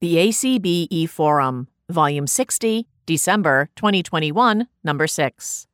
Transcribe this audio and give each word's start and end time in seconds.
The 0.00 0.16
ACBE 0.16 1.10
Forum, 1.10 1.68
Volume 1.90 2.26
60, 2.26 2.88
December 3.04 3.68
2021, 3.76 4.66
Number 4.82 5.06
6. 5.06 5.66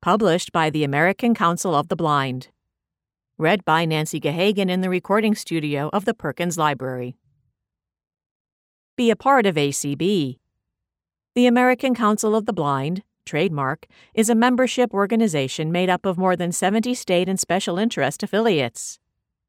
Published 0.00 0.52
by 0.52 0.70
the 0.70 0.84
American 0.84 1.34
Council 1.34 1.74
of 1.74 1.88
the 1.88 1.96
Blind. 1.96 2.50
Read 3.36 3.64
by 3.64 3.84
Nancy 3.84 4.20
Gahagan 4.20 4.70
in 4.70 4.80
the 4.80 4.88
recording 4.88 5.34
studio 5.34 5.90
of 5.92 6.04
the 6.04 6.14
Perkins 6.14 6.56
Library. 6.56 7.16
Be 8.96 9.10
a 9.10 9.16
part 9.16 9.44
of 9.44 9.56
ACB. 9.56 10.38
The 11.34 11.46
American 11.48 11.96
Council 11.96 12.36
of 12.36 12.46
the 12.46 12.52
Blind, 12.52 13.02
trademark, 13.26 13.86
is 14.14 14.30
a 14.30 14.36
membership 14.36 14.94
organization 14.94 15.72
made 15.72 15.90
up 15.90 16.06
of 16.06 16.16
more 16.16 16.36
than 16.36 16.52
70 16.52 16.94
state 16.94 17.28
and 17.28 17.40
special 17.40 17.76
interest 17.76 18.22
affiliates. 18.22 19.00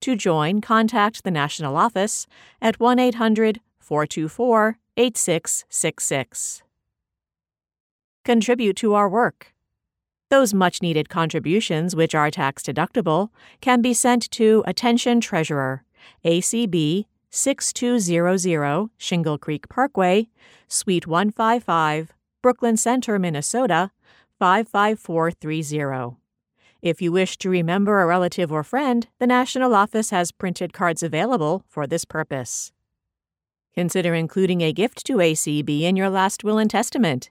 To 0.01 0.15
join, 0.15 0.61
contact 0.61 1.23
the 1.23 1.29
national 1.29 1.77
office 1.77 2.25
at 2.59 2.79
1 2.79 2.97
800 2.97 3.59
424 3.89 4.77
8666. 4.97 6.61
Contribute 8.23 8.75
to 8.75 8.93
our 8.93 9.09
work. 9.09 9.55
Those 10.29 10.53
much 10.53 10.83
needed 10.83 11.09
contributions, 11.09 11.95
which 11.95 12.13
are 12.13 12.29
tax 12.29 12.61
deductible, 12.61 13.29
can 13.61 13.81
be 13.81 13.95
sent 13.95 14.29
to 14.29 14.63
Attention 14.67 15.19
Treasurer, 15.19 15.83
ACB 16.23 17.05
6200 17.31 18.89
Shingle 18.97 19.39
Creek 19.39 19.67
Parkway, 19.69 20.29
Suite 20.67 21.07
155, 21.07 22.13
Brooklyn 22.43 22.77
Center, 22.77 23.17
Minnesota 23.17 23.89
55430. 24.37 26.17
If 26.83 27.01
you 27.01 27.11
wish 27.11 27.39
to 27.39 27.49
remember 27.49 28.01
a 28.01 28.05
relative 28.05 28.51
or 28.51 28.63
friend, 28.63 29.07
the 29.17 29.25
National 29.25 29.73
Office 29.73 30.11
has 30.11 30.31
printed 30.31 30.73
cards 30.73 31.01
available 31.01 31.63
for 31.67 31.87
this 31.87 32.05
purpose. 32.05 32.71
Consider 33.79 34.13
including 34.13 34.59
a 34.59 34.73
gift 34.73 35.05
to 35.05 35.19
ACB 35.19 35.83
in 35.83 35.95
your 35.95 36.09
last 36.09 36.43
will 36.43 36.57
and 36.57 36.69
testament. 36.69 37.29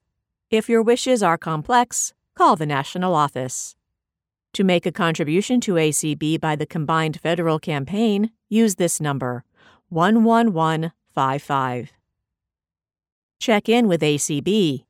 If 0.50 0.66
your 0.66 0.80
wishes 0.80 1.22
are 1.22 1.36
complex, 1.36 2.14
call 2.34 2.56
the 2.56 2.64
National 2.64 3.14
Office. 3.14 3.76
To 4.54 4.64
make 4.64 4.86
a 4.86 4.90
contribution 4.90 5.60
to 5.60 5.74
ACB 5.74 6.40
by 6.40 6.56
the 6.56 6.64
combined 6.64 7.20
federal 7.20 7.58
campaign, 7.58 8.30
use 8.48 8.76
this 8.76 8.98
number 8.98 9.44
11155. 9.90 11.92
Check 13.38 13.68
in 13.68 13.86
with 13.86 14.00
ACB. 14.00 14.86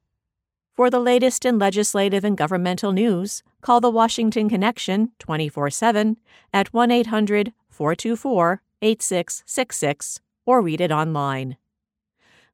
For 0.77 0.91
the 0.91 1.01
latest 1.01 1.45
in 1.45 1.59
legislative 1.59 2.23
and 2.23 2.39
governmental 2.39 2.93
news, 2.93 3.43
call 3.63 3.81
the 3.81 3.91
Washington 3.91 4.49
Connection 4.49 5.11
24 5.19 5.71
7 5.71 6.19
at 6.53 6.73
1 6.73 6.93
800 6.93 7.53
424 7.69 8.63
8666 8.81 10.21
or 10.49 10.61
read 10.63 10.81
it 10.81 10.91
online. 10.91 11.59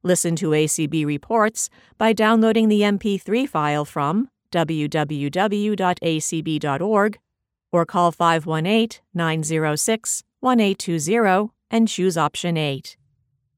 Listen 0.03 0.35
to 0.35 0.49
ACB 0.49 1.05
reports 1.05 1.69
by 1.97 2.11
downloading 2.11 2.67
the 2.67 2.81
MP3 2.81 3.47
file 3.47 3.85
from 3.85 4.27
www.acb.org 4.51 5.29
or 7.71 7.85
call 7.85 8.11
518 8.11 8.99
906 9.13 10.23
1820 10.41 11.53
and 11.71 11.87
choose 11.87 12.17
option 12.17 12.57
8. 12.57 12.97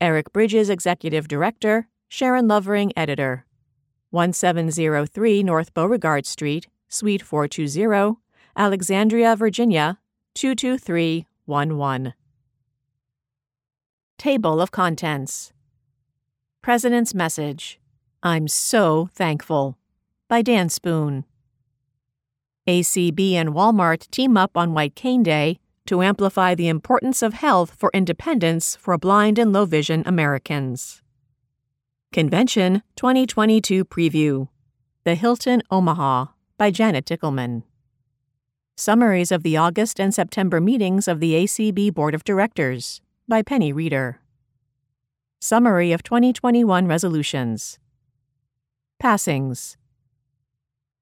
Eric 0.00 0.32
Bridges, 0.32 0.70
Executive 0.70 1.26
Director, 1.26 1.88
Sharon 2.08 2.46
Lovering, 2.46 2.92
Editor. 2.96 3.44
1703 4.10 5.42
North 5.42 5.74
Beauregard 5.74 6.24
Street, 6.24 6.68
Suite 6.88 7.22
420, 7.22 8.20
Alexandria, 8.56 9.34
Virginia 9.34 9.98
22311. 10.36 12.14
Table 14.16 14.60
of 14.60 14.70
Contents 14.70 15.52
President's 16.62 17.14
Message 17.14 17.80
I'm 18.22 18.46
so 18.46 19.10
thankful 19.12 19.76
by 20.28 20.42
Dan 20.42 20.68
Spoone. 20.68 21.24
ACB 22.68 23.32
and 23.32 23.48
Walmart 23.48 24.08
team 24.12 24.36
up 24.36 24.56
on 24.56 24.72
White 24.72 24.94
Cane 24.94 25.24
Day 25.24 25.58
to 25.86 26.02
amplify 26.02 26.54
the 26.54 26.68
importance 26.68 27.22
of 27.22 27.34
health 27.34 27.74
for 27.78 27.90
independence 27.94 28.76
for 28.76 28.96
blind 28.98 29.38
and 29.38 29.52
low 29.52 29.64
vision 29.64 30.02
Americans. 30.06 31.02
Convention 32.12 32.82
2022 32.96 33.84
Preview 33.84 34.48
The 35.04 35.14
Hilton 35.14 35.62
Omaha 35.70 36.26
by 36.56 36.70
Janet 36.70 37.04
Dickelman. 37.04 37.62
Summaries 38.76 39.32
of 39.32 39.42
the 39.42 39.56
August 39.56 39.98
and 39.98 40.14
September 40.14 40.60
meetings 40.60 41.08
of 41.08 41.20
the 41.20 41.32
ACB 41.32 41.92
Board 41.94 42.14
of 42.14 42.24
Directors 42.24 43.00
by 43.28 43.42
Penny 43.42 43.72
Reeder. 43.72 44.20
Summary 45.40 45.92
of 45.92 46.02
2021 46.02 46.86
Resolutions. 46.86 47.78
Passings. 48.98 49.76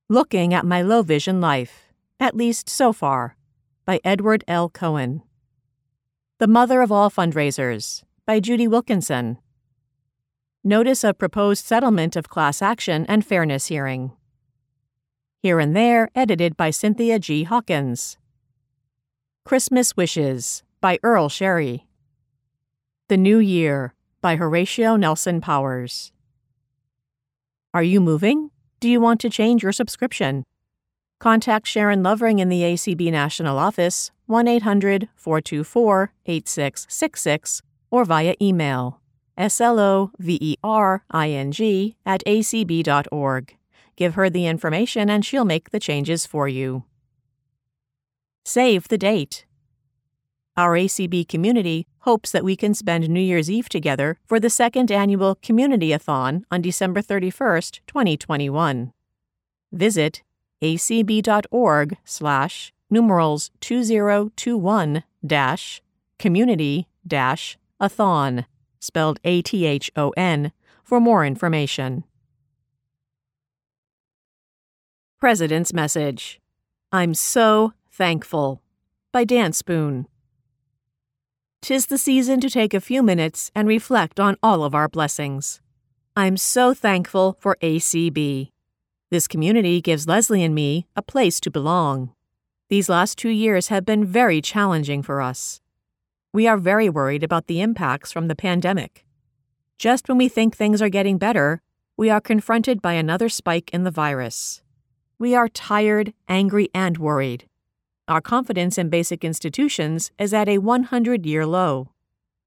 Looking 0.08 0.52
at 0.52 0.66
My 0.66 0.82
Low 0.82 1.02
Vision 1.02 1.40
Life, 1.40 1.92
at 2.20 2.36
least 2.36 2.68
so 2.68 2.92
far, 2.92 3.36
by 3.84 4.00
Edward 4.02 4.44
L. 4.48 4.70
Cohen. 4.70 5.22
The 6.38 6.46
Mother 6.46 6.80
of 6.80 6.90
All 6.90 7.10
Fundraisers, 7.10 8.02
by 8.24 8.40
Judy 8.40 8.66
Wilkinson. 8.66 9.36
Notice 10.62 11.04
of 11.04 11.18
Proposed 11.18 11.66
Settlement 11.66 12.16
of 12.16 12.30
Class 12.30 12.62
Action 12.62 13.04
and 13.06 13.26
Fairness 13.26 13.66
Hearing. 13.66 14.12
Here 15.42 15.60
and 15.60 15.76
There, 15.76 16.08
edited 16.14 16.56
by 16.56 16.70
Cynthia 16.70 17.18
G. 17.18 17.44
Hawkins. 17.44 18.16
Christmas 19.44 19.94
Wishes, 19.94 20.62
by 20.80 20.98
Earl 21.02 21.28
Sherry. 21.28 21.86
The 23.08 23.18
New 23.18 23.38
Year, 23.38 23.92
by 24.22 24.36
Horatio 24.36 24.96
Nelson 24.96 25.42
Powers. 25.42 26.10
Are 27.74 27.82
you 27.82 28.00
moving? 28.00 28.50
Do 28.80 28.88
you 28.88 29.00
want 29.00 29.20
to 29.20 29.28
change 29.28 29.62
your 29.62 29.72
subscription? 29.72 30.44
Contact 31.24 31.66
Sharon 31.66 32.02
Lovering 32.02 32.38
in 32.38 32.50
the 32.50 32.60
ACB 32.60 33.10
National 33.10 33.56
Office 33.56 34.10
1 34.26 34.46
800 34.46 35.08
424 35.16 36.12
8666 36.26 37.62
or 37.90 38.04
via 38.04 38.34
email 38.42 39.00
slovering 39.38 40.12
at 42.04 42.22
acb.org. 42.26 43.56
Give 43.96 44.14
her 44.14 44.28
the 44.28 44.46
information 44.46 45.08
and 45.08 45.24
she'll 45.24 45.46
make 45.46 45.70
the 45.70 45.80
changes 45.80 46.26
for 46.26 46.46
you. 46.46 46.84
Save 48.44 48.88
the 48.88 48.98
date. 48.98 49.46
Our 50.58 50.76
ACB 50.76 51.26
community 51.26 51.86
hopes 52.00 52.32
that 52.32 52.44
we 52.44 52.54
can 52.54 52.74
spend 52.74 53.08
New 53.08 53.18
Year's 53.18 53.50
Eve 53.50 53.70
together 53.70 54.18
for 54.26 54.38
the 54.38 54.50
second 54.50 54.92
annual 54.92 55.36
Community-a-thon 55.36 56.44
on 56.50 56.60
December 56.60 57.00
31st, 57.00 57.80
2021. 57.86 58.92
Visit 59.72 60.22
acb.org 60.64 61.96
slash 62.04 62.72
numerals 62.90 63.50
2021 63.60 65.04
dash 65.26 65.82
community 66.18 66.88
dash 67.06 67.58
a 67.80 67.88
thon, 67.88 68.46
spelled 68.80 69.20
A 69.24 69.42
T 69.42 69.66
H 69.66 69.90
O 69.96 70.10
N, 70.16 70.52
for 70.82 71.00
more 71.00 71.24
information. 71.24 72.04
President's 75.20 75.72
Message 75.72 76.40
I'm 76.92 77.12
so 77.14 77.72
thankful 77.90 78.62
by 79.12 79.24
Dan 79.24 79.52
Spoone. 79.52 80.06
Tis 81.60 81.86
the 81.86 81.98
season 81.98 82.40
to 82.40 82.50
take 82.50 82.74
a 82.74 82.80
few 82.80 83.02
minutes 83.02 83.50
and 83.54 83.66
reflect 83.66 84.20
on 84.20 84.36
all 84.42 84.64
of 84.64 84.74
our 84.74 84.88
blessings. 84.88 85.60
I'm 86.16 86.36
so 86.36 86.74
thankful 86.74 87.36
for 87.40 87.56
ACB. 87.62 88.53
This 89.10 89.28
community 89.28 89.80
gives 89.80 90.08
Leslie 90.08 90.42
and 90.42 90.54
me 90.54 90.86
a 90.96 91.02
place 91.02 91.38
to 91.40 91.50
belong. 91.50 92.12
These 92.68 92.88
last 92.88 93.18
two 93.18 93.28
years 93.28 93.68
have 93.68 93.84
been 93.84 94.04
very 94.04 94.40
challenging 94.40 95.02
for 95.02 95.20
us. 95.20 95.60
We 96.32 96.48
are 96.48 96.56
very 96.56 96.88
worried 96.88 97.22
about 97.22 97.46
the 97.46 97.60
impacts 97.60 98.10
from 98.10 98.28
the 98.28 98.34
pandemic. 98.34 99.04
Just 99.78 100.08
when 100.08 100.18
we 100.18 100.28
think 100.28 100.56
things 100.56 100.80
are 100.80 100.88
getting 100.88 101.18
better, 101.18 101.60
we 101.96 102.10
are 102.10 102.20
confronted 102.20 102.82
by 102.82 102.94
another 102.94 103.28
spike 103.28 103.70
in 103.72 103.84
the 103.84 103.90
virus. 103.90 104.62
We 105.18 105.34
are 105.34 105.48
tired, 105.48 106.12
angry, 106.28 106.70
and 106.74 106.98
worried. 106.98 107.48
Our 108.08 108.20
confidence 108.20 108.78
in 108.78 108.88
basic 108.88 109.24
institutions 109.24 110.10
is 110.18 110.34
at 110.34 110.48
a 110.48 110.58
100 110.58 111.24
year 111.24 111.46
low. 111.46 111.90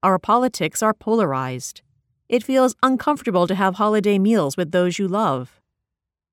Our 0.02 0.18
politics 0.18 0.82
are 0.82 0.94
polarized. 0.94 1.82
It 2.28 2.44
feels 2.44 2.76
uncomfortable 2.82 3.46
to 3.46 3.54
have 3.54 3.76
holiday 3.76 4.18
meals 4.18 4.56
with 4.56 4.70
those 4.70 4.98
you 4.98 5.08
love. 5.08 5.57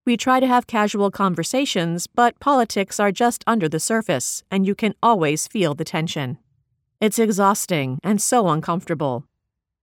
We 0.06 0.18
try 0.18 0.40
to 0.40 0.46
have 0.46 0.68
casual 0.68 1.10
conversations, 1.10 2.06
but 2.06 2.40
politics 2.40 3.00
are 3.00 3.12
just 3.12 3.44
under 3.48 3.68
the 3.68 3.80
surface, 3.80 4.44
and 4.52 4.64
you 4.64 4.76
can 4.76 4.94
always 5.02 5.48
feel 5.48 5.74
the 5.74 5.84
tension. 5.84 6.38
It's 7.02 7.18
exhausting 7.18 8.00
and 8.04 8.22
so 8.22 8.50
uncomfortable. 8.50 9.26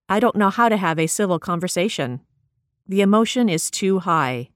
I 0.07 0.21
don't 0.21 0.37
know 0.37 0.49
how 0.49 0.69
to 0.69 0.77
have 0.77 0.97
a 0.97 1.07
civil 1.07 1.39
conversation. 1.39 2.21
The 2.87 3.01
emotion 3.01 3.49
is 3.49 3.69
too 3.69 3.99
high. 3.99 4.51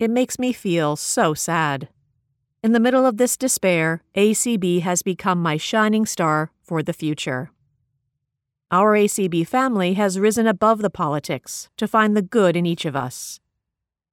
It 0.00 0.10
makes 0.10 0.40
me 0.40 0.52
feel 0.52 0.96
so 0.96 1.34
sad. 1.34 1.88
In 2.64 2.72
the 2.72 2.80
middle 2.80 3.06
of 3.06 3.16
this 3.16 3.36
despair, 3.36 4.02
ACB 4.16 4.80
has 4.80 5.02
become 5.02 5.40
my 5.40 5.56
shining 5.56 6.04
star 6.04 6.50
for 6.62 6.82
the 6.82 6.92
future. 6.92 7.52
Our 8.72 8.96
ACB 8.96 9.46
family 9.46 9.94
has 9.94 10.18
risen 10.18 10.48
above 10.48 10.82
the 10.82 10.90
politics 10.90 11.68
to 11.76 11.86
find 11.86 12.16
the 12.16 12.22
good 12.22 12.56
in 12.56 12.66
each 12.66 12.84
of 12.84 12.96
us. 12.96 13.38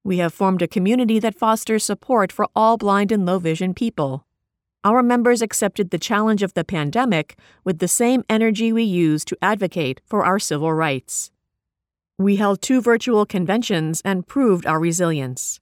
We 0.06 0.18
have 0.18 0.34
formed 0.34 0.62
a 0.62 0.68
community 0.68 1.18
that 1.20 1.38
fosters 1.38 1.84
support 1.84 2.32
for 2.32 2.48
all 2.54 2.78
blind 2.78 3.12
and 3.12 3.26
low 3.26 3.40
vision 3.40 3.74
people. 3.74 4.26
Our 4.84 5.02
members 5.02 5.42
accepted 5.42 5.92
the 5.92 5.98
challenge 5.98 6.44
of 6.44 6.54
the 6.56 6.66
pandemic 6.66 7.38
with 7.64 7.80
the 7.80 7.88
same 7.88 8.26
energy 8.30 8.74
we 8.74 8.84
use 8.84 9.24
to 9.26 9.38
advocate 9.42 10.02
for 10.06 10.26
our 10.26 10.40
civil 10.40 10.74
rights. 10.74 11.32
We 12.18 12.36
held 12.36 12.62
two 12.62 12.82
virtual 12.82 13.26
conventions 13.26 14.02
and 14.04 14.28
proved 14.28 14.66
our 14.66 14.80
resilience. 14.80 15.62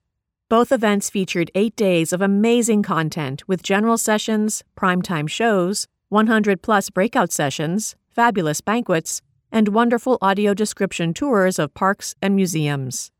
Both 0.50 0.72
events 0.72 1.10
featured 1.10 1.52
eight 1.54 1.76
days 1.76 2.12
of 2.12 2.22
amazing 2.22 2.82
content 2.82 3.48
with 3.48 3.62
general 3.62 3.98
sessions, 4.00 4.64
primetime 4.76 5.30
shows, 5.30 5.88
100 6.10 6.64
plus 6.64 6.90
breakout 6.90 7.32
sessions, 7.32 7.96
fabulous 8.10 8.60
banquets, 8.60 9.22
and 9.52 9.70
wonderful 9.70 10.18
audio 10.20 10.56
description 10.56 11.14
tours 11.14 11.60
of 11.60 11.74
parks 11.76 12.16
and 12.24 12.36
museums. 12.36 13.12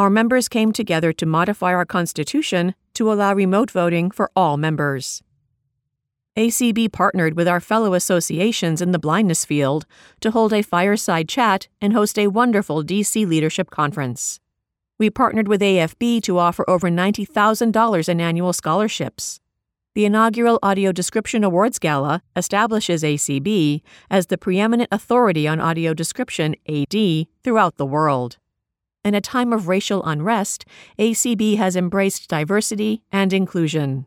Our 0.00 0.08
members 0.08 0.48
came 0.48 0.72
together 0.72 1.12
to 1.12 1.26
modify 1.26 1.74
our 1.74 1.84
Constitution 1.84 2.74
to 2.94 3.12
allow 3.12 3.34
remote 3.34 3.70
voting 3.70 4.10
for 4.10 4.30
all 4.34 4.56
members. 4.56 5.22
ACB 6.38 6.90
partnered 6.90 7.36
with 7.36 7.46
our 7.46 7.60
fellow 7.60 7.92
associations 7.92 8.80
in 8.80 8.92
the 8.92 8.98
blindness 8.98 9.44
field 9.44 9.84
to 10.22 10.30
hold 10.30 10.54
a 10.54 10.62
fireside 10.62 11.28
chat 11.28 11.68
and 11.82 11.92
host 11.92 12.18
a 12.18 12.28
wonderful 12.28 12.82
DC 12.82 13.26
Leadership 13.26 13.68
Conference. 13.68 14.40
We 14.98 15.10
partnered 15.10 15.48
with 15.48 15.60
AFB 15.60 16.22
to 16.22 16.38
offer 16.38 16.64
over 16.66 16.88
$90,000 16.88 18.08
in 18.08 18.20
annual 18.22 18.54
scholarships. 18.54 19.38
The 19.94 20.06
inaugural 20.06 20.58
Audio 20.62 20.92
Description 20.92 21.44
Awards 21.44 21.78
Gala 21.78 22.22
establishes 22.34 23.02
ACB 23.02 23.82
as 24.10 24.28
the 24.28 24.38
preeminent 24.38 24.88
authority 24.90 25.46
on 25.46 25.60
audio 25.60 25.92
description 25.92 26.56
AD 26.66 27.26
throughout 27.44 27.76
the 27.76 27.84
world. 27.84 28.38
In 29.02 29.14
a 29.14 29.20
time 29.20 29.52
of 29.52 29.66
racial 29.66 30.04
unrest, 30.04 30.66
ACB 30.98 31.56
has 31.56 31.74
embraced 31.74 32.28
diversity 32.28 33.02
and 33.10 33.32
inclusion. 33.32 34.06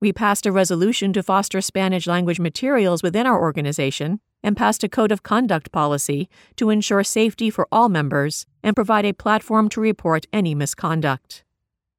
We 0.00 0.12
passed 0.12 0.46
a 0.46 0.52
resolution 0.52 1.12
to 1.12 1.22
foster 1.22 1.60
Spanish 1.60 2.06
language 2.06 2.40
materials 2.40 3.02
within 3.02 3.26
our 3.26 3.38
organization 3.38 4.20
and 4.42 4.56
passed 4.56 4.82
a 4.82 4.88
code 4.88 5.12
of 5.12 5.22
conduct 5.22 5.70
policy 5.70 6.30
to 6.56 6.70
ensure 6.70 7.04
safety 7.04 7.50
for 7.50 7.68
all 7.70 7.90
members 7.90 8.46
and 8.62 8.74
provide 8.74 9.04
a 9.04 9.12
platform 9.12 9.68
to 9.70 9.80
report 9.82 10.26
any 10.32 10.54
misconduct. 10.54 11.44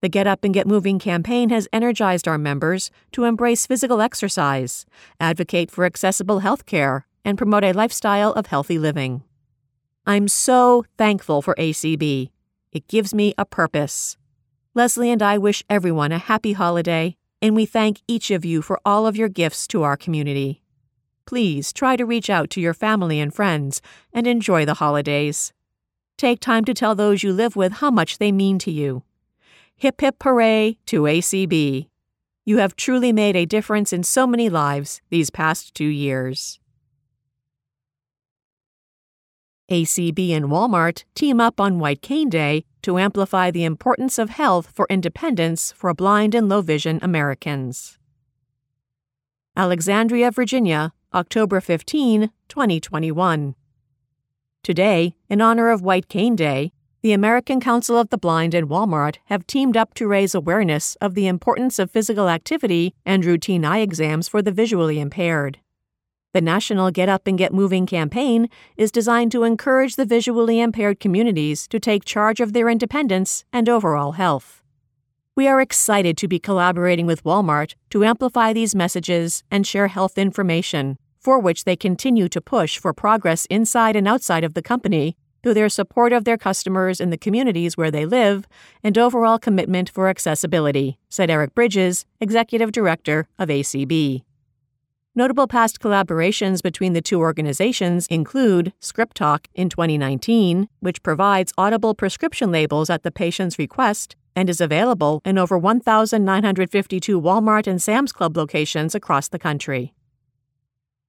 The 0.02 0.10
Get 0.10 0.26
Up 0.26 0.44
and 0.44 0.54
Get 0.54 0.66
Moving 0.66 0.98
campaign 0.98 1.50
has 1.50 1.68
energized 1.72 2.28
our 2.28 2.38
members 2.38 2.90
to 3.12 3.26
embrace 3.26 3.68
physical 3.68 4.02
exercise, 4.02 4.86
advocate 5.20 5.70
for 5.70 5.86
accessible 5.86 6.40
health 6.40 6.66
care, 6.66 7.06
and 7.24 7.38
promote 7.38 7.64
a 7.64 7.74
lifestyle 7.74 8.34
of 8.34 8.48
healthy 8.48 8.80
living. 8.80 9.24
I'm 10.08 10.28
so 10.28 10.86
thankful 10.98 11.44
for 11.44 11.54
ACB. 11.56 12.32
It 12.72 12.88
gives 12.88 13.14
me 13.14 13.36
a 13.38 13.46
purpose. 13.46 14.18
Leslie 14.74 15.12
and 15.12 15.22
I 15.22 15.38
wish 15.38 15.64
everyone 15.70 16.12
a 16.12 16.18
happy 16.18 16.54
holiday, 16.54 17.18
and 17.42 17.56
we 17.56 17.68
thank 17.68 18.02
each 18.08 18.32
of 18.32 18.44
you 18.44 18.64
for 18.64 18.80
all 18.84 19.06
of 19.06 19.16
your 19.16 19.30
gifts 19.30 19.68
to 19.68 19.84
our 19.84 19.96
community 19.96 20.64
please 21.28 21.72
try 21.72 21.96
to 21.96 22.06
reach 22.06 22.30
out 22.30 22.50
to 22.50 22.62
your 22.62 22.74
family 22.74 23.20
and 23.20 23.34
friends 23.34 23.82
and 24.12 24.26
enjoy 24.26 24.66
the 24.66 24.76
holidays. 24.76 25.54
Take 26.18 26.40
time 26.40 26.66
to 26.66 26.74
tell 26.74 26.96
those 26.96 27.22
you 27.22 27.32
live 27.32 27.56
with 27.56 27.74
how 27.74 27.92
much 27.92 28.18
they 28.18 28.32
mean 28.32 28.58
to 28.60 28.72
you. 28.72 29.04
Hip 29.76 30.02
hip 30.02 30.16
hooray 30.24 30.80
to 30.88 31.04
ACB. 31.04 31.90
You 32.46 32.58
have 32.58 32.76
truly 32.76 33.12
made 33.12 33.36
a 33.36 33.46
difference 33.46 33.94
in 33.94 34.02
so 34.04 34.26
many 34.26 34.50
lives 34.50 35.02
these 35.10 35.30
past 35.30 35.76
two 35.76 35.86
years. 35.86 36.60
ACB 39.70 40.32
and 40.32 40.46
Walmart 40.46 41.04
team 41.14 41.42
up 41.42 41.60
on 41.60 41.80
White 41.80 42.02
Cane 42.02 42.30
Day 42.30 42.64
to 42.84 42.98
amplify 42.98 43.52
the 43.52 43.66
importance 43.66 44.18
of 44.18 44.30
health 44.30 44.72
for 44.74 44.88
independence 44.90 45.74
for 45.74 45.94
blind 45.94 46.34
and 46.34 46.48
low 46.48 46.62
vision 46.62 47.00
Americans. 47.02 47.98
Alexandria, 49.58 50.32
Virginia, 50.32 50.94
October 51.14 51.60
15, 51.60 52.32
2021. 52.48 53.56
Today, 54.64 55.16
in 55.30 55.42
honor 55.42 55.70
of 55.70 55.82
White 55.82 56.08
Cane 56.08 56.36
Day, 56.36 56.72
the 57.02 57.12
American 57.12 57.60
Council 57.60 57.98
of 57.98 58.10
the 58.10 58.18
Blind 58.18 58.54
and 58.54 58.70
Walmart 58.70 59.18
have 59.26 59.48
teamed 59.48 59.76
up 59.76 59.94
to 59.96 60.08
raise 60.08 60.34
awareness 60.34 60.96
of 61.02 61.14
the 61.14 61.28
importance 61.28 61.78
of 61.78 61.92
physical 61.92 62.30
activity 62.30 62.96
and 63.06 63.26
routine 63.26 63.66
eye 63.66 63.80
exams 63.80 64.28
for 64.28 64.42
the 64.42 64.52
visually 64.52 65.00
impaired. 65.00 65.60
The 66.38 66.42
National 66.42 66.92
Get 66.92 67.10
Up 67.10 67.26
and 67.26 67.36
Get 67.36 67.52
Moving 67.52 67.88
campaign 67.88 68.48
is 68.76 68.92
designed 68.92 69.32
to 69.32 69.42
encourage 69.42 69.96
the 69.96 70.06
visually 70.06 70.60
impaired 70.60 71.00
communities 71.00 71.68
to 71.70 71.80
take 71.80 72.06
charge 72.06 72.40
of 72.40 72.54
their 72.54 72.70
independence 72.70 73.44
and 73.52 73.68
overall 73.68 74.12
health. 74.12 74.62
We 75.36 75.48
are 75.48 75.60
excited 75.60 76.16
to 76.18 76.28
be 76.28 76.38
collaborating 76.38 77.08
with 77.08 77.24
Walmart 77.24 77.74
to 77.90 78.06
amplify 78.06 78.54
these 78.54 78.76
messages 78.76 79.44
and 79.50 79.66
share 79.66 79.88
health 79.88 80.16
information, 80.16 80.98
for 81.20 81.40
which 81.40 81.64
they 81.64 81.76
continue 81.76 82.30
to 82.30 82.40
push 82.40 82.78
for 82.78 82.94
progress 82.94 83.48
inside 83.48 83.96
and 83.96 84.08
outside 84.08 84.44
of 84.44 84.54
the 84.54 84.62
company 84.62 85.18
through 85.42 85.56
their 85.56 85.70
support 85.70 86.14
of 86.14 86.24
their 86.24 86.38
customers 86.38 87.02
in 87.02 87.10
the 87.10 87.18
communities 87.18 87.76
where 87.76 87.90
they 87.90 88.06
live 88.06 88.48
and 88.84 88.96
overall 88.96 89.40
commitment 89.40 89.90
for 89.90 90.08
accessibility, 90.08 91.00
said 91.10 91.32
Eric 91.32 91.56
Bridges, 91.56 92.06
Executive 92.22 92.72
Director 92.72 93.28
of 93.40 93.50
ACB. 93.50 94.22
Notable 95.18 95.48
past 95.48 95.80
collaborations 95.80 96.62
between 96.62 96.94
the 96.94 97.02
two 97.02 97.20
organizations 97.20 98.06
include 98.06 98.72
ScripTalk 98.80 99.48
in 99.56 99.68
2019, 99.68 100.70
which 100.80 101.02
provides 101.02 101.52
audible 101.58 101.96
prescription 101.96 102.52
labels 102.52 102.88
at 102.92 103.02
the 103.02 103.10
patient's 103.10 103.58
request 103.58 104.16
and 104.36 104.48
is 104.48 104.62
available 104.62 105.24
in 105.26 105.40
over 105.40 105.58
1,952 105.58 107.20
Walmart 107.20 107.66
and 107.66 107.82
Sam's 107.82 108.12
Club 108.12 108.38
locations 108.38 108.94
across 108.94 109.28
the 109.28 109.40
country. 109.40 109.92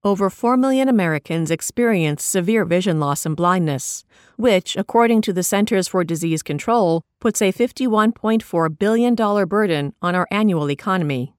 Over 0.03 0.31
4 0.31 0.57
million 0.57 0.88
Americans 0.88 1.50
experience 1.50 2.25
severe 2.25 2.65
vision 2.65 2.99
loss 2.99 3.27
and 3.27 3.37
blindness, 3.37 4.05
which, 4.37 4.75
according 4.75 5.21
to 5.21 5.35
the 5.35 5.43
Centers 5.43 5.87
for 5.87 6.03
Disease 6.03 6.43
Control, 6.43 7.03
puts 7.21 7.43
a 7.43 7.53
$51.4 7.53 8.79
billion 8.79 9.15
burden 9.15 9.93
on 10.00 10.15
our 10.15 10.27
annual 10.31 10.71
economy. 10.71 11.35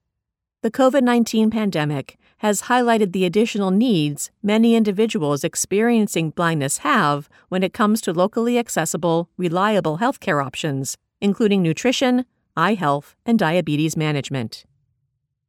The 0.61 0.69
COVID 0.69 1.03
19 1.03 1.51
pandemic 1.51 2.18
has 2.39 2.63
highlighted 2.63 3.13
the 3.13 3.25
additional 3.25 3.71
needs 3.71 4.31
many 4.43 4.75
individuals 4.75 5.43
experiencing 5.43 6.31
blindness 6.31 6.79
have 6.79 7.29
when 7.47 7.63
it 7.63 7.73
comes 7.73 8.01
to 8.01 8.11
locally 8.11 8.57
accessible, 8.57 9.29
reliable 9.37 9.99
healthcare 9.99 10.43
options 10.43 10.97
including 11.21 11.61
nutrition, 11.61 12.25
eye 12.55 12.73
health, 12.73 13.15
and 13.25 13.37
diabetes 13.37 13.97
management. 13.97 14.65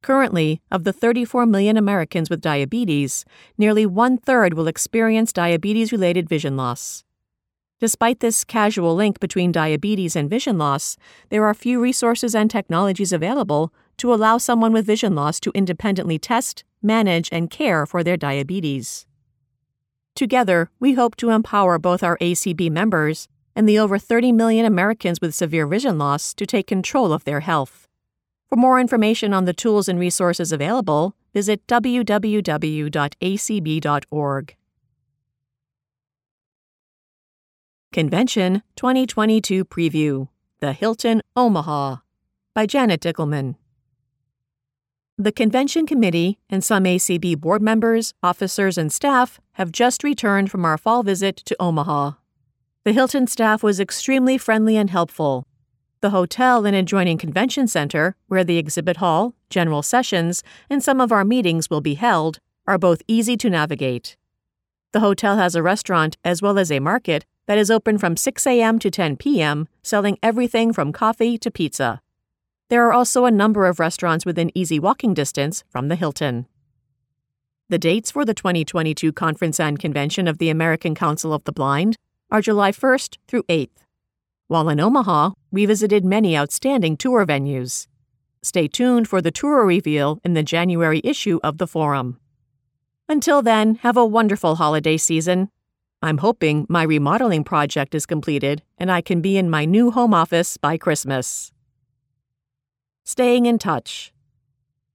Currently, 0.03 0.63
of 0.71 0.85
the 0.85 0.93
34 0.93 1.47
million 1.47 1.77
Americans 1.77 2.31
with 2.31 2.41
diabetes, 2.41 3.25
nearly 3.59 3.85
one 3.85 4.17
third 4.17 4.55
will 4.55 4.67
experience 4.67 5.33
diabetes 5.33 5.93
related 5.93 6.29
vision 6.29 6.57
loss. 6.57 7.05
Despite 7.81 8.21
this 8.21 8.45
casual 8.45 8.95
link 8.95 9.21
between 9.21 9.53
diabetes 9.53 10.17
and 10.17 10.29
vision 10.29 10.59
loss, 10.59 10.97
there 11.31 11.45
are 11.45 11.55
few 11.55 11.81
resources 11.81 12.35
and 12.35 12.51
technologies 12.51 13.13
available 13.13 13.73
to 14.01 14.13
allow 14.15 14.39
someone 14.39 14.73
with 14.73 14.87
vision 14.87 15.15
loss 15.15 15.39
to 15.39 15.53
independently 15.55 16.19
test, 16.19 16.65
manage, 16.83 17.29
and 17.31 17.51
care 17.51 17.85
for 17.85 18.03
their 18.03 18.17
diabetes. 18.17 19.07
Together, 20.15 20.71
we 20.81 20.95
hope 20.95 21.17
to 21.17 21.29
empower 21.29 21.79
both 21.79 22.03
our 22.03 22.17
ACB 22.19 22.71
members 22.71 23.29
and 23.55 23.69
the 23.69 23.79
over 23.79 23.99
30 23.99 24.33
million 24.33 24.65
Americans 24.65 25.21
with 25.21 25.35
severe 25.35 25.67
vision 25.67 25.99
loss 25.99 26.33
to 26.33 26.47
take 26.47 26.67
control 26.67 27.13
of 27.13 27.25
their 27.25 27.41
health. 27.41 27.89
For 28.49 28.57
more 28.57 28.81
information 28.81 29.35
on 29.35 29.45
the 29.45 29.53
tools 29.53 29.87
and 29.87 30.01
resources 30.01 30.51
available, 30.51 31.15
visit 31.35 31.67
www.acb.org. 31.67 32.17
Convention 37.93 38.63
2022 38.77 39.65
Preview 39.67 40.29
The 40.61 40.73
Hilton 40.73 41.21
Omaha 41.37 41.97
by 42.55 42.65
Janet 42.65 43.03
Dickelman. 43.03 43.57
The 45.21 45.33
Convention 45.33 45.87
Committee 45.87 46.39
and 46.49 46.65
some 46.65 46.85
ACB 46.85 47.39
board 47.39 47.61
members, 47.61 48.15
officers, 48.23 48.79
and 48.79 48.91
staff 48.91 49.39
have 49.53 49.71
just 49.71 50.03
returned 50.03 50.51
from 50.51 50.65
our 50.65 50.79
fall 50.79 51.03
visit 51.03 51.37
to 51.37 51.55
Omaha. 51.61 52.13
The 52.85 52.95
Hilton 52.95 53.27
staff 53.27 53.63
was 53.63 53.79
extremely 53.79 54.39
friendly 54.39 54.79
and 54.79 54.89
helpful. 54.89 55.47
The 56.01 56.09
hotel 56.09 56.65
and 56.65 56.75
adjoining 56.75 57.19
convention 57.19 57.69
center, 57.69 58.17
where 58.29 58.45
the 58.45 58.57
exhibit 58.57 58.97
hall, 58.97 59.35
general 59.51 59.83
sessions, 59.83 60.43
and 60.71 60.83
some 60.83 61.03
of 61.03 61.13
our 61.13 61.27
meetings 61.27 61.69
will 61.69 61.83
be 61.83 61.97
held, 61.97 62.39
are 62.67 62.79
both 62.79 63.03
easy 63.07 63.37
to 63.37 63.51
navigate. 63.51 64.17
The 64.93 65.01
hotel 65.01 65.37
has 65.37 65.55
a 65.55 65.63
restaurant 65.63 66.17
as 66.25 66.41
well 66.41 66.59
as 66.59 66.73
a 66.73 66.81
market 66.81 67.27
that 67.45 67.59
is 67.59 67.71
open 67.71 67.99
from 67.99 68.17
6 68.17 68.47
a.m. 68.47 68.79
to 68.79 68.91
10 68.91 69.19
p.m., 69.19 69.69
selling 69.83 70.17
everything 70.23 70.73
from 70.73 70.95
coffee 70.95 71.37
to 71.37 71.51
pizza. 71.51 72.01
There 72.71 72.87
are 72.87 72.93
also 72.93 73.25
a 73.25 73.33
number 73.33 73.67
of 73.67 73.81
restaurants 73.81 74.25
within 74.25 74.53
easy 74.55 74.79
walking 74.79 75.13
distance 75.13 75.65
from 75.69 75.89
the 75.89 75.97
Hilton. 75.97 76.47
The 77.69 77.79
dates 77.79 78.13
for 78.13 78.25
the 78.25 78.33
2022 78.33 79.13
Conference 79.13 79.59
and 79.59 79.77
Convention 79.77 80.29
of 80.29 80.39
the 80.39 80.51
American 80.51 80.95
Council 80.95 81.35
of 81.35 81.43
the 81.43 81.53
Blind 81.53 81.97
are 82.31 82.41
July 82.41 82.71
1st 82.71 83.19
through 83.27 83.43
8th. 83.45 83.85
While 84.47 84.69
in 84.69 84.79
Omaha, 84.79 85.33
we 85.51 85.67
visited 85.67 86.05
many 86.05 86.39
outstanding 86.39 86.97
tour 86.97 87.27
venues. 87.27 87.89
Stay 88.41 88.69
tuned 88.69 89.09
for 89.09 89.21
the 89.21 89.33
tour 89.33 89.67
reveal 89.67 90.21
in 90.25 90.35
the 90.35 90.45
January 90.45 91.01
issue 91.03 91.41
of 91.43 91.59
the 91.59 91.67
Forum. 91.67 92.21
Until 93.09 93.43
then, 93.43 93.77
have 93.83 93.97
a 93.97 94.07
wonderful 94.07 94.55
holiday 94.55 94.97
season 94.97 95.51
I'm 96.03 96.19
hoping 96.19 96.67
my 96.69 96.85
remodeling 96.85 97.45
project 97.45 97.95
is 97.95 98.07
completed 98.07 98.63
and 98.79 98.91
I 98.91 99.03
can 99.03 99.21
be 99.21 99.37
in 99.37 99.51
my 99.51 99.67
new 99.67 99.91
home 99.91 100.15
office 100.15 100.57
by 100.57 100.79
Christmas. 100.79 101.53
Staying 103.05 103.47
in 103.47 103.59
touch. 103.59 104.13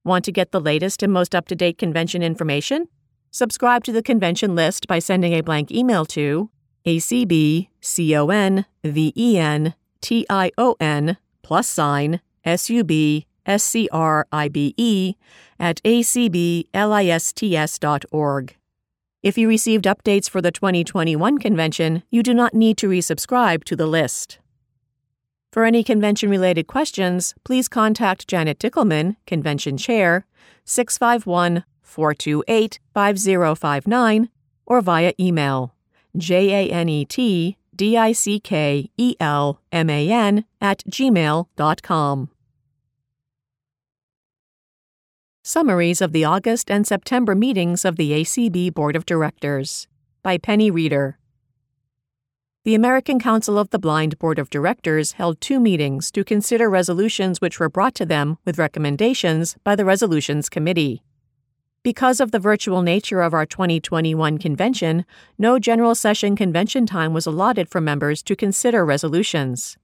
Want 0.03 0.25
to 0.25 0.31
get 0.31 0.51
the 0.51 0.61
latest 0.61 1.03
and 1.03 1.11
most 1.11 1.33
up 1.33 1.47
to 1.47 1.55
date 1.55 1.77
convention 1.77 2.21
information? 2.21 2.87
Subscribe 3.31 3.83
to 3.83 3.91
the 3.91 4.03
convention 4.03 4.55
list 4.55 4.87
by 4.87 4.99
sending 4.99 5.33
a 5.33 5.41
blank 5.41 5.71
email 5.71 6.05
to 6.05 6.49
acbconvention 6.85 7.67
plus 11.41 11.67
sign 11.67 12.21
sub 12.45 12.91
scribe 13.47 15.15
at 15.59 15.81
acblists.org. 15.83 18.55
If 19.23 19.37
you 19.39 19.47
received 19.47 19.85
updates 19.85 20.29
for 20.29 20.41
the 20.41 20.51
2021 20.51 21.37
convention, 21.39 22.03
you 22.11 22.21
do 22.21 22.33
not 22.33 22.53
need 22.53 22.77
to 22.77 22.87
resubscribe 22.87 23.63
to 23.63 23.75
the 23.75 23.87
list. 23.87 24.37
For 25.55 25.63
any 25.63 25.85
convention 25.85 26.29
related 26.29 26.67
questions, 26.67 27.33
please 27.45 27.69
contact 27.69 28.27
Janet 28.27 28.59
Dickelman, 28.59 29.15
Convention 29.25 29.77
Chair, 29.77 30.25
651 30.65 31.63
428 31.81 32.79
5059, 32.93 34.29
or 34.65 34.81
via 34.81 35.13
email 35.17 35.73
janetdickelman 36.17 37.55
at 40.59 40.83
gmail.com. 40.89 42.29
Summaries 45.41 46.01
of 46.01 46.11
the 46.11 46.25
August 46.25 46.69
and 46.69 46.85
September 46.85 47.33
meetings 47.33 47.85
of 47.85 47.95
the 47.95 48.11
ACB 48.11 48.73
Board 48.73 48.97
of 48.97 49.05
Directors 49.05 49.87
by 50.21 50.37
Penny 50.37 50.69
Reeder. 50.69 51.17
The 52.65 52.73
American 52.73 53.19
Council 53.19 53.59
of 53.59 53.69
the 53.69 53.77
Blind 53.77 54.17
Board 54.17 54.39
of 54.39 54.49
Directors 54.49 55.11
held 55.11 55.39
two 55.39 55.59
meetings 55.59 56.09
to 56.09 56.23
consider 56.23 56.67
resolutions 56.67 57.39
which 57.39 57.59
were 57.59 57.69
brought 57.69 57.93
to 57.93 58.07
them 58.07 58.39
with 58.43 58.57
recommendations 58.57 59.55
by 59.63 59.75
the 59.75 59.85
Resolutions 59.85 60.49
Committee. 60.49 61.03
Because 61.83 62.19
of 62.19 62.31
the 62.31 62.39
virtual 62.39 62.81
nature 62.81 63.21
of 63.21 63.35
our 63.35 63.45
2021 63.45 64.39
convention, 64.39 65.05
no 65.37 65.59
general 65.59 65.93
session 65.93 66.35
convention 66.35 66.87
time 66.87 67.13
was 67.13 67.27
allotted 67.27 67.69
for 67.69 67.81
members 67.81 68.23
to 68.23 68.35
consider 68.35 68.83
resolutions. 68.83 69.77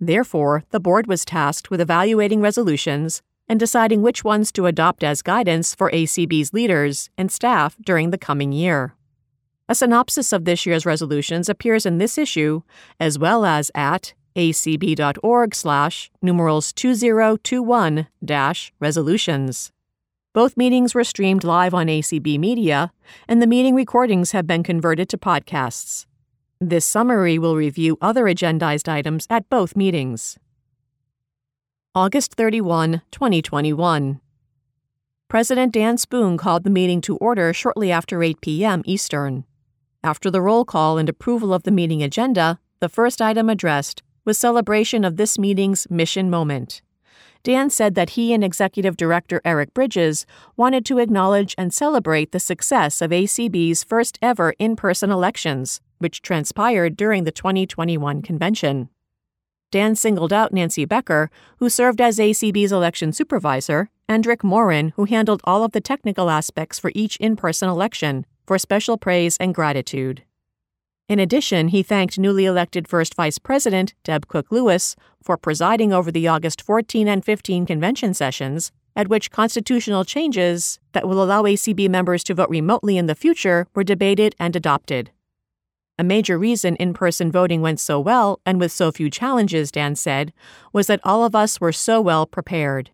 Therefore, 0.00 0.64
the 0.70 0.80
board 0.80 1.06
was 1.06 1.24
tasked 1.24 1.70
with 1.70 1.80
evaluating 1.80 2.40
resolutions 2.40 3.22
and 3.48 3.60
deciding 3.60 4.02
which 4.02 4.24
ones 4.24 4.50
to 4.50 4.66
adopt 4.66 5.04
as 5.04 5.22
guidance 5.22 5.72
for 5.72 5.88
ACB's 5.92 6.52
leaders 6.52 7.10
and 7.16 7.30
staff 7.30 7.76
during 7.80 8.10
the 8.10 8.18
coming 8.18 8.50
year. 8.50 8.96
A 9.70 9.74
synopsis 9.74 10.32
of 10.32 10.46
this 10.46 10.64
year's 10.64 10.86
resolutions 10.86 11.48
appears 11.48 11.84
in 11.84 11.98
this 11.98 12.16
issue, 12.16 12.62
as 12.98 13.18
well 13.18 13.44
as 13.44 13.70
at 13.74 14.14
acb.org 14.34 15.54
slash 15.54 16.10
numerals 16.22 16.72
2021 16.72 18.06
dash 18.24 18.72
resolutions. 18.80 19.72
Both 20.32 20.56
meetings 20.56 20.94
were 20.94 21.04
streamed 21.04 21.44
live 21.44 21.74
on 21.74 21.88
ACB 21.88 22.38
Media, 22.38 22.92
and 23.26 23.42
the 23.42 23.46
meeting 23.46 23.74
recordings 23.74 24.32
have 24.32 24.46
been 24.46 24.62
converted 24.62 25.08
to 25.10 25.18
podcasts. 25.18 26.06
This 26.60 26.84
summary 26.84 27.38
will 27.38 27.56
review 27.56 27.98
other 28.00 28.24
agendized 28.24 28.88
items 28.88 29.26
at 29.28 29.50
both 29.50 29.76
meetings. 29.76 30.38
August 31.94 32.34
31, 32.34 33.02
2021. 33.10 34.20
President 35.28 35.74
Dan 35.74 35.98
Spoone 35.98 36.38
called 36.38 36.64
the 36.64 36.70
meeting 36.70 37.00
to 37.02 37.16
order 37.18 37.52
shortly 37.52 37.92
after 37.92 38.22
8 38.22 38.40
p.m. 38.40 38.82
Eastern. 38.86 39.44
After 40.04 40.30
the 40.30 40.40
roll 40.40 40.64
call 40.64 40.96
and 40.96 41.08
approval 41.08 41.52
of 41.52 41.64
the 41.64 41.72
meeting 41.72 42.02
agenda, 42.02 42.60
the 42.80 42.88
first 42.88 43.20
item 43.20 43.48
addressed 43.48 44.02
was 44.24 44.38
celebration 44.38 45.04
of 45.04 45.16
this 45.16 45.38
meeting's 45.38 45.90
mission 45.90 46.30
moment. 46.30 46.82
Dan 47.42 47.70
said 47.70 47.94
that 47.94 48.10
he 48.10 48.32
and 48.32 48.44
Executive 48.44 48.96
Director 48.96 49.40
Eric 49.44 49.72
Bridges 49.74 50.26
wanted 50.56 50.84
to 50.86 50.98
acknowledge 50.98 51.54
and 51.56 51.72
celebrate 51.72 52.32
the 52.32 52.40
success 52.40 53.00
of 53.00 53.10
ACB's 53.10 53.82
first 53.82 54.18
ever 54.20 54.54
in 54.58 54.76
person 54.76 55.10
elections, 55.10 55.80
which 55.98 56.22
transpired 56.22 56.96
during 56.96 57.24
the 57.24 57.32
2021 57.32 58.22
convention. 58.22 58.88
Dan 59.70 59.96
singled 59.96 60.32
out 60.32 60.52
Nancy 60.52 60.84
Becker, 60.84 61.30
who 61.58 61.68
served 61.68 62.00
as 62.00 62.18
ACB's 62.18 62.72
election 62.72 63.12
supervisor, 63.12 63.90
and 64.08 64.26
Rick 64.26 64.42
Morin, 64.42 64.92
who 64.96 65.04
handled 65.04 65.40
all 65.44 65.64
of 65.64 65.72
the 65.72 65.80
technical 65.80 66.30
aspects 66.30 66.78
for 66.78 66.92
each 66.94 67.16
in 67.16 67.36
person 67.36 67.68
election, 67.68 68.26
for 68.48 68.58
special 68.58 68.96
praise 68.96 69.36
and 69.36 69.54
gratitude. 69.54 70.22
In 71.06 71.18
addition, 71.18 71.68
he 71.68 71.82
thanked 71.82 72.18
newly 72.18 72.46
elected 72.46 72.88
First 72.88 73.14
Vice 73.14 73.38
President 73.38 73.92
Deb 74.04 74.26
Cook 74.26 74.50
Lewis 74.50 74.96
for 75.22 75.36
presiding 75.36 75.92
over 75.92 76.10
the 76.10 76.26
August 76.26 76.62
14 76.62 77.06
and 77.08 77.22
15 77.22 77.66
convention 77.66 78.14
sessions, 78.14 78.72
at 78.96 79.08
which 79.08 79.30
constitutional 79.30 80.02
changes 80.02 80.80
that 80.92 81.06
will 81.06 81.22
allow 81.22 81.42
ACB 81.42 81.90
members 81.90 82.24
to 82.24 82.32
vote 82.32 82.48
remotely 82.48 82.96
in 82.96 83.04
the 83.04 83.14
future 83.14 83.66
were 83.74 83.84
debated 83.84 84.34
and 84.40 84.56
adopted. 84.56 85.10
A 85.98 86.04
major 86.04 86.38
reason 86.38 86.74
in 86.76 86.94
person 86.94 87.30
voting 87.30 87.60
went 87.60 87.80
so 87.80 88.00
well 88.00 88.40
and 88.46 88.58
with 88.58 88.72
so 88.72 88.90
few 88.90 89.10
challenges, 89.10 89.70
Dan 89.70 89.94
said, 89.94 90.32
was 90.72 90.86
that 90.86 91.00
all 91.04 91.22
of 91.22 91.34
us 91.34 91.60
were 91.60 91.72
so 91.72 92.00
well 92.00 92.24
prepared. 92.24 92.92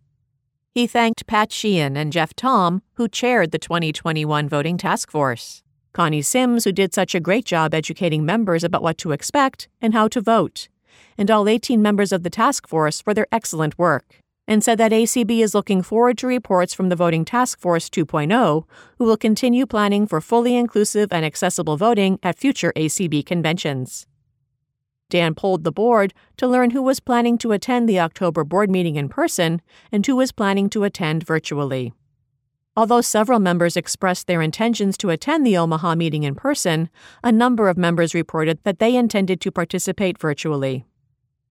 He 0.74 0.88
thanked 0.88 1.28
Pat 1.28 1.52
Sheehan 1.52 1.96
and 1.96 2.12
Jeff 2.12 2.34
Thom, 2.34 2.82
who 2.94 3.06
chaired 3.06 3.52
the 3.52 3.60
2021 3.60 4.48
voting 4.48 4.76
task 4.76 5.08
force, 5.08 5.62
Connie 5.92 6.20
Sims, 6.20 6.64
who 6.64 6.72
did 6.72 6.92
such 6.92 7.14
a 7.14 7.20
great 7.20 7.44
job 7.44 7.72
educating 7.72 8.26
members 8.26 8.64
about 8.64 8.82
what 8.82 8.98
to 8.98 9.12
expect 9.12 9.68
and 9.80 9.94
how 9.94 10.08
to 10.08 10.20
vote, 10.20 10.68
and 11.16 11.30
all 11.30 11.48
18 11.48 11.80
members 11.80 12.10
of 12.10 12.24
the 12.24 12.30
task 12.30 12.66
force 12.66 13.00
for 13.00 13.14
their 13.14 13.28
excellent 13.30 13.78
work 13.78 14.16
and 14.48 14.64
said 14.64 14.76
that 14.78 14.90
ACB 14.90 15.38
is 15.38 15.54
looking 15.54 15.80
forward 15.80 16.18
to 16.18 16.26
reports 16.26 16.74
from 16.74 16.88
the 16.88 16.96
Voting 16.96 17.24
Task 17.24 17.60
Force 17.60 17.88
2.0, 17.88 18.64
who 18.98 19.04
will 19.04 19.16
continue 19.16 19.66
planning 19.66 20.08
for 20.08 20.20
fully 20.20 20.56
inclusive 20.56 21.12
and 21.12 21.24
accessible 21.24 21.76
voting 21.76 22.18
at 22.22 22.36
future 22.36 22.72
ACB 22.74 23.24
conventions. 23.24 24.06
Dan 25.10 25.34
polled 25.34 25.64
the 25.64 25.72
board 25.72 26.14
to 26.36 26.46
learn 26.46 26.70
who 26.70 26.82
was 26.82 27.00
planning 27.00 27.38
to 27.38 27.52
attend 27.52 27.88
the 27.88 28.00
October 28.00 28.44
board 28.44 28.70
meeting 28.70 28.96
in 28.96 29.08
person 29.08 29.60
and 29.92 30.06
who 30.06 30.16
was 30.16 30.32
planning 30.32 30.68
to 30.70 30.84
attend 30.84 31.24
virtually. 31.24 31.92
Although 32.76 33.02
several 33.02 33.38
members 33.38 33.76
expressed 33.76 34.26
their 34.26 34.42
intentions 34.42 34.96
to 34.98 35.10
attend 35.10 35.46
the 35.46 35.56
Omaha 35.56 35.94
meeting 35.94 36.24
in 36.24 36.34
person, 36.34 36.90
a 37.22 37.30
number 37.30 37.68
of 37.68 37.76
members 37.76 38.14
reported 38.14 38.58
that 38.64 38.80
they 38.80 38.96
intended 38.96 39.40
to 39.42 39.52
participate 39.52 40.18
virtually. 40.18 40.84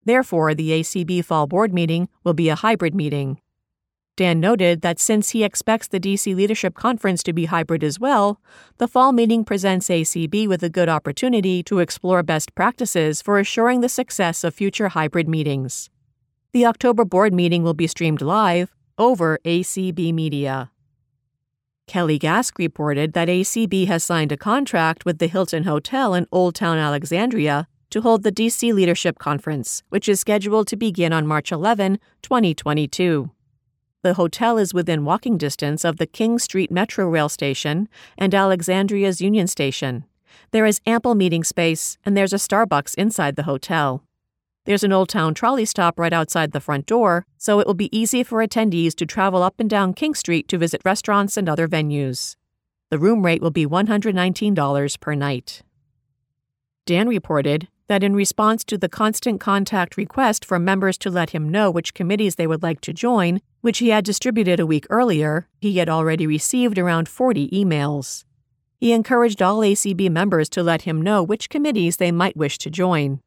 Therefore, 0.04 0.54
the 0.54 0.70
ACB 0.70 1.24
Fall 1.24 1.46
Board 1.46 1.72
meeting 1.72 2.08
will 2.24 2.34
be 2.34 2.50
a 2.50 2.54
hybrid 2.54 2.94
meeting. 2.94 3.40
Dan 4.16 4.38
noted 4.38 4.82
that 4.82 5.00
since 5.00 5.30
he 5.30 5.42
expects 5.42 5.88
the 5.88 5.98
DC 5.98 6.36
Leadership 6.36 6.74
Conference 6.74 7.22
to 7.24 7.32
be 7.32 7.46
hybrid 7.46 7.82
as 7.82 7.98
well, 7.98 8.40
the 8.78 8.86
fall 8.86 9.10
meeting 9.10 9.44
presents 9.44 9.88
ACB 9.88 10.46
with 10.46 10.62
a 10.62 10.70
good 10.70 10.88
opportunity 10.88 11.64
to 11.64 11.80
explore 11.80 12.22
best 12.22 12.54
practices 12.54 13.20
for 13.20 13.40
assuring 13.40 13.80
the 13.80 13.88
success 13.88 14.44
of 14.44 14.54
future 14.54 14.90
hybrid 14.90 15.28
meetings. 15.28 15.90
The 16.52 16.64
October 16.64 17.04
board 17.04 17.34
meeting 17.34 17.64
will 17.64 17.74
be 17.74 17.88
streamed 17.88 18.22
live 18.22 18.72
over 18.98 19.40
ACB 19.44 20.14
Media. 20.14 20.70
Kelly 21.88 22.18
Gasque 22.18 22.58
reported 22.58 23.14
that 23.14 23.28
ACB 23.28 23.88
has 23.88 24.04
signed 24.04 24.30
a 24.30 24.36
contract 24.36 25.04
with 25.04 25.18
the 25.18 25.26
Hilton 25.26 25.64
Hotel 25.64 26.14
in 26.14 26.28
Old 26.30 26.54
Town 26.54 26.78
Alexandria 26.78 27.66
to 27.90 28.00
hold 28.00 28.22
the 28.22 28.32
DC 28.32 28.72
Leadership 28.72 29.18
Conference, 29.18 29.82
which 29.88 30.08
is 30.08 30.20
scheduled 30.20 30.68
to 30.68 30.76
begin 30.76 31.12
on 31.12 31.26
March 31.26 31.50
11, 31.50 31.98
2022. 32.22 33.30
The 34.04 34.12
hotel 34.12 34.58
is 34.58 34.74
within 34.74 35.06
walking 35.06 35.38
distance 35.38 35.82
of 35.82 35.96
the 35.96 36.06
King 36.06 36.38
Street 36.38 36.70
Metro 36.70 37.08
Rail 37.08 37.30
Station 37.30 37.88
and 38.18 38.34
Alexandria's 38.34 39.22
Union 39.22 39.46
Station. 39.46 40.04
There 40.50 40.66
is 40.66 40.82
ample 40.84 41.14
meeting 41.14 41.42
space, 41.42 41.96
and 42.04 42.14
there's 42.14 42.34
a 42.34 42.36
Starbucks 42.36 42.94
inside 42.96 43.36
the 43.36 43.44
hotel. 43.44 44.04
There's 44.66 44.84
an 44.84 44.92
Old 44.92 45.08
Town 45.08 45.32
trolley 45.32 45.64
stop 45.64 45.98
right 45.98 46.12
outside 46.12 46.52
the 46.52 46.60
front 46.60 46.84
door, 46.84 47.24
so 47.38 47.60
it 47.60 47.66
will 47.66 47.72
be 47.72 47.96
easy 47.98 48.22
for 48.22 48.46
attendees 48.46 48.94
to 48.96 49.06
travel 49.06 49.42
up 49.42 49.54
and 49.58 49.70
down 49.70 49.94
King 49.94 50.14
Street 50.14 50.48
to 50.48 50.58
visit 50.58 50.82
restaurants 50.84 51.38
and 51.38 51.48
other 51.48 51.66
venues. 51.66 52.36
The 52.90 52.98
room 52.98 53.24
rate 53.24 53.40
will 53.40 53.50
be 53.50 53.64
$119 53.64 55.00
per 55.00 55.14
night. 55.14 55.62
Dan 56.84 57.08
reported 57.08 57.68
that 57.86 58.02
in 58.02 58.14
response 58.14 58.64
to 58.64 58.78
the 58.78 58.88
constant 58.88 59.40
contact 59.40 59.96
request 59.96 60.44
from 60.44 60.64
members 60.64 60.96
to 60.98 61.10
let 61.10 61.30
him 61.30 61.48
know 61.48 61.70
which 61.70 61.94
committees 61.94 62.36
they 62.36 62.46
would 62.46 62.62
like 62.62 62.80
to 62.80 62.92
join, 62.92 63.40
which 63.60 63.78
he 63.78 63.88
had 63.88 64.04
distributed 64.04 64.58
a 64.58 64.66
week 64.66 64.86
earlier, 64.90 65.48
he 65.60 65.76
had 65.78 65.88
already 65.88 66.26
received 66.26 66.78
around 66.78 67.08
40 67.08 67.50
emails. 67.50 68.24
He 68.78 68.92
encouraged 68.92 69.42
all 69.42 69.60
ACB 69.60 70.10
members 70.10 70.48
to 70.50 70.62
let 70.62 70.82
him 70.82 71.00
know 71.00 71.22
which 71.22 71.48
committees 71.48 71.96
they 71.96 72.12
might 72.12 72.36
wish 72.36 72.58
to 72.58 72.70
join. 72.70 73.20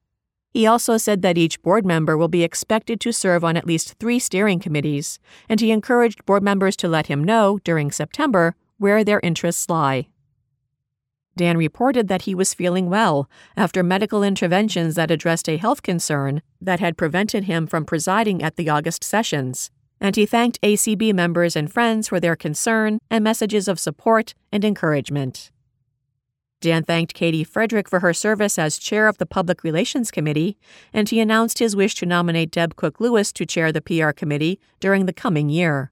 He 0.54 0.66
also 0.66 0.98
said 0.98 1.22
that 1.22 1.38
each 1.38 1.62
board 1.62 1.86
member 1.86 2.18
will 2.18 2.28
be 2.28 2.44
expected 2.44 3.00
to 3.02 3.12
serve 3.12 3.44
on 3.44 3.58
at 3.58 3.68
least 3.68 3.96
three 4.00 4.20
steering 4.20 4.60
committees, 4.60 5.20
and 5.48 5.60
he 5.60 5.72
encouraged 5.72 6.26
board 6.26 6.42
members 6.42 6.76
to 6.78 6.88
let 6.88 7.08
him 7.08 7.24
know, 7.24 7.60
during 7.64 7.92
September, 7.92 8.56
where 8.78 9.04
their 9.04 9.20
interests 9.22 9.70
lie. 9.70 10.08
Dan 11.38 11.58
reported 11.58 12.08
that 12.10 12.24
he 12.24 12.36
was 12.36 12.54
feeling 12.54 12.90
well 12.90 13.30
after 13.56 13.84
medical 13.84 14.24
interventions 14.24 14.96
that 14.96 15.12
addressed 15.12 15.48
a 15.48 15.58
health 15.58 15.84
concern 15.84 16.42
that 16.60 16.82
had 16.82 16.98
prevented 16.98 17.46
him 17.46 17.68
from 17.68 17.86
presiding 17.86 18.44
at 18.44 18.58
the 18.58 18.70
August 18.70 19.04
sessions, 19.04 19.72
and 20.02 20.16
he 20.16 20.26
thanked 20.26 20.62
ACB 20.62 21.14
members 21.14 21.56
and 21.56 21.72
friends 21.72 22.10
for 22.10 22.20
their 22.20 22.36
concern 22.36 23.00
and 23.10 23.24
messages 23.24 23.68
of 23.68 23.80
support 23.80 24.34
and 24.52 24.66
encouragement. 24.66 25.52
Dan 26.60 26.84
thanked 26.84 27.14
Katie 27.14 27.44
Frederick 27.44 27.88
for 27.88 28.00
her 28.00 28.14
service 28.14 28.58
as 28.58 28.80
chair 28.80 29.08
of 29.08 29.20
the 29.20 29.28
Public 29.28 29.64
Relations 29.64 30.10
Committee, 30.10 30.58
and 30.92 31.08
he 31.08 31.20
announced 31.20 31.60
his 31.60 31.76
wish 31.76 31.94
to 31.96 32.06
nominate 32.08 32.50
Deb 32.50 32.76
Cook 32.76 33.00
Lewis 33.00 33.32
to 33.34 33.46
chair 33.46 33.72
the 33.72 33.82
PR 33.82 34.10
committee 34.10 34.60
during 34.80 35.06
the 35.06 35.14
coming 35.14 35.50
year. 35.50 35.92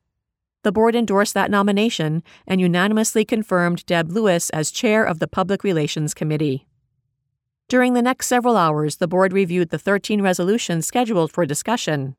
The 0.65 0.71
board 0.71 0.95
endorsed 0.95 1.35
that 1.35 1.51
nomination 1.51 2.23
and 2.47 2.59
unanimously 2.59 3.23
confirmed 3.23 3.85
Deb 3.85 4.11
Lewis 4.11 4.49
as 4.49 4.71
chair 4.71 5.03
of 5.03 5.19
the 5.19 5.27
Public 5.27 5.63
Relations 5.63 6.15
Committee. 6.15 6.65
During 7.67 7.93
the 7.93 8.01
next 8.01 8.25
several 8.25 8.57
hours, 8.57 8.95
the 8.95 9.07
board 9.07 9.31
reviewed 9.31 9.69
the 9.69 9.77
13 9.77 10.23
resolutions 10.23 10.87
scheduled 10.87 11.31
for 11.31 11.45
discussion. 11.45 12.15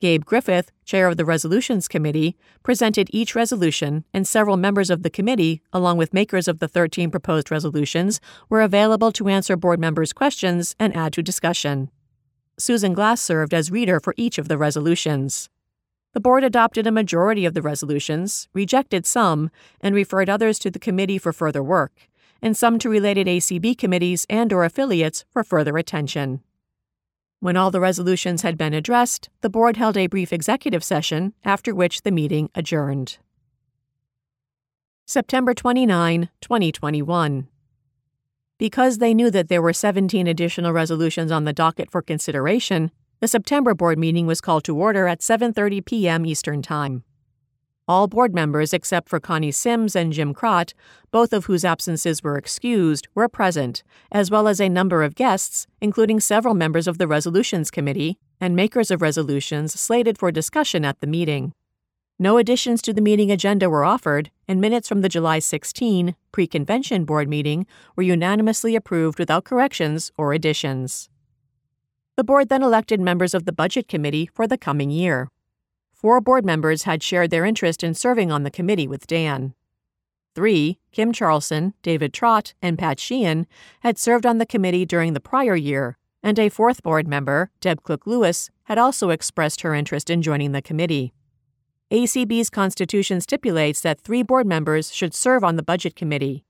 Gabe 0.00 0.24
Griffith, 0.24 0.70
chair 0.84 1.08
of 1.08 1.16
the 1.16 1.24
Resolutions 1.24 1.88
Committee, 1.88 2.36
presented 2.62 3.08
each 3.10 3.34
resolution, 3.34 4.04
and 4.14 4.28
several 4.28 4.56
members 4.56 4.88
of 4.88 5.02
the 5.02 5.10
committee, 5.10 5.60
along 5.72 5.96
with 5.96 6.14
makers 6.14 6.46
of 6.46 6.60
the 6.60 6.68
13 6.68 7.10
proposed 7.10 7.50
resolutions, 7.50 8.20
were 8.48 8.62
available 8.62 9.10
to 9.10 9.26
answer 9.26 9.56
board 9.56 9.80
members' 9.80 10.12
questions 10.12 10.76
and 10.78 10.94
add 10.94 11.12
to 11.14 11.20
discussion. 11.20 11.90
Susan 12.56 12.94
Glass 12.94 13.20
served 13.20 13.52
as 13.52 13.72
reader 13.72 13.98
for 13.98 14.14
each 14.16 14.38
of 14.38 14.46
the 14.46 14.56
resolutions. 14.56 15.50
The 16.12 16.20
board 16.20 16.44
adopted 16.44 16.86
a 16.86 16.92
majority 16.92 17.46
of 17.46 17.54
the 17.54 17.62
resolutions, 17.62 18.48
rejected 18.52 19.06
some, 19.06 19.50
and 19.80 19.94
referred 19.94 20.28
others 20.28 20.58
to 20.58 20.70
the 20.70 20.78
committee 20.78 21.16
for 21.16 21.32
further 21.32 21.62
work, 21.62 22.08
and 22.42 22.54
some 22.54 22.78
to 22.80 22.90
related 22.90 23.26
ACB 23.26 23.78
committees 23.78 24.26
and 24.28 24.52
or 24.52 24.64
affiliates 24.64 25.24
for 25.30 25.42
further 25.42 25.78
attention. 25.78 26.42
When 27.40 27.56
all 27.56 27.70
the 27.70 27.80
resolutions 27.80 28.42
had 28.42 28.58
been 28.58 28.74
addressed, 28.74 29.30
the 29.40 29.50
board 29.50 29.76
held 29.76 29.96
a 29.96 30.06
brief 30.06 30.32
executive 30.32 30.84
session, 30.84 31.32
after 31.44 31.74
which 31.74 32.02
the 32.02 32.12
meeting 32.12 32.50
adjourned. 32.54 33.18
September 35.06 35.54
29, 35.54 36.28
2021. 36.40 37.48
Because 38.58 38.98
they 38.98 39.14
knew 39.14 39.30
that 39.30 39.48
there 39.48 39.62
were 39.62 39.72
17 39.72 40.26
additional 40.26 40.72
resolutions 40.72 41.32
on 41.32 41.44
the 41.44 41.52
docket 41.52 41.90
for 41.90 42.00
consideration, 42.00 42.92
the 43.22 43.28
September 43.28 43.72
board 43.72 44.00
meeting 44.00 44.26
was 44.26 44.40
called 44.40 44.64
to 44.64 44.76
order 44.76 45.06
at 45.06 45.20
7:30 45.20 45.84
p.m. 45.84 46.26
Eastern 46.26 46.60
Time. 46.60 47.04
All 47.86 48.08
board 48.08 48.34
members 48.34 48.72
except 48.72 49.08
for 49.08 49.20
Connie 49.20 49.52
Sims 49.52 49.94
and 49.94 50.12
Jim 50.12 50.34
Crott, 50.34 50.74
both 51.12 51.32
of 51.32 51.44
whose 51.44 51.64
absences 51.64 52.24
were 52.24 52.36
excused, 52.36 53.06
were 53.14 53.28
present, 53.28 53.84
as 54.10 54.28
well 54.28 54.48
as 54.48 54.60
a 54.60 54.68
number 54.68 55.04
of 55.04 55.14
guests, 55.14 55.68
including 55.80 56.18
several 56.18 56.54
members 56.54 56.88
of 56.88 56.98
the 56.98 57.06
Resolutions 57.06 57.70
Committee 57.70 58.18
and 58.40 58.56
makers 58.56 58.90
of 58.90 59.00
resolutions 59.00 59.78
slated 59.80 60.18
for 60.18 60.32
discussion 60.32 60.84
at 60.84 60.98
the 60.98 61.06
meeting. 61.06 61.52
No 62.18 62.38
additions 62.38 62.82
to 62.82 62.92
the 62.92 63.00
meeting 63.00 63.30
agenda 63.30 63.70
were 63.70 63.84
offered, 63.84 64.32
and 64.48 64.60
minutes 64.60 64.88
from 64.88 65.00
the 65.00 65.08
July 65.08 65.38
16 65.38 66.16
pre 66.32 66.48
convention 66.48 67.04
board 67.04 67.28
meeting 67.28 67.68
were 67.94 68.02
unanimously 68.02 68.74
approved 68.74 69.20
without 69.20 69.44
corrections 69.44 70.10
or 70.18 70.32
additions. 70.32 71.08
The 72.16 72.24
board 72.24 72.48
then 72.48 72.62
elected 72.62 73.00
members 73.00 73.34
of 73.34 73.46
the 73.46 73.52
Budget 73.52 73.88
Committee 73.88 74.28
for 74.32 74.46
the 74.46 74.58
coming 74.58 74.90
year 74.90 75.28
four 76.02 76.20
board 76.20 76.44
members 76.44 76.82
had 76.82 77.00
shared 77.00 77.30
their 77.30 77.44
interest 77.44 77.84
in 77.84 77.94
serving 77.94 78.32
on 78.32 78.42
the 78.42 78.50
committee 78.50 78.88
with 78.88 79.06
Dan. 79.06 79.54
Three, 80.34 80.80
Kim 80.90 81.12
Charlson, 81.12 81.74
David 81.80 82.12
Trott, 82.12 82.54
and 82.60 82.76
Pat 82.76 82.98
Sheehan, 82.98 83.46
had 83.80 83.98
served 83.98 84.26
on 84.26 84.38
the 84.38 84.46
committee 84.46 84.84
during 84.84 85.12
the 85.12 85.20
prior 85.20 85.54
year, 85.54 85.96
and 86.20 86.40
a 86.40 86.48
fourth 86.48 86.82
board 86.82 87.06
member, 87.06 87.52
Deb 87.60 87.84
Cook 87.84 88.04
Lewis, 88.04 88.50
had 88.64 88.78
also 88.78 89.10
expressed 89.10 89.60
her 89.60 89.74
interest 89.74 90.10
in 90.10 90.22
joining 90.22 90.50
the 90.50 90.60
committee. 90.60 91.12
ACB's 91.92 92.50
constitution 92.50 93.20
stipulates 93.20 93.80
that 93.82 94.00
three 94.00 94.24
board 94.24 94.46
members 94.46 94.92
should 94.92 95.14
serve 95.14 95.44
on 95.44 95.54
the 95.54 95.62
Budget 95.62 95.94
Committee. 95.94 96.44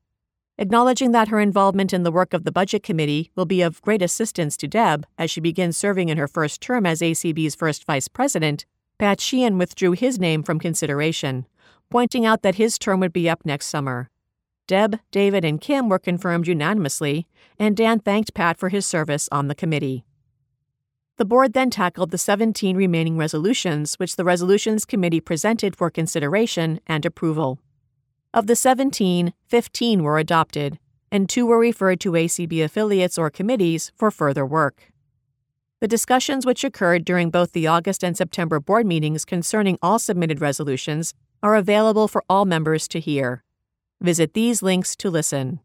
Acknowledging 0.58 1.12
that 1.12 1.28
her 1.28 1.40
involvement 1.40 1.92
in 1.92 2.02
the 2.02 2.12
work 2.12 2.34
of 2.34 2.44
the 2.44 2.52
Budget 2.52 2.82
Committee 2.82 3.30
will 3.34 3.46
be 3.46 3.62
of 3.62 3.80
great 3.82 4.02
assistance 4.02 4.56
to 4.58 4.68
Deb 4.68 5.06
as 5.16 5.30
she 5.30 5.40
begins 5.40 5.78
serving 5.78 6.10
in 6.10 6.18
her 6.18 6.28
first 6.28 6.60
term 6.60 6.84
as 6.84 7.00
ACB's 7.00 7.54
first 7.54 7.84
vice 7.86 8.08
president, 8.08 8.66
Pat 8.98 9.20
Sheehan 9.20 9.56
withdrew 9.56 9.92
his 9.92 10.18
name 10.18 10.42
from 10.42 10.58
consideration, 10.58 11.46
pointing 11.90 12.26
out 12.26 12.42
that 12.42 12.56
his 12.56 12.78
term 12.78 13.00
would 13.00 13.12
be 13.12 13.28
up 13.28 13.46
next 13.46 13.66
summer. 13.66 14.10
Deb, 14.68 15.00
David, 15.10 15.44
and 15.44 15.60
Kim 15.60 15.88
were 15.88 15.98
confirmed 15.98 16.46
unanimously, 16.46 17.26
and 17.58 17.76
Dan 17.76 17.98
thanked 17.98 18.34
Pat 18.34 18.58
for 18.58 18.68
his 18.68 18.86
service 18.86 19.28
on 19.32 19.48
the 19.48 19.54
committee. 19.54 20.04
The 21.16 21.24
board 21.24 21.52
then 21.52 21.70
tackled 21.70 22.10
the 22.10 22.18
17 22.18 22.76
remaining 22.76 23.16
resolutions 23.16 23.94
which 23.94 24.16
the 24.16 24.24
Resolutions 24.24 24.84
Committee 24.84 25.20
presented 25.20 25.76
for 25.76 25.90
consideration 25.90 26.80
and 26.86 27.04
approval. 27.04 27.58
Of 28.34 28.46
the 28.46 28.56
17, 28.56 29.34
15 29.46 30.02
were 30.02 30.18
adopted, 30.18 30.78
and 31.10 31.28
two 31.28 31.44
were 31.44 31.58
referred 31.58 32.00
to 32.00 32.12
ACB 32.12 32.64
affiliates 32.64 33.18
or 33.18 33.28
committees 33.28 33.92
for 33.94 34.10
further 34.10 34.46
work. 34.46 34.90
The 35.80 35.88
discussions 35.88 36.46
which 36.46 36.64
occurred 36.64 37.04
during 37.04 37.28
both 37.28 37.52
the 37.52 37.66
August 37.66 38.02
and 38.02 38.16
September 38.16 38.58
board 38.58 38.86
meetings 38.86 39.26
concerning 39.26 39.78
all 39.82 39.98
submitted 39.98 40.40
resolutions 40.40 41.12
are 41.42 41.56
available 41.56 42.08
for 42.08 42.24
all 42.30 42.46
members 42.46 42.88
to 42.88 43.00
hear. 43.00 43.44
Visit 44.00 44.32
these 44.32 44.62
links 44.62 44.96
to 44.96 45.10
listen. 45.10 45.60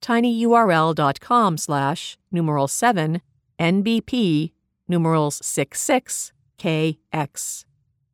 tinyurl.com 0.00 1.56
slash 1.56 2.18
numeral 2.32 2.66
7 2.66 3.22
NBP 3.60 4.50
numerals 4.88 5.40
66KX 5.40 7.64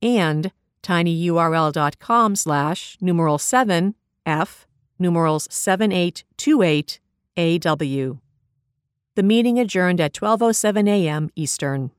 and 0.03 0.53
tinyurl.com 0.83 2.37
slash 2.37 2.97
numeral 3.01 3.39
7 3.39 3.95
F 4.27 4.67
numerals 4.99 5.49
7828 5.51 7.01
AW. 7.37 8.19
The 9.15 9.23
meeting 9.23 9.59
adjourned 9.59 10.01
at 10.01 10.13
12:07 10.13 10.89
a.m. 10.89 11.31
Eastern. 11.35 11.91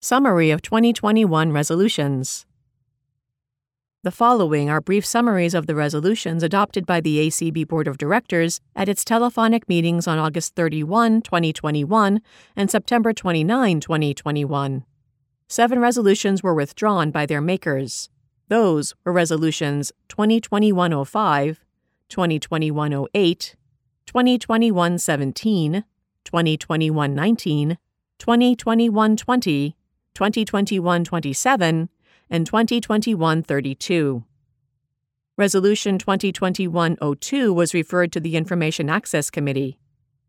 Summary 0.00 0.50
of 0.50 0.62
2021 0.62 1.52
resolutions. 1.52 2.44
The 4.04 4.10
following 4.10 4.68
are 4.68 4.80
brief 4.80 5.06
summaries 5.06 5.54
of 5.54 5.68
the 5.68 5.76
resolutions 5.76 6.42
adopted 6.42 6.84
by 6.86 7.00
the 7.00 7.28
ACB 7.28 7.68
Board 7.68 7.86
of 7.86 7.98
Directors 7.98 8.60
at 8.74 8.88
its 8.88 9.04
telephonic 9.04 9.68
meetings 9.68 10.08
on 10.08 10.18
August 10.18 10.56
31, 10.56 11.22
2021, 11.22 12.20
and 12.56 12.68
September 12.68 13.12
29, 13.12 13.78
2021. 13.78 14.84
Seven 15.52 15.80
resolutions 15.80 16.42
were 16.42 16.54
withdrawn 16.54 17.10
by 17.10 17.26
their 17.26 17.42
makers. 17.42 18.08
Those 18.48 18.94
were 19.04 19.12
resolutions 19.12 19.92
2021 20.08 21.04
05, 21.04 21.60
2021 22.08 23.06
08, 23.12 23.56
2021 24.06 24.98
17, 24.98 25.84
2021 26.24 27.14
19, 27.14 27.78
2021 28.18 29.16
20, 29.18 29.76
2021 30.14 31.04
27, 31.04 31.88
and 32.30 32.46
2021 32.46 33.42
32. 33.42 34.24
Resolution 35.36 35.98
2021-02 35.98 37.54
was 37.54 37.74
referred 37.74 38.10
to 38.12 38.20
the 38.20 38.36
Information 38.36 38.88
Access 38.88 39.28
Committee. 39.28 39.78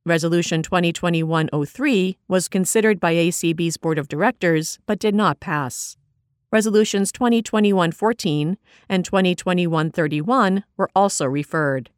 Resolution 0.05 0.61
2021-03 0.63 2.17
was 2.27 2.49
considered 2.49 2.99
by 2.99 3.13
ACB's 3.13 3.77
Board 3.77 3.97
of 3.97 4.09
Directors 4.09 4.77
but 4.85 4.99
did 4.99 5.15
not 5.15 5.39
pass. 5.39 5.95
Resolutions 6.51 7.09
2021-14 7.13 8.57
and 8.89 9.09
2021-31 9.09 10.63
were 10.75 10.89
also 10.93 11.25
referred. 11.25 11.89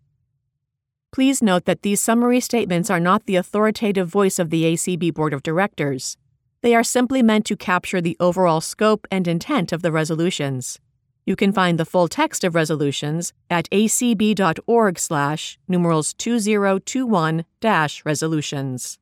Please 1.11 1.41
note 1.41 1.65
that 1.65 1.81
these 1.81 1.99
summary 1.99 2.39
statements 2.39 2.91
are 2.91 2.99
not 2.99 3.25
the 3.25 3.37
authoritative 3.37 4.07
voice 4.07 4.37
of 4.37 4.51
the 4.51 4.65
ACB 4.65 5.11
Board 5.11 5.33
of 5.33 5.41
Directors. 5.41 6.15
They 6.61 6.75
are 6.75 6.83
simply 6.83 7.23
meant 7.23 7.47
to 7.47 7.57
capture 7.57 8.01
the 8.01 8.17
overall 8.19 8.61
scope 8.61 9.07
and 9.09 9.27
intent 9.27 9.71
of 9.71 9.81
the 9.81 9.91
resolutions. 9.91 10.79
You 11.27 11.35
can 11.35 11.51
find 11.51 11.79
the 11.79 11.85
full 11.85 12.07
text 12.07 12.43
of 12.43 12.53
resolutions 12.53 13.33
at 13.49 13.67
acb.org 13.71 14.99
slash 14.99 15.57
numerals 15.67 16.13
2021-resolutions. 16.13 18.99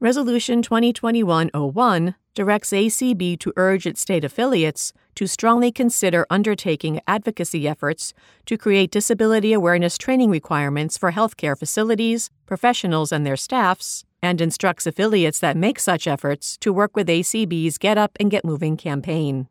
Resolution 0.00 0.60
2021-01 0.62 2.16
directs 2.34 2.70
ACB 2.70 3.38
to 3.38 3.52
urge 3.56 3.86
its 3.86 4.00
state 4.00 4.24
affiliates 4.24 4.92
to 5.14 5.28
strongly 5.28 5.70
consider 5.70 6.26
undertaking 6.30 7.00
advocacy 7.06 7.68
efforts 7.68 8.12
to 8.46 8.56
create 8.56 8.90
disability 8.90 9.52
awareness 9.52 9.98
training 9.98 10.30
requirements 10.30 10.98
for 10.98 11.12
healthcare 11.12 11.56
facilities, 11.56 12.30
professionals, 12.46 13.12
and 13.12 13.24
their 13.24 13.36
staffs, 13.36 14.04
and 14.22 14.40
instructs 14.40 14.86
affiliates 14.86 15.38
that 15.38 15.56
make 15.56 15.78
such 15.78 16.08
efforts 16.08 16.56
to 16.56 16.72
work 16.72 16.96
with 16.96 17.06
ACB's 17.06 17.78
Get 17.78 17.98
Up 17.98 18.16
and 18.18 18.30
Get 18.30 18.44
Moving 18.44 18.76
campaign. 18.76 19.46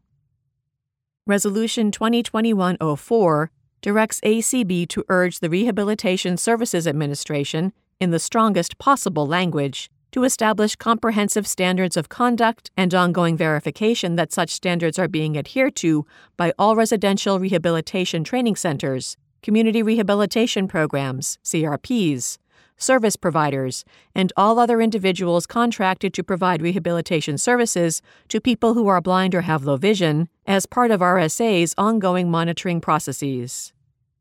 Resolution 1.30 1.92
2021 1.92 2.78
04 2.98 3.52
directs 3.84 4.20
ACB 4.22 4.88
to 4.88 5.06
urge 5.10 5.42
the 5.42 5.50
Rehabilitation 5.52 6.38
Services 6.38 6.88
Administration, 6.88 7.72
in 8.00 8.10
the 8.10 8.18
strongest 8.18 8.80
possible 8.80 9.28
language, 9.28 9.92
to 10.12 10.24
establish 10.24 10.76
comprehensive 10.76 11.46
standards 11.46 11.96
of 11.96 12.10
conduct 12.10 12.72
and 12.76 12.96
ongoing 12.96 13.38
verification 13.38 14.16
that 14.16 14.34
such 14.34 14.50
standards 14.50 14.98
are 14.98 15.08
being 15.08 15.38
adhered 15.38 15.76
to 15.76 16.04
by 16.36 16.52
all 16.58 16.76
residential 16.76 17.40
rehabilitation 17.40 18.24
training 18.24 18.56
centers, 18.56 19.16
community 19.44 19.84
rehabilitation 19.84 20.68
programs, 20.68 21.38
CRPs, 21.44 22.40
service 22.80 23.16
providers, 23.16 23.86
and 24.16 24.34
all 24.36 24.58
other 24.58 24.82
individuals 24.82 25.46
contracted 25.46 26.14
to 26.16 26.24
provide 26.24 26.62
rehabilitation 26.62 27.38
services 27.38 28.02
to 28.30 28.42
people 28.42 28.74
who 28.74 28.88
are 28.88 29.02
blind 29.02 29.36
or 29.36 29.42
have 29.42 29.66
low 29.66 29.78
vision 29.78 30.30
as 30.48 30.66
part 30.66 30.90
of 30.90 31.02
RSA's 31.02 31.76
ongoing 31.78 32.32
monitoring 32.32 32.82
processes. 32.82 33.74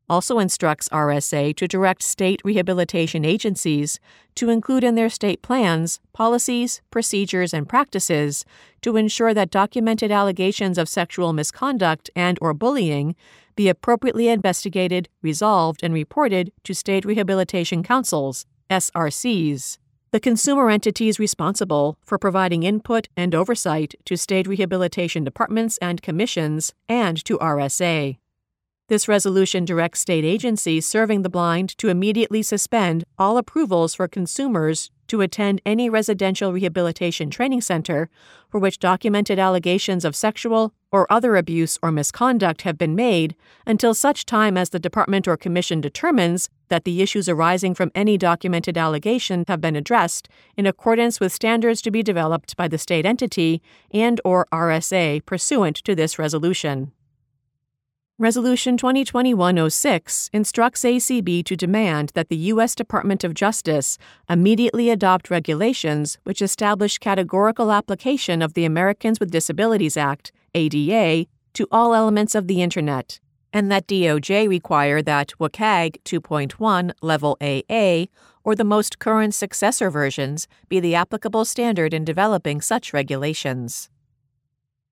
Also 0.09 0.39
instructs 0.39 0.89
RSA 0.89 1.55
to 1.55 1.67
direct 1.67 2.01
state 2.01 2.41
rehabilitation 2.43 3.23
agencies 3.23 3.99
to 4.33 4.49
include 4.49 4.83
in 4.83 4.95
their 4.95 5.09
state 5.09 5.43
plans 5.43 5.99
policies, 6.13 6.81
procedures, 6.89 7.53
and 7.53 7.69
practices 7.69 8.43
to 8.81 8.97
ensure 8.97 9.35
that 9.35 9.51
documented 9.51 10.11
allegations 10.11 10.79
of 10.79 10.89
sexual 10.89 11.31
misconduct 11.31 12.09
and 12.15 12.39
or 12.41 12.55
bullying 12.55 13.15
be 13.59 13.67
appropriately 13.67 14.29
investigated, 14.29 15.09
resolved, 15.21 15.81
and 15.83 15.93
reported 15.93 16.49
to 16.63 16.73
state 16.73 17.03
rehabilitation 17.03 17.83
councils, 17.83 18.45
SRCs, 18.69 19.77
the 20.13 20.19
consumer 20.21 20.69
entities 20.69 21.19
responsible 21.19 21.97
for 22.05 22.17
providing 22.17 22.63
input 22.63 23.09
and 23.17 23.35
oversight 23.35 23.95
to 24.05 24.15
state 24.15 24.47
rehabilitation 24.47 25.25
departments 25.25 25.77
and 25.81 26.01
commissions 26.01 26.73
and 26.87 27.21
to 27.25 27.37
RSA. 27.39 28.17
This 28.89 29.07
resolution 29.07 29.65
directs 29.65 29.99
state 29.99 30.25
agencies 30.25 30.83
serving 30.83 31.21
the 31.21 31.29
blind 31.29 31.77
to 31.77 31.89
immediately 31.89 32.41
suspend 32.41 33.03
all 33.19 33.37
approvals 33.37 33.93
for 33.93 34.07
consumers 34.07 34.89
to 35.09 35.21
attend 35.21 35.61
any 35.63 35.91
residential 35.91 36.51
rehabilitation 36.51 37.29
training 37.29 37.61
center 37.61 38.09
for 38.49 38.59
which 38.59 38.79
documented 38.79 39.37
allegations 39.37 40.03
of 40.03 40.15
sexual 40.15 40.73
or 40.91 41.05
other 41.11 41.35
abuse 41.35 41.77
or 41.83 41.91
misconduct 41.91 42.63
have 42.63 42.79
been 42.79 42.95
made 42.95 43.35
until 43.67 43.93
such 43.93 44.25
time 44.25 44.57
as 44.57 44.71
the 44.71 44.79
department 44.79 45.27
or 45.27 45.37
commission 45.37 45.79
determines 45.79 46.49
that 46.69 46.83
the 46.83 47.03
issues 47.03 47.29
arising 47.29 47.75
from 47.75 47.91
any 47.93 48.17
documented 48.17 48.75
allegation 48.75 49.45
have 49.47 49.61
been 49.61 49.75
addressed 49.75 50.27
in 50.57 50.65
accordance 50.65 51.19
with 51.19 51.31
standards 51.31 51.83
to 51.83 51.91
be 51.91 52.01
developed 52.01 52.57
by 52.57 52.67
the 52.67 52.79
state 52.79 53.05
entity 53.05 53.61
and 53.91 54.19
or 54.25 54.47
RSA 54.51 55.23
pursuant 55.27 55.75
to 55.75 55.93
this 55.93 56.17
resolution. 56.17 56.91
Resolution 58.21 58.75
2021-06 58.75 60.29
instructs 60.33 60.81
ACB 60.81 61.41
to 61.45 61.55
demand 61.55 62.11
that 62.15 62.27
the 62.27 62.35
U.S. 62.51 62.75
Department 62.75 63.23
of 63.23 63.33
Justice 63.33 63.97
immediately 64.29 64.89
adopt 64.89 65.29
regulations 65.29 66.17
which 66.25 66.41
establish 66.41 66.97
categorical 66.97 67.71
application 67.71 68.41
of 68.41 68.55
the 68.55 68.65
Americans 68.65 69.21
with 69.21 69.31
Disabilities 69.31 69.95
Act, 69.95 70.33
ADA, 70.53 71.27
to 71.53 71.67
all 71.71 71.95
elements 71.95 72.35
of 72.35 72.47
the 72.47 72.61
Internet, 72.61 73.21
and 73.53 73.71
that 73.71 73.87
DOJ 73.87 74.49
require 74.49 75.01
that 75.01 75.31
WCAG 75.39 76.01
2.1 76.03 76.91
Level 77.01 77.37
AA 77.39 78.07
or 78.43 78.53
the 78.53 78.65
most 78.65 78.99
current 78.99 79.33
successor 79.33 79.89
versions 79.89 80.45
be 80.67 80.81
the 80.81 80.93
applicable 80.93 81.45
standard 81.45 81.93
in 81.93 82.03
developing 82.03 82.59
such 82.59 82.91
regulations. 82.91 83.89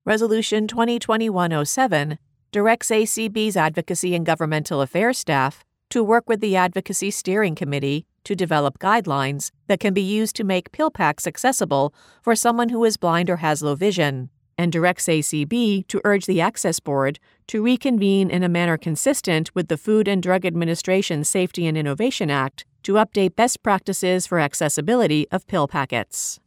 Resolution 0.06 0.66
2021-07 0.66 2.20
directs 2.52 2.90
ACB's 2.90 3.58
Advocacy 3.58 4.16
and 4.16 4.26
Governmental 4.26 4.82
Affairs 4.82 5.18
staff 5.18 5.64
to 5.90 6.04
work 6.04 6.28
with 6.28 6.42
the 6.42 6.56
Advocacy 6.56 7.12
Steering 7.12 7.56
Committee 7.56 8.06
to 8.24 8.36
develop 8.36 8.80
guidelines 8.80 9.52
that 9.68 9.80
can 9.80 9.94
be 9.94 10.02
used 10.02 10.36
to 10.36 10.44
make 10.44 10.72
pill 10.72 10.92
packs 10.92 11.26
accessible 11.26 11.94
for 12.22 12.36
someone 12.36 12.70
who 12.70 12.84
is 12.84 12.98
blind 12.98 13.30
or 13.30 13.38
has 13.38 13.62
low 13.62 13.76
vision, 13.76 14.30
and 14.58 14.72
directs 14.72 15.08
ACB 15.08 15.88
to 15.88 16.02
urge 16.04 16.26
the 16.26 16.42
Access 16.42 16.80
Board 16.80 17.20
to 17.48 17.64
reconvene 17.64 18.30
in 18.30 18.44
a 18.44 18.50
manner 18.50 18.78
consistent 18.78 19.54
with 19.56 19.68
the 19.68 19.78
Food 19.78 20.08
and 20.08 20.22
Drug 20.22 20.46
Administration 20.46 21.24
Safety 21.24 21.68
and 21.68 21.78
Innovation 21.78 22.30
Act 22.30 22.66
to 22.84 22.94
update 22.94 23.36
best 23.36 23.62
practices 23.64 24.26
for 24.26 24.40
accessibility 24.40 25.28
of 25.32 25.48
pill 25.48 25.68
packets. 25.68 26.40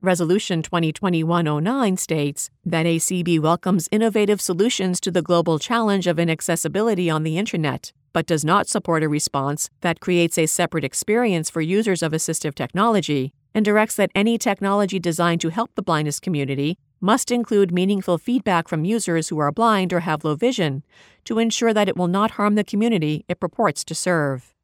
Resolution 0.00 0.62
2021-09 0.62 1.98
states 1.98 2.50
that 2.64 2.86
ACB 2.86 3.40
welcomes 3.40 3.88
innovative 3.90 4.40
solutions 4.40 5.00
to 5.00 5.10
the 5.10 5.22
global 5.22 5.58
challenge 5.58 6.06
of 6.06 6.20
inaccessibility 6.20 7.10
on 7.10 7.24
the 7.24 7.36
Internet, 7.36 7.92
but 8.12 8.24
does 8.24 8.44
not 8.44 8.68
support 8.68 9.02
a 9.02 9.08
response 9.08 9.68
that 9.80 9.98
creates 9.98 10.38
a 10.38 10.46
separate 10.46 10.84
experience 10.84 11.50
for 11.50 11.60
users 11.60 12.00
of 12.00 12.12
assistive 12.12 12.54
technology, 12.54 13.32
and 13.52 13.64
directs 13.64 13.96
that 13.96 14.12
any 14.14 14.38
technology 14.38 15.00
designed 15.00 15.40
to 15.40 15.48
help 15.48 15.74
the 15.74 15.82
blindness 15.82 16.20
community 16.20 16.78
must 17.00 17.32
include 17.32 17.72
meaningful 17.72 18.18
feedback 18.18 18.68
from 18.68 18.84
users 18.84 19.30
who 19.30 19.38
are 19.40 19.50
blind 19.50 19.92
or 19.92 20.00
have 20.00 20.22
low 20.22 20.36
vision 20.36 20.84
to 21.24 21.40
ensure 21.40 21.74
that 21.74 21.88
it 21.88 21.96
will 21.96 22.06
not 22.06 22.32
harm 22.32 22.54
the 22.54 22.62
community 22.62 23.24
it 23.26 23.40
purports 23.40 23.82
to 23.82 23.96
serve. 23.96 24.54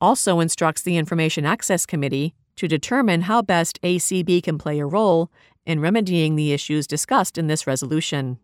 Also 0.00 0.40
instructs 0.40 0.82
the 0.82 0.96
Information 0.96 1.46
Access 1.46 1.86
Committee 1.86 2.34
to 2.56 2.68
determine 2.68 3.22
how 3.22 3.42
best 3.42 3.80
ACB 3.82 4.42
can 4.42 4.58
play 4.58 4.78
a 4.78 4.86
role 4.86 5.30
in 5.64 5.80
remedying 5.80 6.36
the 6.36 6.52
issues 6.52 6.86
discussed 6.86 7.38
in 7.38 7.46
this 7.46 7.66
resolution. 7.66 8.38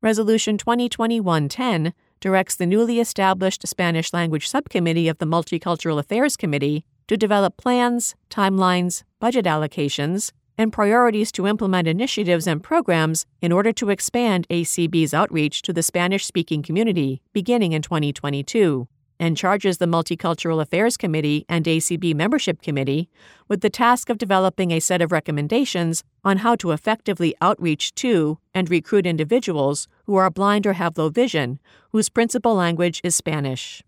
Resolution 0.00 0.58
2021 0.58 1.48
10 1.48 1.92
directs 2.20 2.54
the 2.54 2.66
newly 2.66 3.00
established 3.00 3.66
Spanish 3.66 4.12
Language 4.12 4.48
Subcommittee 4.48 5.08
of 5.08 5.18
the 5.18 5.26
Multicultural 5.26 5.98
Affairs 5.98 6.36
Committee 6.36 6.84
to 7.06 7.16
develop 7.16 7.56
plans, 7.56 8.14
timelines, 8.30 9.02
budget 9.18 9.44
allocations, 9.44 10.32
and 10.56 10.72
priorities 10.72 11.30
to 11.32 11.46
implement 11.46 11.86
initiatives 11.86 12.46
and 12.46 12.62
programs 12.62 13.24
in 13.40 13.52
order 13.52 13.72
to 13.72 13.90
expand 13.90 14.46
ACB's 14.48 15.14
outreach 15.14 15.62
to 15.62 15.72
the 15.72 15.82
Spanish 15.82 16.26
speaking 16.26 16.62
community 16.62 17.22
beginning 17.32 17.72
in 17.72 17.80
2022 17.80 18.88
and 19.20 19.36
charges 19.36 19.78
the 19.78 19.86
Multicultural 19.86 20.60
Affairs 20.60 20.96
Committee 20.96 21.44
and 21.48 21.64
ACB 21.64 22.14
Membership 22.14 22.62
Committee 22.62 23.08
with 23.48 23.60
the 23.60 23.70
task 23.70 24.10
of 24.10 24.18
developing 24.18 24.70
a 24.70 24.80
set 24.80 25.02
of 25.02 25.12
recommendations 25.12 26.04
on 26.24 26.38
how 26.38 26.54
to 26.56 26.70
effectively 26.70 27.34
outreach 27.40 27.94
to 27.96 28.38
and 28.54 28.70
recruit 28.70 29.06
individuals 29.06 29.88
who 30.04 30.16
are 30.16 30.30
blind 30.30 30.66
or 30.66 30.74
have 30.74 30.98
low 30.98 31.08
vision, 31.08 31.58
whose 31.92 32.08
principal 32.08 32.54
language 32.54 33.00
is 33.02 33.16
Spanish. 33.16 33.82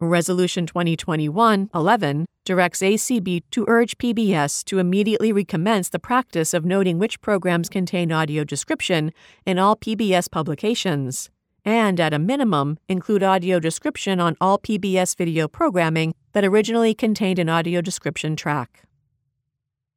Resolution 0.00 0.66
2021 0.66 1.70
11 1.72 2.26
directs 2.44 2.80
ACB 2.80 3.42
to 3.52 3.64
urge 3.68 3.98
PBS 3.98 4.64
to 4.64 4.80
immediately 4.80 5.32
recommence 5.32 5.88
the 5.88 6.00
practice 6.00 6.52
of 6.52 6.64
noting 6.64 6.98
which 6.98 7.20
programs 7.20 7.68
contain 7.68 8.10
audio 8.10 8.42
description 8.42 9.12
in 9.46 9.60
all 9.60 9.76
PBS 9.76 10.28
publications 10.28 11.30
and 11.64 12.00
at 12.00 12.14
a 12.14 12.18
minimum 12.18 12.78
include 12.88 13.22
audio 13.22 13.60
description 13.60 14.20
on 14.20 14.36
all 14.40 14.58
PBS 14.58 15.16
video 15.16 15.48
programming 15.48 16.14
that 16.32 16.44
originally 16.44 16.94
contained 16.94 17.38
an 17.38 17.48
audio 17.48 17.80
description 17.80 18.36
track. 18.36 18.82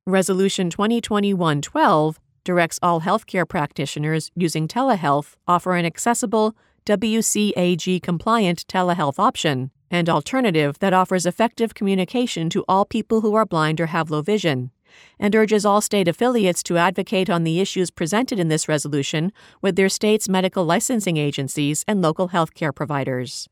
Resolution 0.05 0.69
2021-12 0.69 2.17
directs 2.43 2.79
all 2.81 3.01
healthcare 3.01 3.47
practitioners 3.47 4.31
using 4.35 4.67
telehealth 4.67 5.35
offer 5.47 5.75
an 5.75 5.85
accessible, 5.85 6.55
WCAG 6.85 8.01
compliant 8.03 8.67
telehealth 8.67 9.17
option 9.17 9.71
and 9.89 10.07
alternative 10.07 10.77
that 10.79 10.93
offers 10.93 11.25
effective 11.25 11.73
communication 11.73 12.49
to 12.49 12.63
all 12.67 12.85
people 12.85 13.21
who 13.21 13.33
are 13.33 13.45
blind 13.45 13.81
or 13.81 13.87
have 13.87 14.11
low 14.11 14.21
vision, 14.21 14.71
and 15.19 15.35
urges 15.35 15.65
all 15.65 15.81
state 15.81 16.07
affiliates 16.07 16.63
to 16.63 16.77
advocate 16.77 17.29
on 17.29 17.43
the 17.43 17.59
issues 17.59 17.91
presented 17.91 18.39
in 18.39 18.47
this 18.47 18.67
resolution 18.67 19.31
with 19.61 19.75
their 19.75 19.89
state's 19.89 20.29
medical 20.29 20.65
licensing 20.65 21.17
agencies 21.17 21.83
and 21.87 22.01
local 22.01 22.29
healthcare 22.29 22.73
providers. 22.73 23.47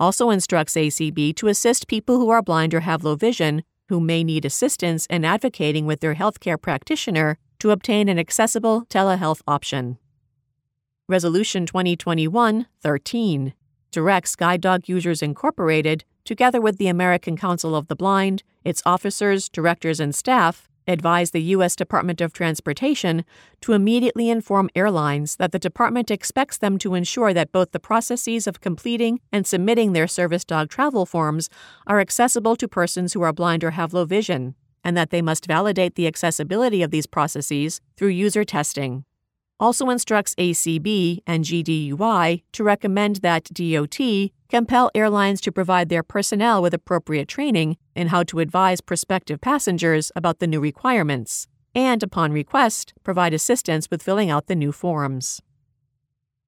Also 0.00 0.30
instructs 0.30 0.74
ACB 0.74 1.34
to 1.36 1.48
assist 1.48 1.86
people 1.86 2.18
who 2.18 2.30
are 2.30 2.42
blind 2.42 2.74
or 2.74 2.80
have 2.80 3.04
low 3.04 3.14
vision 3.14 3.62
who 3.88 4.00
may 4.00 4.24
need 4.24 4.44
assistance 4.44 5.06
in 5.06 5.24
advocating 5.24 5.86
with 5.86 6.00
their 6.00 6.14
healthcare 6.14 6.60
practitioner 6.60 7.38
to 7.58 7.70
obtain 7.70 8.08
an 8.08 8.18
accessible 8.18 8.86
telehealth 8.86 9.42
option. 9.46 9.98
Resolution 11.08 11.66
2021 11.66 12.66
13 12.80 13.54
directs 13.92 14.34
Guide 14.34 14.60
Dog 14.62 14.88
Users 14.88 15.22
Incorporated, 15.22 16.04
together 16.24 16.60
with 16.60 16.78
the 16.78 16.88
American 16.88 17.36
Council 17.36 17.76
of 17.76 17.86
the 17.88 17.94
Blind, 17.94 18.42
its 18.64 18.82
officers, 18.86 19.48
directors, 19.48 20.00
and 20.00 20.14
staff, 20.14 20.68
advise 20.86 21.30
the 21.30 21.42
U.S. 21.42 21.76
Department 21.76 22.20
of 22.20 22.32
Transportation 22.32 23.24
to 23.60 23.72
immediately 23.72 24.30
inform 24.30 24.70
airlines 24.74 25.36
that 25.36 25.52
the 25.52 25.58
department 25.58 26.10
expects 26.10 26.58
them 26.58 26.78
to 26.78 26.94
ensure 26.94 27.32
that 27.32 27.52
both 27.52 27.72
the 27.72 27.80
processes 27.80 28.46
of 28.46 28.60
completing 28.60 29.20
and 29.30 29.46
submitting 29.46 29.92
their 29.92 30.08
service 30.08 30.44
dog 30.44 30.68
travel 30.68 31.06
forms 31.06 31.48
are 31.86 32.00
accessible 32.00 32.56
to 32.56 32.68
persons 32.68 33.12
who 33.12 33.22
are 33.22 33.32
blind 33.32 33.62
or 33.62 33.72
have 33.72 33.94
low 33.94 34.04
vision, 34.04 34.54
and 34.82 34.96
that 34.96 35.10
they 35.10 35.22
must 35.22 35.46
validate 35.46 35.94
the 35.94 36.06
accessibility 36.06 36.82
of 36.82 36.90
these 36.90 37.06
processes 37.06 37.80
through 37.96 38.08
user 38.08 38.44
testing 38.44 39.04
also 39.62 39.90
instructs 39.90 40.34
ACB 40.34 41.20
and 41.24 41.44
GDUI 41.44 42.42
to 42.50 42.64
recommend 42.64 43.16
that 43.16 43.44
DOT 43.54 43.96
compel 44.48 44.90
airlines 44.92 45.40
to 45.40 45.52
provide 45.52 45.88
their 45.88 46.02
personnel 46.02 46.60
with 46.60 46.74
appropriate 46.74 47.28
training 47.28 47.76
in 47.94 48.08
how 48.08 48.24
to 48.24 48.40
advise 48.40 48.80
prospective 48.80 49.40
passengers 49.40 50.10
about 50.16 50.40
the 50.40 50.48
new 50.48 50.58
requirements, 50.58 51.46
and, 51.76 52.02
upon 52.02 52.32
request, 52.32 52.92
provide 53.04 53.32
assistance 53.32 53.88
with 53.88 54.02
filling 54.02 54.30
out 54.30 54.48
the 54.48 54.56
new 54.56 54.72
forms. 54.72 55.40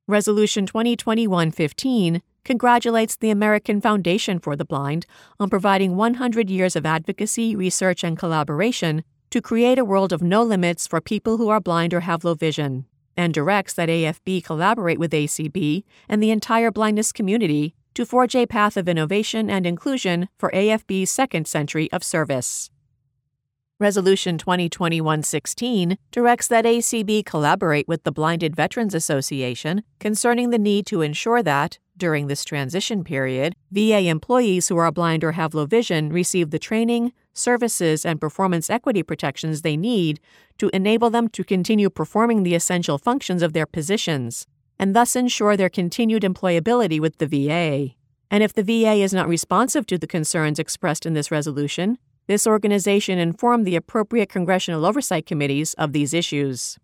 Resolution 0.09 0.67
2021 0.67 1.53
15 1.53 2.21
congratulates 2.45 3.15
the 3.15 3.31
American 3.31 3.81
Foundation 3.81 4.41
for 4.41 4.57
the 4.57 4.65
Blind 4.65 5.07
on 5.39 5.49
providing 5.49 5.95
100 5.95 6.51
years 6.51 6.75
of 6.75 6.85
advocacy, 6.85 7.55
research, 7.55 8.03
and 8.03 8.19
collaboration 8.19 9.05
to 9.31 9.41
create 9.41 9.79
a 9.79 9.85
world 9.85 10.13
of 10.13 10.21
no 10.21 10.43
limits 10.43 10.89
for 10.89 11.01
people 11.01 11.37
who 11.37 11.49
are 11.49 11.61
blind 11.61 11.95
or 11.95 12.01
have 12.01 12.25
low 12.25 12.35
vision 12.35 12.87
and 13.17 13.35
directs 13.35 13.75
that 13.75 13.89
AFB 13.89 14.45
collaborate 14.45 14.99
with 14.99 15.13
ACB 15.13 15.85
and 16.09 16.23
the 16.23 16.31
entire 16.31 16.71
blindness 16.71 17.13
community 17.13 17.75
to 17.95 18.05
forge 18.05 18.35
a 18.35 18.47
path 18.47 18.77
of 18.77 18.89
innovation 18.89 19.49
and 19.49 19.67
inclusion 19.67 20.29
for 20.39 20.51
AFB's 20.53 21.11
second 21.11 21.47
century 21.47 21.91
of 21.93 22.03
service. 22.03 22.71
Resolution 23.81 24.39
2021-16 24.39 25.97
directs 26.13 26.49
that 26.49 26.65
ACB 26.65 27.25
collaborate 27.27 27.89
with 27.89 28.05
the 28.05 28.13
Blinded 28.13 28.55
Veterans 28.55 28.95
Association 28.95 29.83
concerning 29.99 30.51
the 30.51 30.59
need 30.59 30.87
to 30.87 31.03
ensure 31.03 31.43
that, 31.43 31.79
during 31.97 32.27
this 32.27 32.45
transition 32.45 33.05
period, 33.05 33.55
VA 33.71 34.09
employees 34.09 34.69
who 34.69 34.77
are 34.77 34.91
blind 34.91 35.25
or 35.25 35.33
have 35.33 35.55
low 35.55 35.67
vision 35.67 36.11
receive 36.11 36.51
the 36.51 36.59
training, 36.59 37.13
services, 37.33 38.05
and 38.05 38.21
performance 38.21 38.71
equity 38.71 39.03
protections 39.03 39.63
they 39.63 39.77
need 39.77 40.21
to 40.59 40.71
enable 40.73 41.11
them 41.11 41.29
to 41.29 41.45
continue 41.45 41.91
performing 41.91 42.43
the 42.43 42.55
essential 42.55 42.99
functions 42.99 43.43
of 43.43 43.53
their 43.53 43.67
positions, 43.67 44.47
and 44.79 44.95
thus 44.95 45.17
ensure 45.17 45.57
their 45.57 45.69
continued 45.69 46.23
employability 46.23 47.01
with 47.01 47.19
the 47.19 47.27
VA. 47.27 47.95
And 48.31 48.43
if 48.43 48.53
the 48.53 48.63
VA 48.63 48.95
is 48.95 49.13
not 49.13 49.29
responsive 49.29 49.87
to 49.87 49.99
the 49.99 50.07
concerns 50.07 50.59
expressed 50.59 51.07
in 51.07 51.15
this 51.15 51.31
resolution, 51.31 51.99
this 52.27 52.47
organization 52.47 53.19
informed 53.19 53.67
the 53.67 53.77
appropriate 53.77 54.29
congressional 54.29 54.87
oversight 54.87 55.27
committees 55.27 55.75
of 55.75 55.93
these 55.93 56.15
issues. 56.15 56.79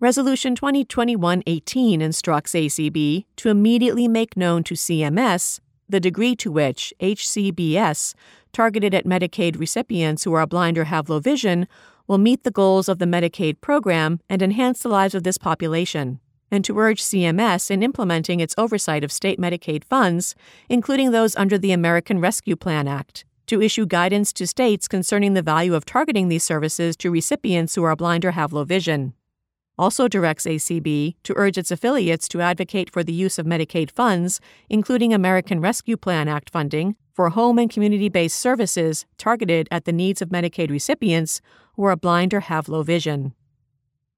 Resolution 0.00 0.56
2021 0.56 1.44
18 1.46 2.02
instructs 2.02 2.52
ACB 2.52 3.26
to 3.36 3.48
immediately 3.48 4.08
make 4.08 4.36
known 4.36 4.64
to 4.64 4.74
CMS 4.74 5.60
the 5.88 6.00
degree 6.00 6.34
to 6.34 6.50
which 6.50 6.92
HCBS, 7.00 8.14
targeted 8.52 8.92
at 8.92 9.06
Medicaid 9.06 9.56
recipients 9.56 10.24
who 10.24 10.32
are 10.32 10.48
blind 10.48 10.78
or 10.78 10.84
have 10.84 11.08
low 11.08 11.20
vision, 11.20 11.68
will 12.08 12.18
meet 12.18 12.42
the 12.42 12.50
goals 12.50 12.88
of 12.88 12.98
the 12.98 13.04
Medicaid 13.04 13.60
program 13.60 14.18
and 14.28 14.42
enhance 14.42 14.82
the 14.82 14.88
lives 14.88 15.14
of 15.14 15.22
this 15.22 15.38
population, 15.38 16.18
and 16.50 16.64
to 16.64 16.76
urge 16.76 17.00
CMS 17.00 17.70
in 17.70 17.80
implementing 17.80 18.40
its 18.40 18.54
oversight 18.58 19.04
of 19.04 19.12
state 19.12 19.38
Medicaid 19.38 19.84
funds, 19.84 20.34
including 20.68 21.12
those 21.12 21.36
under 21.36 21.56
the 21.56 21.70
American 21.70 22.18
Rescue 22.18 22.56
Plan 22.56 22.88
Act, 22.88 23.24
to 23.46 23.62
issue 23.62 23.86
guidance 23.86 24.32
to 24.32 24.46
states 24.46 24.88
concerning 24.88 25.34
the 25.34 25.40
value 25.40 25.74
of 25.74 25.84
targeting 25.84 26.26
these 26.26 26.42
services 26.42 26.96
to 26.96 27.12
recipients 27.12 27.76
who 27.76 27.84
are 27.84 27.94
blind 27.94 28.24
or 28.24 28.32
have 28.32 28.52
low 28.52 28.64
vision 28.64 29.14
also 29.78 30.08
directs 30.08 30.46
ACB 30.46 31.14
to 31.22 31.34
urge 31.36 31.58
its 31.58 31.70
affiliates 31.70 32.28
to 32.28 32.40
advocate 32.40 32.90
for 32.90 33.02
the 33.02 33.12
use 33.12 33.38
of 33.38 33.46
Medicaid 33.46 33.90
funds, 33.90 34.40
including 34.68 35.12
American 35.12 35.60
Rescue 35.60 35.96
Plan 35.96 36.28
Act 36.28 36.50
funding, 36.50 36.96
for 37.12 37.30
home 37.30 37.58
and 37.58 37.70
community 37.70 38.08
based 38.08 38.38
services 38.38 39.06
targeted 39.18 39.68
at 39.70 39.84
the 39.84 39.92
needs 39.92 40.20
of 40.20 40.30
Medicaid 40.30 40.70
recipients 40.70 41.40
who 41.76 41.84
are 41.84 41.96
blind 41.96 42.34
or 42.34 42.40
have 42.40 42.68
low 42.68 42.82
vision. 42.82 43.34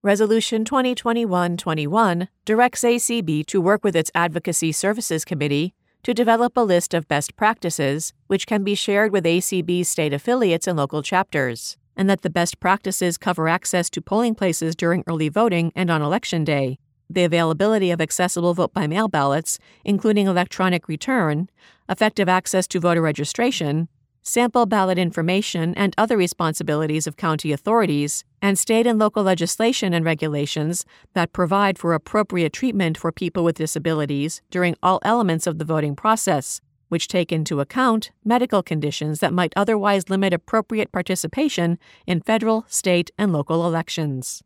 Resolution 0.02 0.64
2021 0.64 1.56
21 1.56 2.28
directs 2.44 2.82
ACB 2.82 3.44
to 3.46 3.60
work 3.60 3.82
with 3.82 3.96
its 3.96 4.10
Advocacy 4.14 4.72
Services 4.72 5.24
Committee 5.24 5.74
to 6.04 6.14
develop 6.14 6.56
a 6.56 6.60
list 6.60 6.94
of 6.94 7.08
best 7.08 7.34
practices 7.34 8.12
which 8.28 8.46
can 8.46 8.62
be 8.62 8.74
shared 8.74 9.10
with 9.10 9.24
ACB's 9.24 9.88
state 9.88 10.12
affiliates 10.12 10.66
and 10.66 10.78
local 10.78 11.02
chapters 11.02 11.76
and 11.96 12.08
that 12.10 12.22
the 12.22 12.30
best 12.30 12.60
practices 12.60 13.16
cover 13.16 13.48
access 13.48 13.88
to 13.90 14.02
polling 14.02 14.34
places 14.34 14.76
during 14.76 15.02
early 15.06 15.28
voting 15.28 15.72
and 15.74 15.90
on 15.90 16.02
Election 16.02 16.44
Day, 16.44 16.78
the 17.08 17.24
availability 17.24 17.90
of 17.90 18.00
accessible 18.00 18.54
vote 18.54 18.72
by 18.72 18.86
mail 18.86 19.08
ballots, 19.08 19.58
including 19.84 20.26
electronic 20.26 20.88
return, 20.88 21.48
effective 21.88 22.28
access 22.28 22.66
to 22.66 22.80
voter 22.80 23.00
registration, 23.00 23.88
sample 24.22 24.66
ballot 24.66 24.98
information, 24.98 25.72
and 25.76 25.94
other 25.96 26.16
responsibilities 26.16 27.06
of 27.06 27.16
county 27.16 27.52
authorities, 27.52 28.24
and 28.42 28.58
state 28.58 28.86
and 28.86 28.98
local 28.98 29.22
legislation 29.22 29.94
and 29.94 30.04
regulations 30.04 30.84
that 31.14 31.32
provide 31.32 31.78
for 31.78 31.94
appropriate 31.94 32.52
treatment 32.52 32.98
for 32.98 33.12
people 33.12 33.44
with 33.44 33.56
disabilities 33.56 34.42
during 34.50 34.74
all 34.82 34.98
elements 35.02 35.46
of 35.46 35.58
the 35.58 35.64
voting 35.64 35.94
process, 35.94 36.60
which 36.88 37.08
take 37.08 37.32
into 37.32 37.60
account 37.60 38.10
medical 38.24 38.62
conditions 38.62 39.20
that 39.20 39.32
might 39.32 39.52
otherwise 39.56 40.10
limit 40.10 40.32
appropriate 40.32 40.92
participation 40.92 41.78
in 42.06 42.20
federal, 42.20 42.64
state, 42.68 43.10
and 43.18 43.32
local 43.32 43.66
elections. 43.66 44.42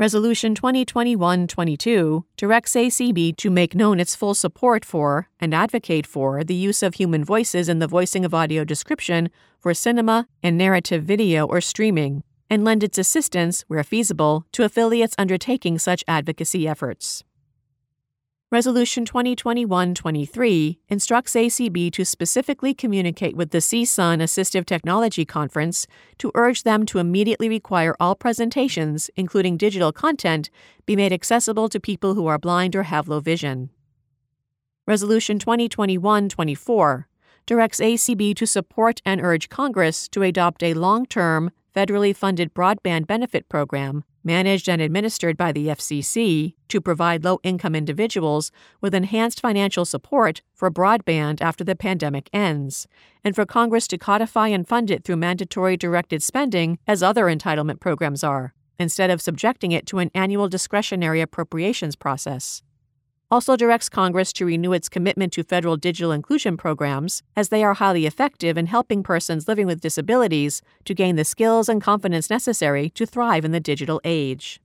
Resolution 0.00 0.54
2021 0.54 1.46
22 1.46 2.24
directs 2.38 2.72
ACB 2.72 3.36
to 3.36 3.50
make 3.50 3.74
known 3.74 4.00
its 4.00 4.16
full 4.16 4.32
support 4.32 4.82
for 4.82 5.28
and 5.38 5.52
advocate 5.52 6.06
for 6.06 6.42
the 6.42 6.54
use 6.54 6.82
of 6.82 6.94
human 6.94 7.22
voices 7.22 7.68
in 7.68 7.80
the 7.80 7.86
voicing 7.86 8.24
of 8.24 8.32
audio 8.32 8.64
description 8.64 9.28
for 9.58 9.74
cinema 9.74 10.26
and 10.42 10.56
narrative 10.56 11.04
video 11.04 11.46
or 11.46 11.60
streaming, 11.60 12.22
and 12.48 12.64
lend 12.64 12.82
its 12.82 12.96
assistance, 12.96 13.62
where 13.68 13.84
feasible, 13.84 14.46
to 14.52 14.64
affiliates 14.64 15.14
undertaking 15.18 15.78
such 15.78 16.02
advocacy 16.08 16.66
efforts. 16.66 17.22
Resolution 18.52 19.04
2021 19.04 19.94
23 19.94 20.80
instructs 20.88 21.34
ACB 21.34 21.92
to 21.92 22.04
specifically 22.04 22.74
communicate 22.74 23.36
with 23.36 23.52
the 23.52 23.58
CSUN 23.58 24.20
Assistive 24.20 24.66
Technology 24.66 25.24
Conference 25.24 25.86
to 26.18 26.32
urge 26.34 26.64
them 26.64 26.84
to 26.86 26.98
immediately 26.98 27.48
require 27.48 27.94
all 28.00 28.16
presentations, 28.16 29.08
including 29.14 29.56
digital 29.56 29.92
content, 29.92 30.50
be 30.84 30.96
made 30.96 31.12
accessible 31.12 31.68
to 31.68 31.78
people 31.78 32.14
who 32.14 32.26
are 32.26 32.40
blind 32.40 32.74
or 32.74 32.82
have 32.82 33.06
low 33.06 33.20
vision. 33.20 33.70
Resolution 34.84 35.38
2021 35.38 36.28
24 36.28 37.06
directs 37.46 37.78
ACB 37.78 38.34
to 38.34 38.48
support 38.48 39.00
and 39.06 39.20
urge 39.20 39.48
Congress 39.48 40.08
to 40.08 40.22
adopt 40.22 40.64
a 40.64 40.74
long 40.74 41.06
term, 41.06 41.52
federally 41.72 42.14
funded 42.16 42.52
broadband 42.52 43.06
benefit 43.06 43.48
program 43.48 44.02
managed 44.22 44.68
and 44.68 44.80
administered 44.82 45.36
by 45.36 45.52
the 45.52 45.68
FCC 45.68 46.54
to 46.68 46.80
provide 46.80 47.24
low 47.24 47.38
income 47.42 47.74
individuals 47.74 48.52
with 48.80 48.94
enhanced 48.94 49.40
financial 49.40 49.84
support 49.84 50.42
for 50.54 50.70
broadband 50.70 51.40
after 51.40 51.64
the 51.64 51.76
pandemic 51.76 52.28
ends, 52.32 52.86
and 53.24 53.34
for 53.34 53.46
Congress 53.46 53.86
to 53.88 53.98
codify 53.98 54.48
and 54.48 54.68
fund 54.68 54.90
it 54.90 55.04
through 55.04 55.16
mandatory 55.16 55.76
directed 55.76 56.22
spending 56.22 56.78
as 56.86 57.02
other 57.02 57.24
entitlement 57.26 57.80
programs 57.80 58.22
are, 58.22 58.54
instead 58.78 59.10
of 59.10 59.20
subjecting 59.20 59.72
it 59.72 59.86
to 59.86 59.98
an 59.98 60.10
annual 60.14 60.48
discretionary 60.48 61.20
appropriations 61.20 61.96
process. 61.96 62.62
Also 63.32 63.56
directs 63.56 63.88
Congress 63.88 64.32
to 64.32 64.44
renew 64.44 64.72
its 64.72 64.88
commitment 64.88 65.32
to 65.32 65.44
federal 65.44 65.76
digital 65.76 66.10
inclusion 66.10 66.56
programs, 66.56 67.22
as 67.36 67.48
they 67.48 67.62
are 67.62 67.74
highly 67.74 68.04
effective 68.04 68.58
in 68.58 68.66
helping 68.66 69.04
persons 69.04 69.46
living 69.46 69.68
with 69.68 69.80
disabilities 69.80 70.62
to 70.84 70.94
gain 70.94 71.14
the 71.14 71.24
skills 71.24 71.68
and 71.68 71.80
confidence 71.80 72.28
necessary 72.28 72.90
to 72.90 73.06
thrive 73.06 73.44
in 73.44 73.52
the 73.52 73.60
digital 73.60 74.00
age. 74.02 74.60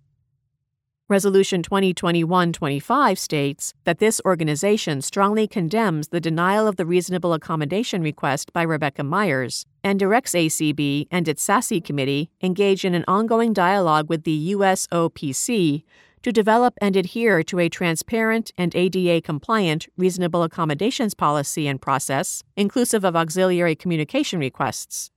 Resolution 1.08 1.62
2021 1.62 2.52
25 2.52 3.20
states 3.20 3.76
that 3.84 4.00
this 4.00 4.20
organization 4.26 5.04
strongly 5.04 5.48
condemns 5.48 6.08
the 6.08 6.20
denial 6.20 6.66
of 6.66 6.78
the 6.78 6.86
reasonable 6.88 7.34
accommodation 7.34 8.02
request 8.02 8.52
by 8.52 8.64
Rebecca 8.64 9.04
Meyers 9.04 9.68
and 9.84 10.00
directs 10.00 10.32
ACB 10.32 11.06
and 11.12 11.28
its 11.28 11.48
SASE 11.48 11.86
committee 11.86 12.32
engage 12.42 12.84
in 12.84 12.96
an 12.96 13.06
ongoing 13.08 13.54
dialogue 13.54 14.10
with 14.10 14.24
the 14.24 14.54
USOPC 14.54 15.84
to 16.26 16.32
develop 16.32 16.74
and 16.82 16.96
adhere 16.96 17.44
to 17.44 17.60
a 17.60 17.70
transparent 17.70 18.52
and 18.58 18.76
ADA 18.76 19.22
compliant 19.22 19.86
reasonable 19.96 20.42
accommodations 20.42 21.14
policy 21.14 21.68
and 21.68 21.80
process, 21.80 22.42
inclusive 22.58 23.04
of 23.04 23.16
auxiliary 23.16 23.76
communication 23.76 24.40
requests. 24.40 25.12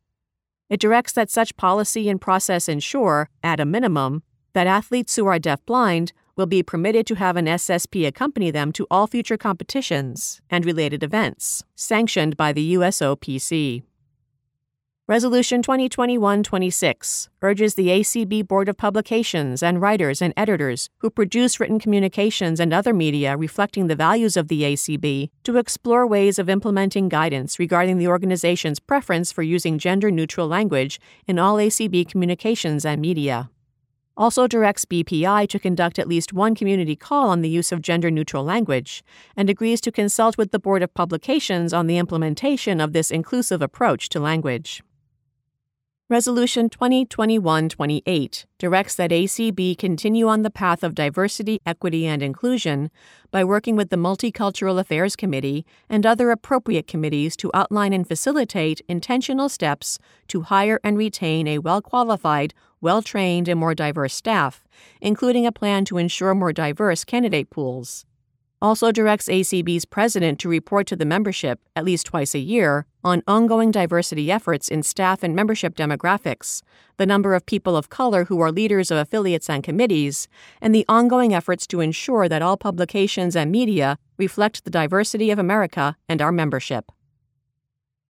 It 0.68 0.80
directs 0.80 1.14
that 1.14 1.30
such 1.30 1.56
policy 1.56 2.10
and 2.10 2.20
process 2.20 2.68
ensure, 2.68 3.30
at 3.42 3.58
a 3.58 3.64
minimum, 3.64 4.22
that 4.52 4.66
athletes 4.66 5.16
who 5.16 5.24
are 5.24 5.38
deafblind 5.38 6.12
will 6.36 6.44
be 6.44 6.62
permitted 6.62 7.06
to 7.06 7.14
have 7.14 7.38
an 7.38 7.46
SSP 7.46 8.06
accompany 8.06 8.50
them 8.50 8.70
to 8.72 8.86
all 8.90 9.06
future 9.06 9.38
competitions 9.38 10.42
and 10.50 10.66
related 10.66 11.02
events, 11.02 11.64
sanctioned 11.74 12.36
by 12.36 12.52
the 12.52 12.74
USOPC. 12.74 13.82
Resolution 15.10 15.62
2021 15.62 16.42
26 16.42 17.30
urges 17.40 17.76
the 17.76 17.88
ACB 17.88 18.46
Board 18.46 18.68
of 18.68 18.76
Publications 18.76 19.62
and 19.62 19.80
writers 19.80 20.20
and 20.20 20.34
editors 20.36 20.90
who 20.98 21.08
produce 21.08 21.58
written 21.58 21.78
communications 21.78 22.60
and 22.60 22.74
other 22.74 22.92
media 22.92 23.34
reflecting 23.34 23.86
the 23.86 23.96
values 23.96 24.36
of 24.36 24.48
the 24.48 24.64
ACB 24.64 25.30
to 25.44 25.56
explore 25.56 26.06
ways 26.06 26.38
of 26.38 26.50
implementing 26.50 27.08
guidance 27.08 27.58
regarding 27.58 27.96
the 27.96 28.06
organization's 28.06 28.80
preference 28.80 29.32
for 29.32 29.42
using 29.42 29.78
gender 29.78 30.10
neutral 30.10 30.46
language 30.46 31.00
in 31.26 31.38
all 31.38 31.56
ACB 31.56 32.06
communications 32.06 32.84
and 32.84 33.00
media. 33.00 33.48
Also 34.14 34.46
directs 34.46 34.84
BPI 34.84 35.48
to 35.48 35.58
conduct 35.58 35.98
at 35.98 36.08
least 36.08 36.34
one 36.34 36.54
community 36.54 36.96
call 36.96 37.30
on 37.30 37.40
the 37.40 37.48
use 37.48 37.72
of 37.72 37.80
gender 37.80 38.10
neutral 38.10 38.44
language 38.44 39.02
and 39.34 39.48
agrees 39.48 39.80
to 39.80 39.90
consult 39.90 40.36
with 40.36 40.50
the 40.50 40.58
Board 40.58 40.82
of 40.82 40.92
Publications 40.92 41.72
on 41.72 41.86
the 41.86 41.96
implementation 41.96 42.78
of 42.78 42.92
this 42.92 43.10
inclusive 43.10 43.62
approach 43.62 44.10
to 44.10 44.20
language. 44.20 44.82
Resolution 46.10 46.70
2021 46.70 47.68
28 47.68 48.46
directs 48.56 48.94
that 48.94 49.10
ACB 49.10 49.76
continue 49.76 50.26
on 50.26 50.40
the 50.40 50.48
path 50.48 50.82
of 50.82 50.94
diversity, 50.94 51.60
equity, 51.66 52.06
and 52.06 52.22
inclusion 52.22 52.90
by 53.30 53.44
working 53.44 53.76
with 53.76 53.90
the 53.90 53.98
Multicultural 53.98 54.80
Affairs 54.80 55.16
Committee 55.16 55.66
and 55.86 56.06
other 56.06 56.30
appropriate 56.30 56.86
committees 56.86 57.36
to 57.36 57.50
outline 57.52 57.92
and 57.92 58.08
facilitate 58.08 58.80
intentional 58.88 59.50
steps 59.50 59.98
to 60.28 60.40
hire 60.40 60.80
and 60.82 60.96
retain 60.96 61.46
a 61.46 61.58
well 61.58 61.82
qualified, 61.82 62.54
well 62.80 63.02
trained, 63.02 63.46
and 63.46 63.60
more 63.60 63.74
diverse 63.74 64.14
staff, 64.14 64.64
including 65.02 65.44
a 65.44 65.52
plan 65.52 65.84
to 65.84 65.98
ensure 65.98 66.34
more 66.34 66.54
diverse 66.54 67.04
candidate 67.04 67.50
pools 67.50 68.06
also 68.60 68.90
directs 68.90 69.28
ACB's 69.28 69.84
president 69.84 70.38
to 70.40 70.48
report 70.48 70.86
to 70.88 70.96
the 70.96 71.04
membership 71.04 71.60
at 71.76 71.84
least 71.84 72.06
twice 72.06 72.34
a 72.34 72.38
year 72.38 72.86
on 73.04 73.22
ongoing 73.26 73.70
diversity 73.70 74.30
efforts 74.30 74.68
in 74.68 74.82
staff 74.82 75.22
and 75.22 75.34
membership 75.34 75.76
demographics, 75.76 76.62
the 76.96 77.06
number 77.06 77.34
of 77.34 77.46
people 77.46 77.76
of 77.76 77.88
color 77.88 78.24
who 78.24 78.40
are 78.40 78.50
leaders 78.50 78.90
of 78.90 78.98
affiliates 78.98 79.48
and 79.48 79.62
committees, 79.62 80.28
and 80.60 80.74
the 80.74 80.84
ongoing 80.88 81.32
efforts 81.32 81.66
to 81.66 81.80
ensure 81.80 82.28
that 82.28 82.42
all 82.42 82.56
publications 82.56 83.36
and 83.36 83.52
media 83.52 83.96
reflect 84.16 84.64
the 84.64 84.70
diversity 84.70 85.30
of 85.30 85.38
America 85.38 85.96
and 86.08 86.20
our 86.20 86.32
membership. 86.32 86.90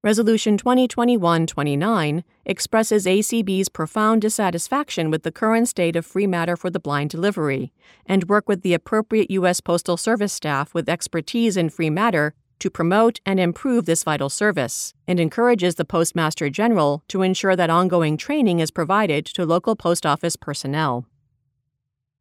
Resolution 0.05 0.57
2021 0.57 1.45
29 1.49 2.23
expresses 2.45 3.05
ACB's 3.05 3.69
profound 3.69 4.23
dissatisfaction 4.23 5.11
with 5.11 5.25
the 5.25 5.33
current 5.33 5.67
state 5.67 5.97
of 5.97 6.07
free 6.07 6.29
matter 6.29 6.57
for 6.57 6.71
the 6.71 6.79
blind 6.79 7.11
delivery 7.11 7.73
and 8.07 8.29
work 8.29 8.49
with 8.49 8.63
the 8.63 8.75
appropriate 8.75 9.29
U.S. 9.33 9.61
Postal 9.61 9.97
Service 9.97 10.33
staff 10.33 10.73
with 10.73 10.89
expertise 10.89 11.57
in 11.57 11.69
free 11.69 11.91
matter 11.91 12.33
to 12.61 12.71
promote 12.71 13.19
and 13.27 13.41
improve 13.41 13.87
this 13.87 14.05
vital 14.05 14.29
service, 14.29 14.95
and 15.09 15.19
encourages 15.19 15.75
the 15.75 15.85
Postmaster 15.85 16.49
General 16.49 17.03
to 17.09 17.23
ensure 17.23 17.57
that 17.57 17.69
ongoing 17.69 18.17
training 18.17 18.61
is 18.61 18.71
provided 18.71 19.27
to 19.27 19.45
local 19.45 19.75
post 19.75 20.07
office 20.07 20.37
personnel. 20.37 21.07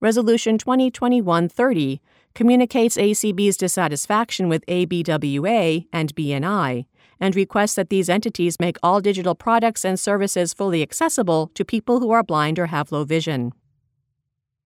Resolution 0.02 0.58
2021 0.58 1.48
30 1.48 2.02
communicates 2.34 2.98
ACB's 2.98 3.58
dissatisfaction 3.58 4.50
with 4.50 4.66
ABWA 4.66 5.88
and 5.94 6.16
BNI 6.16 6.86
and 7.20 7.36
requests 7.36 7.76
that 7.76 7.90
these 7.90 8.10
entities 8.10 8.60
make 8.60 8.78
all 8.82 9.02
digital 9.02 9.36
products 9.36 9.84
and 9.84 10.00
services 10.00 10.54
fully 10.54 10.82
accessible 10.82 11.52
to 11.54 11.66
people 11.66 12.00
who 12.00 12.12
are 12.12 12.24
blind 12.24 12.60
or 12.60 12.68
have 12.68 12.92
low 12.92 13.04
vision. 13.04 13.54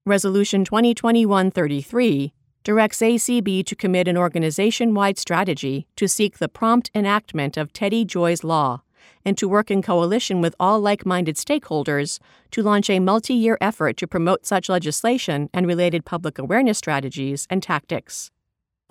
Resolution 0.06 0.66
2021 0.66 1.52
33 1.52 2.34
directs 2.64 3.00
ACB 3.00 3.66
to 3.66 3.76
commit 3.76 4.08
an 4.08 4.18
organization 4.18 4.94
wide 4.94 5.18
strategy 5.18 5.88
to 5.96 6.08
seek 6.08 6.38
the 6.38 6.50
prompt 6.50 6.92
enactment 6.94 7.58
of 7.58 7.74
Teddy 7.74 8.06
Joy's 8.06 8.44
Law 8.44 8.82
and 9.26 9.38
to 9.38 9.48
work 9.48 9.72
in 9.72 9.82
coalition 9.82 10.42
with 10.42 10.56
all 10.60 10.80
like 10.80 11.06
minded 11.06 11.36
stakeholders 11.36 12.20
to 12.52 12.62
launch 12.62 12.90
a 12.90 13.00
multi 13.00 13.34
year 13.34 13.58
effort 13.62 13.98
to 13.98 14.08
promote 14.08 14.46
such 14.46 14.70
legislation 14.70 15.50
and 15.54 15.68
related 15.68 16.06
public 16.06 16.38
awareness 16.38 16.78
strategies 16.78 17.48
and 17.50 17.64
tactics 17.64 18.32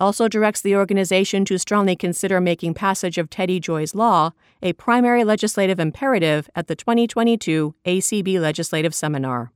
also 0.01 0.27
directs 0.27 0.61
the 0.61 0.75
organization 0.75 1.45
to 1.45 1.59
strongly 1.59 1.95
consider 1.95 2.41
making 2.41 2.73
passage 2.73 3.19
of 3.19 3.29
Teddy 3.29 3.59
Joy's 3.59 3.93
Law 3.93 4.31
a 4.63 4.73
primary 4.73 5.23
legislative 5.23 5.79
imperative 5.79 6.49
at 6.55 6.67
the 6.67 6.75
2022 6.75 7.75
ACB 7.85 8.39
Legislative 8.39 8.95
Seminar. 8.95 9.51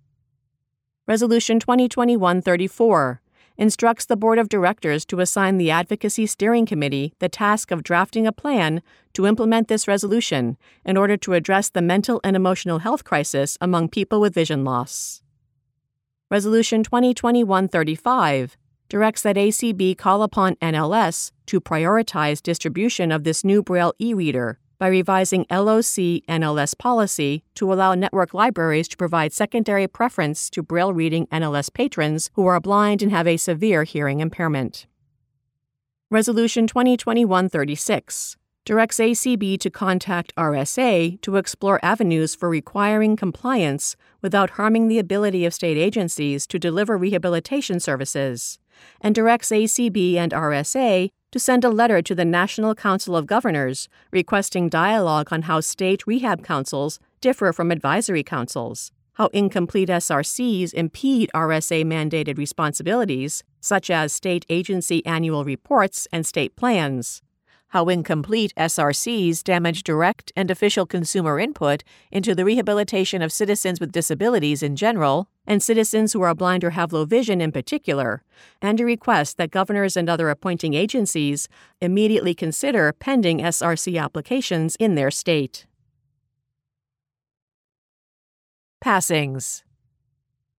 Resolution 1.07 1.59
2021 1.59 2.41
34 2.41 3.21
instructs 3.57 4.05
the 4.05 4.17
Board 4.17 4.37
of 4.37 4.49
Directors 4.49 5.03
to 5.05 5.19
assign 5.19 5.57
the 5.57 5.71
Advocacy 5.71 6.27
Steering 6.27 6.65
Committee 6.65 7.13
the 7.19 7.29
task 7.29 7.71
of 7.71 7.83
drafting 7.83 8.27
a 8.27 8.31
plan 8.31 8.83
to 9.13 9.25
implement 9.25 9.67
this 9.67 9.87
resolution 9.87 10.57
in 10.85 10.95
order 10.95 11.17
to 11.17 11.33
address 11.33 11.69
the 11.69 11.81
mental 11.81 12.21
and 12.23 12.35
emotional 12.35 12.79
health 12.79 13.03
crisis 13.03 13.57
among 13.61 13.89
people 13.89 14.21
with 14.21 14.33
vision 14.33 14.63
loss. 14.63 15.23
Resolution 16.29 16.83
2021 16.83 17.67
35 17.67 18.57
directs 18.89 19.21
that 19.23 19.35
ACB 19.35 19.97
call 19.97 20.23
upon 20.23 20.55
NLS 20.55 21.31
to 21.47 21.59
prioritize 21.59 22.41
distribution 22.41 23.11
of 23.11 23.23
this 23.23 23.43
new 23.43 23.63
Braille 23.63 23.93
e 23.99 24.13
reader 24.13 24.59
by 24.77 24.87
revising 24.87 25.45
LOC 25.49 26.21
NLS 26.27 26.77
policy 26.77 27.43
to 27.55 27.71
allow 27.71 27.93
network 27.95 28.33
libraries 28.33 28.87
to 28.89 28.97
provide 28.97 29.33
secondary 29.33 29.87
preference 29.87 30.49
to 30.49 30.61
Braille 30.61 30.93
reading 30.93 31.27
NLS 31.27 31.73
patrons 31.73 32.29
who 32.33 32.45
are 32.45 32.59
blind 32.59 33.01
and 33.01 33.11
have 33.11 33.27
a 33.27 33.37
severe 33.37 33.83
hearing 33.83 34.19
impairment. 34.19 34.85
Resolution 36.11 36.67
2021 36.67 37.49
36 37.49 38.37
directs 38.65 38.97
ACB 38.97 39.59
to 39.59 39.69
contact 39.69 40.33
RSA 40.35 41.21
to 41.21 41.35
explore 41.35 41.79
avenues 41.83 42.33
for 42.33 42.49
requiring 42.49 43.15
compliance 43.15 43.95
without 44.23 44.51
harming 44.51 44.87
the 44.87 44.97
ability 44.97 45.45
of 45.45 45.53
state 45.53 45.77
agencies 45.77 46.47
to 46.47 46.57
deliver 46.57 46.97
rehabilitation 46.97 47.79
services 47.79 48.57
and 49.01 49.15
directs 49.15 49.49
ACB 49.49 50.15
and 50.15 50.31
RSA 50.31 51.09
to 51.31 51.39
send 51.39 51.65
a 51.65 51.69
letter 51.69 52.01
to 52.01 52.15
the 52.15 52.23
National 52.23 52.73
Council 52.73 53.15
of 53.15 53.27
Governors 53.27 53.89
requesting 54.11 54.69
dialogue 54.69 55.29
on 55.31 55.43
how 55.43 55.59
state 55.59 56.07
rehab 56.07 56.43
councils 56.43 56.99
differ 57.19 57.51
from 57.51 57.71
advisory 57.71 58.23
councils, 58.23 58.91
how 59.15 59.27
incomplete 59.27 59.89
SRCs 59.89 60.73
impede 60.73 61.29
RSA 61.33 61.83
mandated 61.83 62.37
responsibilities, 62.37 63.43
such 63.59 63.89
as 63.89 64.13
state 64.13 64.45
agency 64.49 65.05
annual 65.05 65.43
reports 65.43 66.07
and 66.11 66.25
state 66.25 66.55
plans, 66.55 67.21
how 67.69 67.89
incomplete 67.89 68.53
SRCs 68.55 69.43
damage 69.43 69.83
direct 69.83 70.31
and 70.35 70.49
official 70.49 70.85
consumer 70.85 71.39
input 71.39 71.83
into 72.11 72.33
the 72.33 72.45
rehabilitation 72.45 73.21
of 73.21 73.31
citizens 73.31 73.79
with 73.79 73.91
disabilities 73.91 74.63
in 74.63 74.75
general, 74.75 75.27
and 75.47 75.61
citizens 75.61 76.13
who 76.13 76.21
are 76.21 76.35
blind 76.35 76.63
or 76.63 76.71
have 76.71 76.93
low 76.93 77.05
vision 77.05 77.41
in 77.41 77.51
particular, 77.51 78.23
and 78.61 78.79
a 78.79 78.85
request 78.85 79.37
that 79.37 79.51
governors 79.51 79.95
and 79.95 80.09
other 80.09 80.29
appointing 80.29 80.73
agencies 80.73 81.47
immediately 81.81 82.33
consider 82.33 82.93
pending 82.93 83.39
SRC 83.39 84.01
applications 84.01 84.75
in 84.77 84.95
their 84.95 85.11
state. 85.11 85.65
Passings 88.81 89.63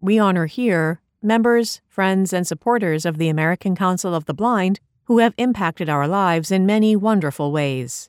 We 0.01 0.19
honor 0.19 0.47
here 0.47 1.01
members, 1.23 1.81
friends, 1.89 2.33
and 2.33 2.47
supporters 2.47 3.05
of 3.05 3.19
the 3.19 3.29
American 3.29 3.75
Council 3.75 4.15
of 4.15 4.27
the 4.27 4.35
Blind 4.35 4.79
who 5.05 5.19
have 5.19 5.35
impacted 5.37 5.89
our 5.89 6.07
lives 6.07 6.51
in 6.51 6.67
many 6.67 6.97
wonderful 6.97 7.53
ways. 7.53 8.09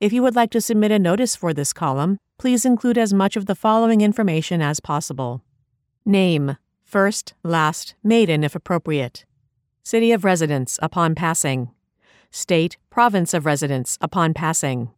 If 0.00 0.12
you 0.12 0.22
would 0.22 0.34
like 0.34 0.50
to 0.50 0.60
submit 0.60 0.90
a 0.90 0.98
notice 0.98 1.36
for 1.36 1.54
this 1.54 1.72
column, 1.72 2.18
please 2.38 2.64
include 2.64 2.98
as 2.98 3.14
much 3.14 3.36
of 3.36 3.46
the 3.46 3.54
following 3.54 4.00
information 4.00 4.60
as 4.60 4.80
possible 4.80 5.42
Name, 6.06 6.58
first, 6.82 7.32
last, 7.42 7.94
maiden 8.04 8.44
if 8.44 8.54
appropriate. 8.54 9.24
city 9.82 10.12
of 10.12 10.22
residence 10.22 10.78
upon 10.82 11.14
passing, 11.14 11.70
state, 12.30 12.76
province 12.90 13.32
of 13.32 13.46
residence 13.46 13.96
upon 14.02 14.34
passing. 14.34 14.90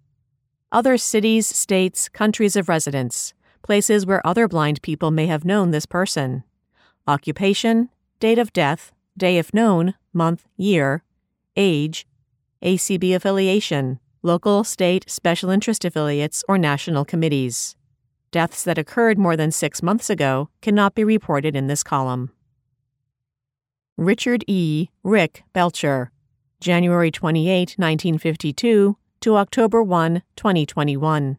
Other 0.72 0.98
cities, 0.98 1.46
states, 1.46 2.08
countries 2.08 2.56
of 2.56 2.68
residence, 2.68 3.34
places 3.62 4.04
where 4.04 4.26
other 4.26 4.48
blind 4.48 4.82
people 4.82 5.12
may 5.12 5.26
have 5.28 5.44
known 5.44 5.70
this 5.70 5.86
person. 5.86 6.42
Occupation, 7.06 7.88
date 8.18 8.38
of 8.38 8.52
death, 8.52 8.92
day 9.16 9.38
if 9.38 9.54
known, 9.54 9.94
month, 10.12 10.44
year, 10.56 11.04
age, 11.56 12.04
ACB 12.64 13.14
affiliation, 13.14 14.00
local, 14.22 14.64
state, 14.64 15.08
special 15.08 15.50
interest 15.50 15.84
affiliates, 15.84 16.42
or 16.48 16.58
national 16.58 17.04
committees. 17.04 17.75
Deaths 18.36 18.64
that 18.64 18.76
occurred 18.76 19.16
more 19.16 19.34
than 19.34 19.50
six 19.50 19.82
months 19.82 20.10
ago 20.10 20.50
cannot 20.60 20.94
be 20.94 21.02
reported 21.02 21.56
in 21.56 21.68
this 21.68 21.82
column. 21.82 22.32
Richard 23.96 24.44
E. 24.46 24.90
Rick 25.02 25.44
Belcher, 25.54 26.12
January 26.60 27.10
28, 27.10 27.76
1952 27.78 28.98
to 29.20 29.36
October 29.38 29.82
1, 29.82 30.22
2021. 30.36 31.38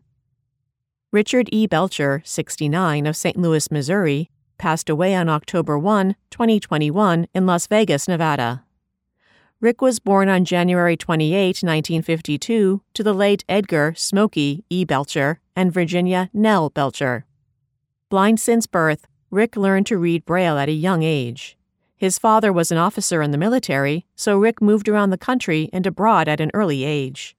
Richard 1.11 1.49
E. 1.51 1.67
Belcher, 1.67 2.23
69, 2.25 3.05
of 3.05 3.15
St. 3.15 3.37
Louis, 3.37 3.69
Missouri, 3.69 4.31
passed 4.57 4.89
away 4.89 5.13
on 5.13 5.29
October 5.29 5.77
1, 5.77 6.15
2021, 6.31 7.27
in 7.31 7.45
Las 7.45 7.67
Vegas, 7.67 8.07
Nevada. 8.07 8.63
Rick 9.59 9.81
was 9.81 9.97
born 9.97 10.29
on 10.29 10.45
January 10.45 10.95
28, 10.95 11.63
1952, 11.63 12.83
to 12.93 13.03
the 13.03 13.13
late 13.13 13.43
Edgar 13.49 13.95
Smokey 13.97 14.63
E. 14.69 14.85
Belcher 14.85 15.39
and 15.55 15.73
Virginia 15.73 16.29
Nell 16.31 16.69
Belcher. 16.69 17.25
Blind 18.07 18.39
since 18.39 18.67
birth, 18.67 19.07
Rick 19.31 19.57
learned 19.57 19.87
to 19.87 19.97
read 19.97 20.25
Braille 20.25 20.59
at 20.59 20.69
a 20.69 20.73
young 20.73 21.01
age. 21.01 21.57
His 21.95 22.19
father 22.19 22.53
was 22.53 22.71
an 22.71 22.77
officer 22.77 23.23
in 23.23 23.31
the 23.31 23.37
military, 23.39 24.05
so 24.15 24.37
Rick 24.37 24.61
moved 24.61 24.87
around 24.87 25.09
the 25.09 25.17
country 25.17 25.71
and 25.73 25.87
abroad 25.87 26.27
at 26.27 26.39
an 26.39 26.51
early 26.53 26.83
age. 26.83 27.35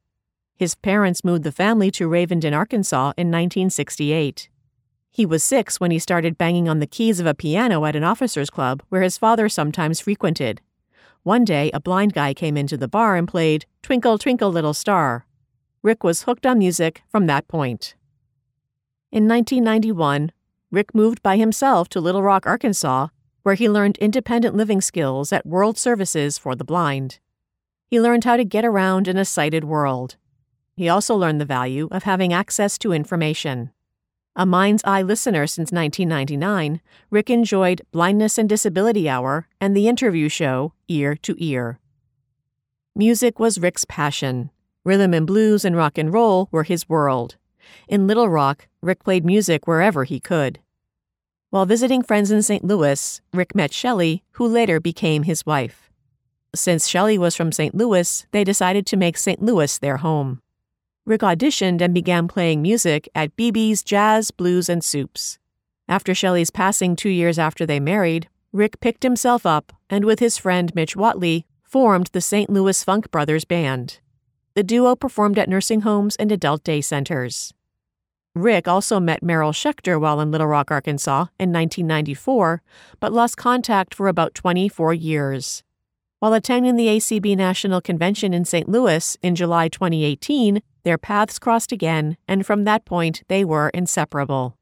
His 0.57 0.75
parents 0.75 1.23
moved 1.23 1.45
the 1.45 1.53
family 1.53 1.93
to 1.93 2.09
Ravenden, 2.09 2.53
Arkansas 2.53 3.13
in 3.17 3.29
1968. 3.29 4.49
He 5.13 5.25
was 5.25 5.45
six 5.45 5.79
when 5.79 5.93
he 5.93 6.01
started 6.01 6.37
banging 6.37 6.69
on 6.69 6.81
the 6.81 6.87
keys 6.89 7.21
of 7.21 7.27
a 7.27 7.35
piano 7.35 7.85
at 7.85 7.95
an 7.95 8.03
officers' 8.03 8.51
club 8.51 8.83
where 8.89 9.03
his 9.03 9.17
father 9.17 9.49
sometimes 9.49 10.01
frequented. 10.01 10.61
One 11.23 11.45
day, 11.45 11.71
a 11.73 11.81
blind 11.81 12.13
guy 12.13 12.35
came 12.35 12.57
into 12.57 12.77
the 12.77 12.89
bar 12.89 13.17
and 13.17 13.29
played 13.29 13.67
Twinkle, 13.83 14.19
Twinkle, 14.19 14.51
Little 14.51 14.75
Star. 14.75 15.27
Rick 15.83 16.03
was 16.03 16.23
hooked 16.23 16.47
on 16.47 16.59
music 16.59 17.03
from 17.09 17.27
that 17.27 17.49
point. 17.49 17.95
In 19.11 19.27
1991, 19.29 20.33
Rick 20.71 20.95
moved 20.95 21.23
by 21.23 21.37
himself 21.37 21.89
to 21.91 22.01
Little 22.01 22.23
Rock, 22.23 22.47
Arkansas, 22.47 23.09
where 23.43 23.55
he 23.55 23.69
learned 23.69 23.97
independent 23.99 24.55
living 24.55 24.81
skills 24.81 25.33
at 25.33 25.47
World 25.47 25.79
Services 25.79 26.37
for 26.37 26.55
the 26.55 26.65
Blind. 26.65 27.19
He 27.87 28.01
learned 28.01 28.25
how 28.25 28.37
to 28.37 28.45
get 28.45 28.65
around 28.65 29.09
in 29.09 29.17
a 29.17 29.25
sighted 29.25 29.65
world. 29.65 30.17
He 30.77 30.89
also 30.89 31.17
learned 31.17 31.41
the 31.41 31.47
value 31.47 31.89
of 31.91 32.03
having 32.03 32.33
access 32.33 32.77
to 32.79 32.93
information. 32.93 33.71
A 34.41 34.47
Mind's 34.47 34.85
Eye 34.85 35.03
listener 35.03 35.49
since 35.49 35.73
1999, 35.73 36.81
Rick 37.11 37.29
enjoyed 37.29 37.83
Blindness 37.91 38.39
and 38.39 38.49
Disability 38.49 39.09
Hour 39.09 39.49
and 39.61 39.77
the 39.77 39.89
interview 39.89 40.29
show 40.29 40.75
Ear 40.87 41.17
to 41.17 41.35
Ear. 41.45 41.81
Music 42.95 43.41
was 43.41 43.59
Rick's 43.59 43.85
passion. 43.85 44.51
Rhythm 44.85 45.13
and 45.13 45.27
blues 45.27 45.65
and 45.65 45.77
rock 45.77 45.99
and 45.99 46.13
roll 46.13 46.49
were 46.53 46.63
his 46.63 46.89
world. 46.89 47.35
In 47.89 48.07
Little 48.07 48.29
Rock, 48.29 48.69
Rick 48.81 49.03
played 49.03 49.25
music 49.25 49.67
wherever 49.67 50.05
he 50.05 50.21
could. 50.21 50.61
While 51.51 51.67
visiting 51.67 52.05
friends 52.05 52.31
in 52.31 52.45
St. 52.45 52.63
Louis, 52.63 53.21
Rick 53.35 53.57
met 53.57 53.73
Shelley, 53.73 54.23
who 54.35 54.47
later 54.47 54.79
became 54.79 55.25
his 55.25 55.45
wife. 55.47 55.91
Since 56.55 56.87
Shelley 56.87 57.19
was 57.19 57.35
from 57.35 57.51
St. 57.51 57.75
Louis, 57.75 58.25
they 58.31 58.45
decided 58.45 58.87
to 58.87 58.97
make 58.97 59.19
St. 59.19 59.43
Louis 59.43 59.77
their 59.79 59.97
home. 59.97 60.43
Rick 61.09 61.23
auditioned 61.23 61.81
and 61.81 61.95
began 61.95 62.29
playing 62.29 62.61
music 62.61 63.09
at 63.15 63.35
BB's 63.35 63.83
Jazz, 63.83 64.31
Blues, 64.31 64.69
and 64.69 64.85
Soups. 64.85 65.39
After 65.89 66.15
Shelley's 66.15 66.51
passing 66.51 66.95
two 66.95 67.09
years 67.09 67.39
after 67.39 67.65
they 67.65 67.81
married, 67.81 68.29
Rick 68.53 68.81
picked 68.81 69.05
himself 69.05 69.47
up 69.47 69.73
and, 69.89 70.05
with 70.05 70.19
his 70.19 70.37
friend 70.37 70.71
Mitch 70.75 70.97
Watley, 70.97 71.47
formed 71.63 72.11
the 72.13 72.21
St. 72.21 72.51
Louis 72.51 72.85
Funk 72.85 73.11
Brothers 73.11 73.47
Band. 73.47 74.01
The 74.53 74.63
duo 74.63 74.95
performed 74.95 75.39
at 75.39 75.49
nursing 75.49 75.81
homes 75.81 76.15
and 76.17 76.31
adult 76.31 76.63
day 76.63 76.83
centers. 76.83 77.55
Rick 78.35 78.69
also 78.69 79.01
met 79.01 79.23
Merrill 79.23 79.53
Schechter 79.53 79.99
while 79.99 80.21
in 80.21 80.31
Little 80.31 80.47
Rock, 80.47 80.71
Arkansas 80.71 81.29
in 81.41 81.55
1994, 81.55 82.61
but 83.01 83.15
lost 83.15 83.39
contact 83.39 83.95
for 83.95 84.09
about 84.09 84.35
24 84.35 84.93
years. 84.93 85.63
While 86.19 86.35
attending 86.35 86.77
the 86.77 86.89
ACB 86.89 87.35
National 87.35 87.81
Convention 87.81 88.35
in 88.35 88.45
St. 88.45 88.69
Louis 88.69 89.17
in 89.23 89.35
July 89.35 89.69
2018, 89.69 90.61
their 90.89 90.97
paths 90.97 91.39
crossed 91.39 91.71
again, 91.71 92.17
and 92.27 92.47
from 92.47 92.65
that 92.65 92.87
point 92.87 93.23
they 93.29 93.45
were 93.45 93.69
inseparable. 93.75 94.57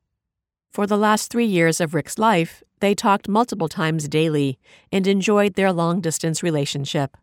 For 0.73 0.85
the 0.85 0.99
last 0.99 1.31
three 1.31 1.47
years 1.47 1.81
of 1.81 1.95
Rick's 1.95 2.19
life, 2.19 2.65
they 2.81 2.97
talked 2.97 3.29
multiple 3.29 3.69
times 3.69 4.09
daily 4.09 4.59
and 4.91 5.07
enjoyed 5.07 5.55
their 5.55 5.73
long 5.73 6.01
distance 6.01 6.43
relationship. 6.43 7.17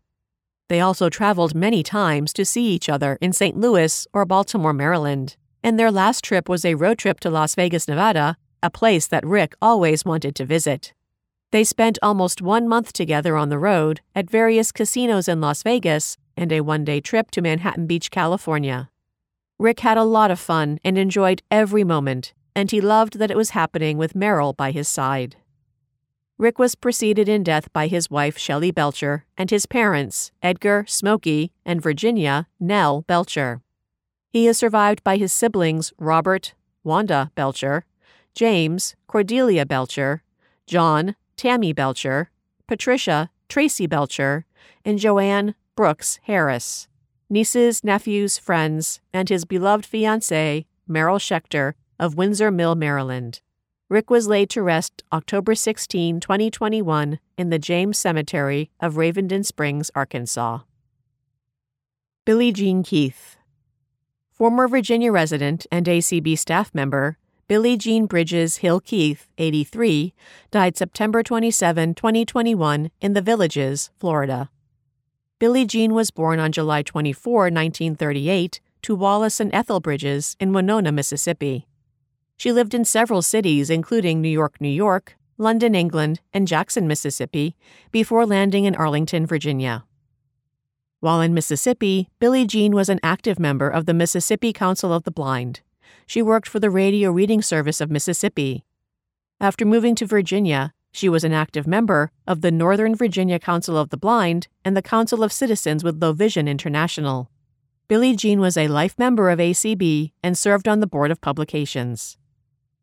They 0.70 0.80
also 0.80 1.10
traveled 1.10 1.54
many 1.54 1.82
times 1.82 2.32
to 2.32 2.46
see 2.46 2.64
each 2.68 2.88
other 2.88 3.18
in 3.20 3.34
St. 3.34 3.58
Louis 3.58 4.06
or 4.14 4.24
Baltimore, 4.24 4.72
Maryland, 4.72 5.36
and 5.62 5.78
their 5.78 5.92
last 5.92 6.24
trip 6.24 6.48
was 6.48 6.64
a 6.64 6.74
road 6.74 6.96
trip 6.96 7.20
to 7.20 7.28
Las 7.28 7.54
Vegas, 7.54 7.86
Nevada, 7.86 8.38
a 8.62 8.70
place 8.70 9.06
that 9.08 9.26
Rick 9.26 9.54
always 9.60 10.06
wanted 10.06 10.34
to 10.36 10.46
visit. 10.46 10.94
They 11.52 11.62
spent 11.62 11.98
almost 12.00 12.40
one 12.40 12.66
month 12.66 12.94
together 12.94 13.36
on 13.36 13.50
the 13.50 13.58
road 13.58 14.00
at 14.14 14.30
various 14.30 14.72
casinos 14.72 15.28
in 15.28 15.42
Las 15.42 15.62
Vegas 15.62 16.16
and 16.38 16.50
a 16.50 16.62
one 16.62 16.84
day 16.84 17.00
trip 17.02 17.30
to 17.32 17.42
Manhattan 17.42 17.86
Beach, 17.86 18.10
California. 18.10 18.88
Rick 19.58 19.80
had 19.80 19.96
a 19.96 20.04
lot 20.04 20.30
of 20.30 20.40
fun 20.40 20.78
and 20.84 20.98
enjoyed 20.98 21.42
every 21.50 21.84
moment, 21.84 22.34
and 22.54 22.70
he 22.70 22.80
loved 22.80 23.18
that 23.18 23.30
it 23.30 23.36
was 23.36 23.50
happening 23.50 23.96
with 23.96 24.14
Merrill 24.14 24.52
by 24.52 24.70
his 24.70 24.88
side. 24.88 25.36
Rick 26.36 26.58
was 26.58 26.74
preceded 26.74 27.28
in 27.28 27.44
death 27.44 27.72
by 27.72 27.86
his 27.86 28.10
wife, 28.10 28.36
Shelley 28.36 28.72
Belcher, 28.72 29.24
and 29.38 29.50
his 29.50 29.66
parents, 29.66 30.32
Edgar, 30.42 30.84
Smokey, 30.88 31.52
and 31.64 31.80
Virginia, 31.80 32.48
Nell 32.58 33.02
Belcher. 33.02 33.62
He 34.30 34.48
is 34.48 34.58
survived 34.58 35.04
by 35.04 35.16
his 35.16 35.32
siblings, 35.32 35.92
Robert, 35.96 36.54
Wanda 36.82 37.30
Belcher, 37.36 37.84
James, 38.34 38.96
Cordelia 39.06 39.64
Belcher, 39.64 40.24
John, 40.66 41.14
Tammy 41.36 41.72
Belcher, 41.72 42.30
Patricia, 42.66 43.30
Tracy 43.48 43.86
Belcher, 43.86 44.44
and 44.84 44.98
Joanne 44.98 45.54
Brooks 45.76 46.18
Harris, 46.24 46.88
nieces, 47.34 47.82
nephews, 47.82 48.38
friends, 48.38 49.00
and 49.12 49.28
his 49.28 49.44
beloved 49.44 49.84
fiancée, 49.84 50.66
Merrill 50.86 51.18
Schechter, 51.18 51.74
of 51.98 52.16
Windsor 52.16 52.52
Mill, 52.52 52.76
Maryland. 52.76 53.40
Rick 53.90 54.08
was 54.08 54.28
laid 54.28 54.48
to 54.50 54.62
rest 54.62 55.02
October 55.12 55.56
16, 55.56 56.20
2021, 56.20 57.18
in 57.36 57.50
the 57.50 57.58
James 57.58 57.98
Cemetery 57.98 58.70
of 58.80 58.94
Ravenden 58.94 59.44
Springs, 59.44 59.90
Arkansas. 59.96 60.60
Billie 62.24 62.52
Jean 62.52 62.84
Keith, 62.84 63.36
former 64.32 64.68
Virginia 64.68 65.10
resident 65.10 65.66
and 65.72 65.86
ACB 65.86 66.38
staff 66.38 66.72
member, 66.72 67.18
Billie 67.48 67.76
Jean 67.76 68.06
Bridges 68.06 68.58
Hill 68.58 68.80
Keith, 68.80 69.28
83, 69.38 70.14
died 70.52 70.76
September 70.76 71.24
27, 71.24 71.94
2021, 71.94 72.90
in 73.00 73.12
the 73.12 73.20
Villages, 73.20 73.90
Florida. 73.98 74.50
Billie 75.44 75.66
Jean 75.66 75.92
was 75.92 76.10
born 76.10 76.40
on 76.40 76.52
July 76.52 76.80
24, 76.80 77.50
1938, 77.50 78.62
to 78.80 78.94
Wallace 78.94 79.40
and 79.40 79.54
Ethel 79.54 79.78
Bridges 79.78 80.38
in 80.40 80.54
Winona, 80.54 80.90
Mississippi. 80.90 81.66
She 82.38 82.50
lived 82.50 82.72
in 82.72 82.86
several 82.86 83.20
cities, 83.20 83.68
including 83.68 84.22
New 84.22 84.30
York, 84.30 84.58
New 84.58 84.70
York, 84.70 85.18
London, 85.36 85.74
England, 85.74 86.22
and 86.32 86.48
Jackson, 86.48 86.88
Mississippi, 86.88 87.54
before 87.92 88.24
landing 88.24 88.64
in 88.64 88.74
Arlington, 88.74 89.26
Virginia. 89.26 89.84
While 91.00 91.20
in 91.20 91.34
Mississippi, 91.34 92.08
Billie 92.18 92.46
Jean 92.46 92.74
was 92.74 92.88
an 92.88 93.00
active 93.02 93.38
member 93.38 93.68
of 93.68 93.84
the 93.84 93.92
Mississippi 93.92 94.54
Council 94.54 94.94
of 94.94 95.02
the 95.02 95.10
Blind 95.10 95.60
she 96.06 96.22
worked 96.22 96.48
for 96.48 96.58
the 96.58 96.70
Radio 96.70 97.10
Reading 97.10 97.42
Service 97.42 97.82
of 97.82 97.90
Mississippi. 97.90 98.64
After 99.42 99.66
moving 99.66 99.94
to 99.96 100.06
Virginia, 100.06 100.72
she 100.94 101.08
was 101.08 101.24
an 101.24 101.32
active 101.32 101.66
member 101.66 102.12
of 102.24 102.40
the 102.40 102.52
Northern 102.52 102.94
Virginia 102.94 103.40
Council 103.40 103.76
of 103.76 103.90
the 103.90 103.96
Blind 103.96 104.46
and 104.64 104.76
the 104.76 104.80
Council 104.80 105.24
of 105.24 105.32
Citizens 105.32 105.82
with 105.82 106.00
Low 106.00 106.12
Vision 106.12 106.46
International. 106.46 107.28
Billie 107.88 108.14
Jean 108.14 108.40
was 108.40 108.56
a 108.56 108.68
life 108.68 108.96
member 108.96 109.28
of 109.28 109.40
ACB 109.40 110.12
and 110.22 110.38
served 110.38 110.68
on 110.68 110.78
the 110.78 110.86
Board 110.86 111.10
of 111.10 111.20
Publications. 111.20 112.16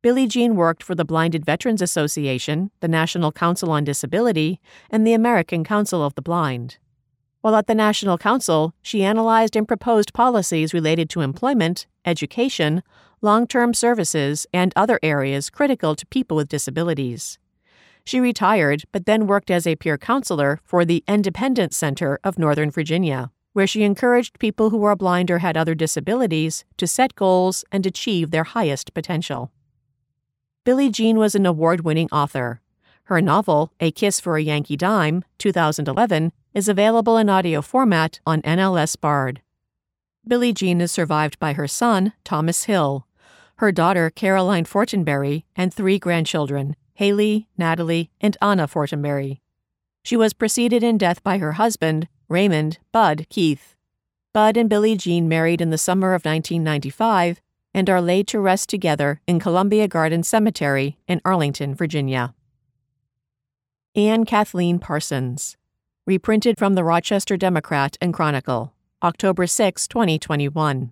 Billie 0.02 0.28
Jean 0.28 0.58
worked 0.58 0.84
for 0.84 0.94
the 0.94 1.06
Blinded 1.06 1.46
Veterans 1.46 1.82
Association, 1.82 2.70
the 2.82 2.90
National 2.90 3.32
Council 3.32 3.72
on 3.72 3.86
Disability, 3.86 4.60
and 4.90 5.08
the 5.08 5.14
American 5.14 5.64
Council 5.64 6.04
of 6.04 6.14
the 6.16 6.22
Blind. 6.22 6.80
While 7.40 7.56
at 7.56 7.68
the 7.68 7.74
National 7.74 8.18
Council, 8.18 8.76
she 8.82 9.06
analyzed 9.06 9.56
and 9.56 9.66
proposed 9.66 10.14
policies 10.14 10.74
related 10.74 11.10
to 11.12 11.22
employment, 11.22 11.88
education, 12.04 12.84
long 13.22 13.48
term 13.48 13.74
services, 13.74 14.46
and 14.54 14.74
other 14.76 15.00
areas 15.02 15.50
critical 15.50 15.96
to 15.96 16.06
people 16.08 16.36
with 16.36 16.50
disabilities. 16.50 17.40
She 18.04 18.20
retired, 18.20 18.84
but 18.92 19.06
then 19.06 19.28
worked 19.28 19.52
as 19.52 19.68
a 19.68 19.76
peer 19.76 19.98
counselor 19.98 20.60
for 20.64 20.86
the 20.86 21.04
Independence 21.08 21.78
Center 21.78 22.20
of 22.24 22.40
Northern 22.40 22.72
Virginia, 22.72 23.32
where 23.54 23.68
she 23.68 23.84
encouraged 23.84 24.40
people 24.40 24.70
who 24.70 24.78
were 24.78 24.96
blind 24.96 25.30
or 25.30 25.40
had 25.40 25.58
other 25.58 25.76
disabilities 25.76 26.66
to 26.78 26.88
set 26.88 27.16
goals 27.16 27.64
and 27.72 27.86
achieve 27.86 28.32
their 28.32 28.44
highest 28.44 28.94
potential. 28.94 29.52
Billie 30.64 30.90
Jean 30.90 31.18
was 31.18 31.36
an 31.36 31.46
award 31.46 31.82
winning 31.82 32.10
author. 32.12 32.62
Her 33.06 33.22
novel, 33.22 33.74
A 33.80 33.92
Kiss 33.92 34.20
for 34.20 34.38
a 34.38 34.42
Yankee 34.42 34.78
Dime, 34.78 35.24
2011, 35.38 36.32
is 36.54 36.70
available 36.70 37.18
in 37.18 37.30
audio 37.30 37.62
format 37.62 38.20
on 38.26 38.42
NLS 38.44 39.00
Bard. 39.00 39.42
Billie 40.28 40.54
Jean 40.54 40.82
is 40.82 40.92
survived 40.92 41.40
by 41.40 41.54
her 41.54 41.68
son, 41.68 42.14
Thomas 42.24 42.66
Hill, 42.66 43.08
her 43.56 43.72
daughter, 43.72 44.10
Caroline 44.10 44.66
Fortenberry, 44.66 45.44
and 45.56 45.74
three 45.74 46.00
grandchildren, 46.00 46.76
Haley, 46.94 47.48
Natalie, 47.58 48.12
and 48.20 48.38
Anna 48.42 48.68
Fortenberry. 48.68 49.42
She 50.04 50.18
was 50.18 50.34
preceded 50.34 50.84
in 50.84 50.98
death 50.98 51.24
by 51.24 51.38
her 51.38 51.54
husband, 51.54 52.08
Raymond 52.28 52.80
Bud 52.92 53.28
Keith. 53.30 53.76
Bud 54.34 54.58
and 54.58 54.70
Billie 54.70 54.96
Jean 54.96 55.28
married 55.28 55.62
in 55.62 55.70
the 55.70 55.78
summer 55.78 56.14
of 56.14 56.26
1995 56.26 57.42
and 57.74 57.90
are 57.90 58.02
laid 58.02 58.28
to 58.28 58.40
rest 58.40 58.70
together 58.70 59.22
in 59.28 59.40
Columbia 59.40 59.88
Garden 59.88 60.24
Cemetery 60.24 60.98
in 61.08 61.22
Arlington, 61.24 61.76
Virginia. 61.76 62.34
Anne 63.96 64.26
Kathleen 64.26 64.80
Parsons 64.80 65.58
reprinted 66.08 66.58
from 66.58 66.76
the 66.76 66.84
Rochester 66.84 67.38
Democrat 67.38 67.98
and 68.02 68.14
Chronicle, 68.14 68.74
October 69.04 69.48
6, 69.48 69.88
2021. 69.88 70.92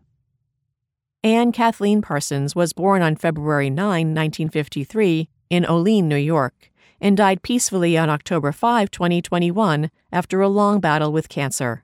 Anne 1.23 1.51
Kathleen 1.51 2.01
Parsons 2.01 2.55
was 2.55 2.73
born 2.73 3.01
on 3.01 3.15
February 3.15 3.69
9, 3.69 3.85
1953, 3.87 5.29
in 5.49 5.65
Olean, 5.65 6.07
New 6.07 6.15
York, 6.15 6.71
and 7.01 7.17
died 7.17 7.41
peacefully 7.41 7.97
on 7.97 8.09
October 8.09 8.51
5, 8.51 8.91
2021, 8.91 9.89
after 10.11 10.41
a 10.41 10.47
long 10.47 10.79
battle 10.79 11.11
with 11.11 11.29
cancer. 11.29 11.83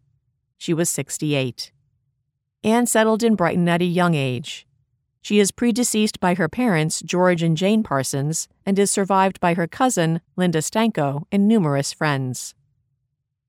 She 0.58 0.74
was 0.74 0.90
68. 0.90 1.72
Anne 2.64 2.86
settled 2.86 3.24
in 3.24 3.36
Brighton 3.36 3.70
at 3.70 3.82
a 3.82 3.86
young 3.86 4.16
age. 4.16 4.68
She 5.22 5.40
is 5.40 5.52
predeceased 5.52 6.20
by 6.20 6.36
her 6.36 6.48
parents, 6.48 7.02
George 7.02 7.42
and 7.42 7.58
Jane 7.58 7.82
Parsons, 7.82 8.48
and 8.66 8.78
is 8.78 8.92
survived 8.92 9.40
by 9.40 9.56
her 9.56 9.68
cousin, 9.68 10.22
Linda 10.36 10.60
Stanko, 10.60 11.24
and 11.32 11.48
numerous 11.48 11.94
friends. 11.94 12.54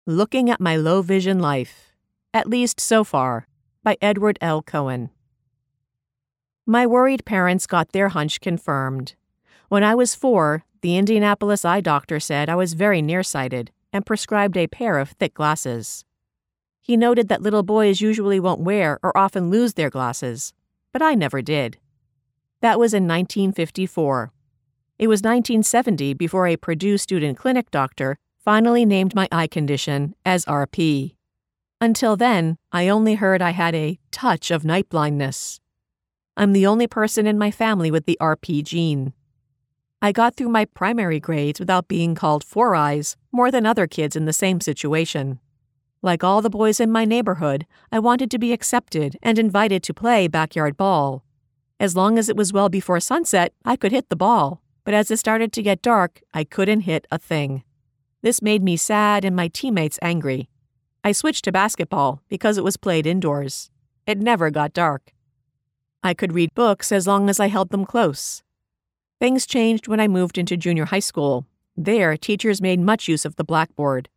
Looking 0.07 0.49
at 0.49 0.59
My 0.59 0.76
Low 0.76 1.01
Vision 1.01 1.39
Life, 1.39 1.93
At 2.34 2.49
Least 2.49 2.80
So 2.80 3.03
Far, 3.03 3.47
by 3.84 3.97
Edward 4.01 4.38
L. 4.41 4.61
Cohen. 4.61 5.09
My 6.65 6.86
worried 6.86 7.26
parents 7.26 7.65
got 7.65 7.91
their 7.91 8.09
hunch 8.09 8.41
confirmed. 8.41 9.15
When 9.70 9.84
I 9.84 9.95
was 9.95 10.15
four, 10.15 10.65
the 10.82 10.97
Indianapolis 10.97 11.65
eye 11.65 11.82
doctor 11.82 12.20
said 12.20 12.49
I 12.49 12.55
was 12.55 12.74
very 12.74 13.01
nearsighted 13.01 13.72
and 13.91 14.05
prescribed 14.05 14.57
a 14.57 14.67
pair 14.67 14.97
of 14.97 15.11
thick 15.11 15.34
glasses. 15.34 16.05
He 16.89 16.97
noted 16.97 17.27
that 17.27 17.43
little 17.43 17.61
boys 17.61 18.01
usually 18.01 18.39
won't 18.39 18.61
wear 18.61 18.97
or 19.03 19.15
often 19.15 19.51
lose 19.51 19.75
their 19.75 19.91
glasses, 19.91 20.53
but 20.91 21.03
I 21.03 21.13
never 21.13 21.39
did. 21.39 21.77
That 22.61 22.79
was 22.79 22.95
in 22.95 23.03
1954. 23.03 24.31
It 24.97 25.05
was 25.05 25.19
1970 25.19 26.15
before 26.15 26.47
a 26.47 26.57
Purdue 26.57 26.97
student 26.97 27.37
clinic 27.37 27.69
doctor 27.69 28.17
finally 28.39 28.85
named 28.85 29.13
my 29.13 29.27
eye 29.31 29.45
condition 29.45 30.15
as 30.25 30.45
RP. 30.45 31.13
Until 31.79 32.17
then, 32.17 32.57
I 32.71 32.87
only 32.89 33.13
heard 33.13 33.39
I 33.39 33.51
had 33.51 33.75
a 33.75 33.99
touch 34.09 34.49
of 34.49 34.65
night 34.65 34.89
blindness. 34.89 35.59
I'm 36.35 36.53
the 36.53 36.65
only 36.65 36.87
person 36.87 37.27
in 37.27 37.37
my 37.37 37.51
family 37.51 37.91
with 37.91 38.07
the 38.07 38.17
RP 38.19 38.63
gene. 38.63 39.13
I 40.01 40.11
got 40.11 40.35
through 40.35 40.49
my 40.49 40.65
primary 40.65 41.19
grades 41.19 41.59
without 41.59 41.87
being 41.87 42.15
called 42.15 42.43
Four 42.43 42.73
Eyes 42.73 43.15
more 43.31 43.51
than 43.51 43.67
other 43.67 43.85
kids 43.85 44.15
in 44.15 44.25
the 44.25 44.33
same 44.33 44.59
situation. 44.59 45.39
Like 46.01 46.23
all 46.23 46.41
the 46.41 46.49
boys 46.49 46.79
in 46.79 46.91
my 46.91 47.03
neighborhood, 47.03 47.65
I 47.91 47.99
wanted 47.99 48.31
to 48.31 48.39
be 48.39 48.53
accepted 48.53 49.17
and 49.21 49.37
invited 49.37 49.83
to 49.83 49.93
play 49.93 50.27
backyard 50.27 50.77
ball. 50.77 51.25
As 51.79 51.95
long 51.95 52.17
as 52.17 52.29
it 52.29 52.37
was 52.37 52.53
well 52.53 52.69
before 52.69 52.99
sunset, 52.99 53.53
I 53.65 53.75
could 53.75 53.91
hit 53.91 54.09
the 54.09 54.15
ball, 54.15 54.61
but 54.85 54.93
as 54.93 55.11
it 55.11 55.19
started 55.19 55.51
to 55.53 55.61
get 55.61 55.81
dark, 55.81 56.21
I 56.33 56.45
couldn't 56.45 56.81
hit 56.81 57.05
a 57.11 57.17
thing. 57.17 57.63
This 58.21 58.41
made 58.41 58.63
me 58.63 58.77
sad 58.77 59.25
and 59.25 59.35
my 59.35 59.49
teammates 59.49 59.99
angry. 60.01 60.49
I 61.03 61.11
switched 61.11 61.45
to 61.45 61.51
basketball 61.51 62.21
because 62.29 62.57
it 62.57 62.63
was 62.63 62.77
played 62.77 63.05
indoors. 63.05 63.69
It 64.05 64.19
never 64.19 64.49
got 64.49 64.73
dark. 64.73 65.13
I 66.01 66.13
could 66.13 66.33
read 66.33 66.53
books 66.53 66.91
as 66.91 67.07
long 67.07 67.29
as 67.29 67.39
I 67.39 67.47
held 67.47 67.71
them 67.71 67.85
close. 67.85 68.41
Things 69.19 69.45
changed 69.45 69.87
when 69.89 69.99
I 69.99 70.07
moved 70.07 70.37
into 70.37 70.55
junior 70.55 70.85
high 70.85 70.99
school. 70.99 71.45
There, 71.75 72.15
teachers 72.15 72.61
made 72.61 72.79
much 72.79 73.07
use 73.07 73.25
of 73.25 73.35
the 73.35 73.43
blackboard. 73.43 74.07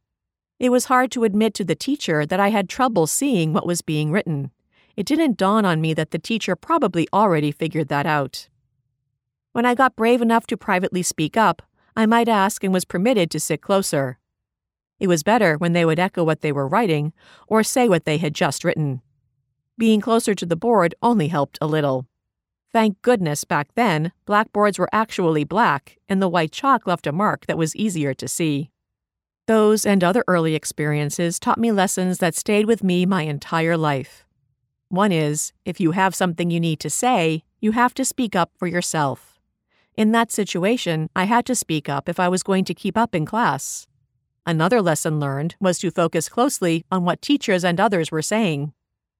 It 0.62 0.70
was 0.70 0.84
hard 0.84 1.10
to 1.10 1.24
admit 1.24 1.54
to 1.54 1.64
the 1.64 1.74
teacher 1.74 2.24
that 2.24 2.38
I 2.38 2.50
had 2.50 2.68
trouble 2.68 3.08
seeing 3.08 3.52
what 3.52 3.66
was 3.66 3.82
being 3.82 4.12
written. 4.12 4.52
It 4.96 5.06
didn't 5.06 5.36
dawn 5.36 5.64
on 5.64 5.80
me 5.80 5.92
that 5.94 6.12
the 6.12 6.20
teacher 6.20 6.54
probably 6.54 7.08
already 7.12 7.50
figured 7.50 7.88
that 7.88 8.06
out. 8.06 8.48
When 9.50 9.66
I 9.66 9.74
got 9.74 9.96
brave 9.96 10.22
enough 10.22 10.46
to 10.46 10.56
privately 10.56 11.02
speak 11.02 11.36
up, 11.36 11.62
I 11.96 12.06
might 12.06 12.28
ask 12.28 12.62
and 12.62 12.72
was 12.72 12.84
permitted 12.84 13.28
to 13.32 13.40
sit 13.40 13.60
closer. 13.60 14.20
It 15.00 15.08
was 15.08 15.24
better 15.24 15.56
when 15.58 15.72
they 15.72 15.84
would 15.84 15.98
echo 15.98 16.22
what 16.22 16.42
they 16.42 16.52
were 16.52 16.68
writing 16.68 17.12
or 17.48 17.64
say 17.64 17.88
what 17.88 18.04
they 18.04 18.18
had 18.18 18.32
just 18.32 18.62
written. 18.62 19.02
Being 19.76 20.00
closer 20.00 20.32
to 20.32 20.46
the 20.46 20.54
board 20.54 20.94
only 21.02 21.26
helped 21.26 21.58
a 21.60 21.66
little. 21.66 22.06
Thank 22.72 23.02
goodness 23.02 23.42
back 23.42 23.74
then, 23.74 24.12
blackboards 24.26 24.78
were 24.78 24.88
actually 24.92 25.42
black, 25.42 25.98
and 26.08 26.22
the 26.22 26.28
white 26.28 26.52
chalk 26.52 26.86
left 26.86 27.08
a 27.08 27.10
mark 27.10 27.46
that 27.46 27.58
was 27.58 27.74
easier 27.74 28.14
to 28.14 28.28
see. 28.28 28.71
Those 29.52 29.84
and 29.84 30.02
other 30.02 30.24
early 30.28 30.54
experiences 30.54 31.38
taught 31.38 31.58
me 31.58 31.72
lessons 31.72 32.16
that 32.20 32.34
stayed 32.34 32.64
with 32.64 32.82
me 32.82 33.04
my 33.04 33.24
entire 33.24 33.76
life. 33.76 34.24
One 34.88 35.12
is 35.12 35.52
if 35.66 35.78
you 35.78 35.90
have 35.90 36.14
something 36.14 36.50
you 36.50 36.58
need 36.58 36.80
to 36.80 36.88
say, 36.88 37.44
you 37.60 37.72
have 37.72 37.92
to 37.96 38.04
speak 38.06 38.34
up 38.34 38.52
for 38.56 38.66
yourself. 38.66 39.38
In 39.94 40.12
that 40.12 40.32
situation, 40.32 41.10
I 41.14 41.24
had 41.24 41.44
to 41.44 41.54
speak 41.54 41.86
up 41.86 42.08
if 42.08 42.18
I 42.18 42.30
was 42.30 42.42
going 42.42 42.64
to 42.64 42.72
keep 42.72 42.96
up 42.96 43.14
in 43.14 43.26
class. 43.26 43.86
Another 44.46 44.80
lesson 44.80 45.20
learned 45.20 45.54
was 45.60 45.78
to 45.80 45.90
focus 45.90 46.30
closely 46.30 46.86
on 46.90 47.04
what 47.04 47.20
teachers 47.20 47.62
and 47.62 47.78
others 47.78 48.10
were 48.10 48.22
saying. 48.22 48.72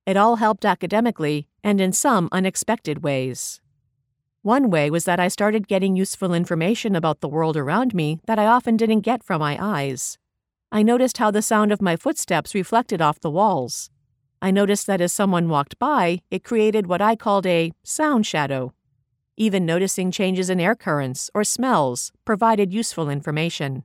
It 0.07 0.17
all 0.17 0.37
helped 0.37 0.65
academically 0.65 1.47
and 1.63 1.79
in 1.79 1.93
some 1.93 2.31
unexpected 2.33 3.03
ways. 3.03 3.61
One 4.41 4.71
way 4.71 4.89
was 4.89 5.05
that 5.05 5.21
I 5.21 5.29
started 5.29 5.69
getting 5.69 5.95
useful 5.95 6.33
information 6.33 6.97
about 6.97 7.21
the 7.21 7.29
world 7.29 7.59
around 7.59 7.93
me 7.95 8.19
that 8.25 8.39
I 8.39 8.47
often 8.47 8.79
didn't 8.79 9.01
get 9.01 9.23
from 9.23 9.41
my 9.41 9.59
eyes. 9.61 10.19
I 10.75 10.83
noticed 10.83 11.19
how 11.19 11.31
the 11.31 11.43
sound 11.43 11.71
of 11.71 11.83
my 11.83 11.97
footsteps 11.97 12.55
reflected 12.55 13.03
off 13.03 13.21
the 13.21 13.31
walls. 13.31 13.91
I 14.41 14.51
noticed 14.51 14.87
that 14.87 15.03
as 15.03 15.13
someone 15.13 15.51
walked 15.51 15.79
by, 15.79 16.23
it 16.31 16.45
created 16.45 16.87
what 16.87 17.03
I 17.03 17.15
called 17.15 17.45
a 17.45 17.73
sound 17.83 18.25
shadow. 18.25 18.73
Even 19.37 19.67
noticing 19.67 20.11
changes 20.11 20.49
in 20.49 20.59
air 20.59 20.75
currents 20.75 21.31
or 21.35 21.45
smells 21.45 22.11
provided 22.25 22.73
useful 22.73 23.11
information. 23.11 23.85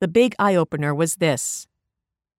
The 0.00 0.06
big 0.06 0.34
eye 0.38 0.54
opener 0.54 0.94
was 0.94 1.16
this. 1.16 1.66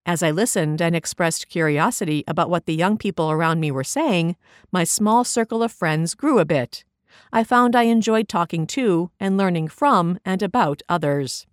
As 0.05 0.21
I 0.21 0.29
listened 0.29 0.79
and 0.79 0.95
expressed 0.95 1.49
curiosity 1.49 2.23
about 2.27 2.51
what 2.51 2.67
the 2.67 2.75
young 2.75 2.95
people 2.95 3.31
around 3.31 3.59
me 3.59 3.71
were 3.71 3.83
saying, 3.83 4.35
my 4.71 4.83
small 4.83 5.23
circle 5.23 5.63
of 5.63 5.71
friends 5.71 6.13
grew 6.13 6.37
a 6.37 6.45
bit. 6.45 6.83
I 7.31 7.43
found 7.43 7.75
I 7.75 7.83
enjoyed 7.83 8.29
talking 8.29 8.67
to 8.67 9.09
and 9.19 9.35
learning 9.35 9.69
from 9.69 10.19
and 10.23 10.43
about 10.43 10.83
others. 10.87 11.47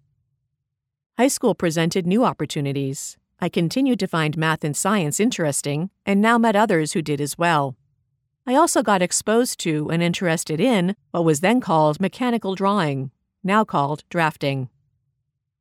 High 1.19 1.29
school 1.29 1.55
presented 1.55 2.07
new 2.07 2.25
opportunities. 2.25 3.19
I 3.41 3.49
continued 3.49 3.99
to 4.01 4.07
find 4.07 4.37
math 4.37 4.65
and 4.65 4.77
science 4.77 5.21
interesting 5.21 5.91
and 6.07 6.21
now 6.21 6.39
met 6.39 6.57
others 6.57 6.93
who 6.93 7.03
did 7.03 7.21
as 7.21 7.37
well. 7.37 7.77
I 8.47 8.55
also 8.55 8.83
got 8.83 9.03
exposed 9.03 9.61
to 9.61 9.91
and 9.91 10.03
interested 10.03 10.61
in 10.61 10.97
what 11.11 11.25
was 11.25 11.41
then 11.41 11.61
called 11.61 12.01
mechanical 12.01 12.55
drawing, 12.55 13.11
now 13.45 13.65
called 13.65 14.05
drafting. 14.09 14.69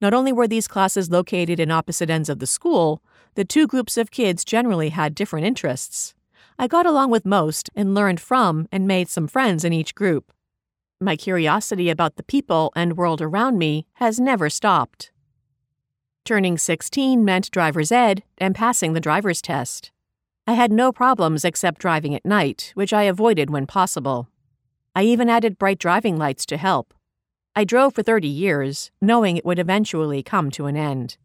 Not 0.01 0.13
only 0.13 0.31
were 0.31 0.47
these 0.47 0.67
classes 0.67 1.11
located 1.11 1.59
in 1.59 1.71
opposite 1.71 2.09
ends 2.09 2.29
of 2.29 2.39
the 2.39 2.47
school, 2.47 3.01
the 3.35 3.45
two 3.45 3.67
groups 3.67 3.97
of 3.97 4.11
kids 4.11 4.45
generally 4.45 4.89
had 4.89 5.13
different 5.13 5.45
interests. 5.45 6.15
I 6.57 6.67
got 6.67 6.85
along 6.85 7.11
with 7.11 7.25
most 7.25 7.69
and 7.75 7.93
learned 7.93 8.19
from 8.19 8.67
and 8.71 8.87
made 8.87 9.09
some 9.09 9.27
friends 9.27 9.63
in 9.63 9.73
each 9.73 9.95
group. 9.95 10.31
My 11.01 11.15
curiosity 11.15 11.89
about 11.89 12.15
the 12.15 12.23
people 12.23 12.71
and 12.75 12.97
world 12.97 13.21
around 13.21 13.57
me 13.57 13.87
has 13.95 14.19
never 14.19 14.49
stopped. 14.49 15.11
Turning 16.29 16.59
16 16.59 17.25
meant 17.25 17.49
driver's 17.49 17.91
ed 17.91 18.21
and 18.37 18.53
passing 18.53 18.93
the 18.93 18.99
driver's 18.99 19.41
test. 19.41 19.89
I 20.45 20.53
had 20.53 20.71
no 20.71 20.91
problems 20.91 21.43
except 21.43 21.81
driving 21.81 22.13
at 22.13 22.23
night, 22.23 22.71
which 22.75 22.93
I 22.93 23.05
avoided 23.05 23.49
when 23.49 23.65
possible. 23.65 24.29
I 24.95 25.05
even 25.05 25.27
added 25.27 25.57
bright 25.57 25.79
driving 25.79 26.19
lights 26.19 26.45
to 26.45 26.57
help. 26.57 26.93
I 27.55 27.63
drove 27.63 27.95
for 27.95 28.03
30 28.03 28.27
years, 28.27 28.91
knowing 29.01 29.37
it 29.37 29.43
would 29.43 29.57
eventually 29.57 30.21
come 30.21 30.51
to 30.51 30.67
an 30.67 30.77
end. 30.77 31.17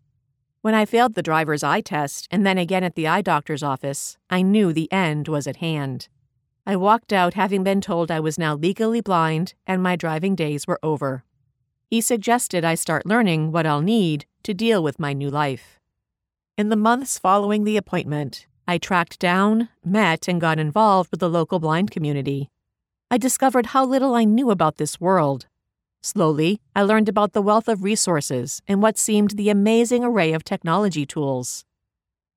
When 0.62 0.74
I 0.74 0.86
failed 0.86 1.16
the 1.16 1.22
driver's 1.22 1.62
eye 1.62 1.82
test 1.82 2.26
and 2.30 2.46
then 2.46 2.56
again 2.56 2.82
at 2.82 2.94
the 2.94 3.06
eye 3.06 3.20
doctor's 3.20 3.62
office, 3.62 4.16
I 4.30 4.40
knew 4.40 4.72
the 4.72 4.90
end 4.90 5.28
was 5.28 5.46
at 5.46 5.56
hand. 5.56 6.08
I 6.64 6.76
walked 6.76 7.12
out 7.12 7.34
having 7.34 7.62
been 7.62 7.82
told 7.82 8.10
I 8.10 8.20
was 8.20 8.38
now 8.38 8.54
legally 8.54 9.02
blind 9.02 9.52
and 9.66 9.82
my 9.82 9.96
driving 9.96 10.34
days 10.34 10.66
were 10.66 10.80
over. 10.82 11.24
He 11.90 12.00
suggested 12.00 12.64
I 12.64 12.74
start 12.74 13.06
learning 13.06 13.52
what 13.52 13.66
I'll 13.66 13.80
need 13.82 14.26
to 14.42 14.54
deal 14.54 14.82
with 14.82 14.98
my 14.98 15.12
new 15.12 15.30
life. 15.30 15.80
In 16.56 16.68
the 16.68 16.76
months 16.76 17.18
following 17.18 17.64
the 17.64 17.76
appointment, 17.76 18.46
I 18.66 18.78
tracked 18.78 19.18
down, 19.18 19.68
met, 19.84 20.26
and 20.28 20.40
got 20.40 20.58
involved 20.58 21.10
with 21.10 21.20
the 21.20 21.28
local 21.28 21.58
blind 21.58 21.90
community. 21.90 22.50
I 23.10 23.18
discovered 23.18 23.66
how 23.66 23.84
little 23.84 24.14
I 24.14 24.24
knew 24.24 24.50
about 24.50 24.76
this 24.76 25.00
world. 25.00 25.46
Slowly, 26.02 26.60
I 26.74 26.82
learned 26.82 27.08
about 27.08 27.32
the 27.32 27.42
wealth 27.42 27.68
of 27.68 27.82
resources 27.82 28.62
and 28.66 28.82
what 28.82 28.98
seemed 28.98 29.32
the 29.32 29.50
amazing 29.50 30.04
array 30.04 30.32
of 30.32 30.44
technology 30.44 31.06
tools. 31.06 31.64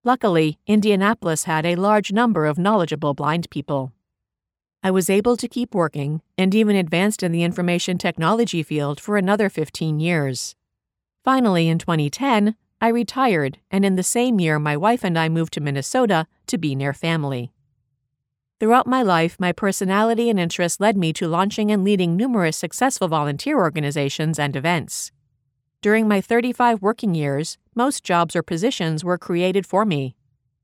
Luckily, 0.04 0.58
Indianapolis 0.68 1.44
had 1.44 1.66
a 1.66 1.76
large 1.76 2.12
number 2.12 2.46
of 2.46 2.58
knowledgeable 2.58 3.14
blind 3.14 3.50
people. 3.50 3.92
I 4.88 4.92
was 4.92 5.10
able 5.10 5.36
to 5.36 5.50
keep 5.50 5.76
working 5.76 6.22
and 6.38 6.56
even 6.56 6.78
advanced 6.78 7.22
in 7.22 7.34
the 7.34 7.44
information 7.44 7.98
technology 7.98 8.64
field 8.64 9.02
for 9.02 9.18
another 9.18 9.50
15 9.50 10.00
years. 10.00 10.56
Finally, 11.26 11.68
in 11.68 11.78
2010, 11.78 12.56
I 12.80 12.88
retired, 12.88 13.60
and 13.70 13.84
in 13.84 13.98
the 13.98 14.02
same 14.02 14.40
year, 14.40 14.60
my 14.60 14.78
wife 14.78 15.04
and 15.04 15.20
I 15.20 15.28
moved 15.28 15.52
to 15.56 15.60
Minnesota 15.60 16.26
to 16.46 16.58
be 16.58 16.74
near 16.74 16.94
family. 16.94 17.52
Throughout 18.62 18.88
my 18.88 19.04
life, 19.04 19.36
my 19.42 19.52
personality 19.52 20.30
and 20.30 20.40
interests 20.40 20.80
led 20.80 20.96
me 20.96 21.12
to 21.20 21.28
launching 21.28 21.70
and 21.70 21.84
leading 21.84 22.16
numerous 22.16 22.56
successful 22.56 23.10
volunteer 23.10 23.58
organizations 23.58 24.40
and 24.40 24.56
events. 24.56 25.12
During 25.82 26.08
my 26.08 26.22
35 26.22 26.82
working 26.82 27.14
years, 27.14 27.58
most 27.76 28.06
jobs 28.06 28.38
or 28.38 28.42
positions 28.42 29.04
were 29.04 29.18
created 29.18 29.66
for 29.66 29.84
me. 29.84 30.16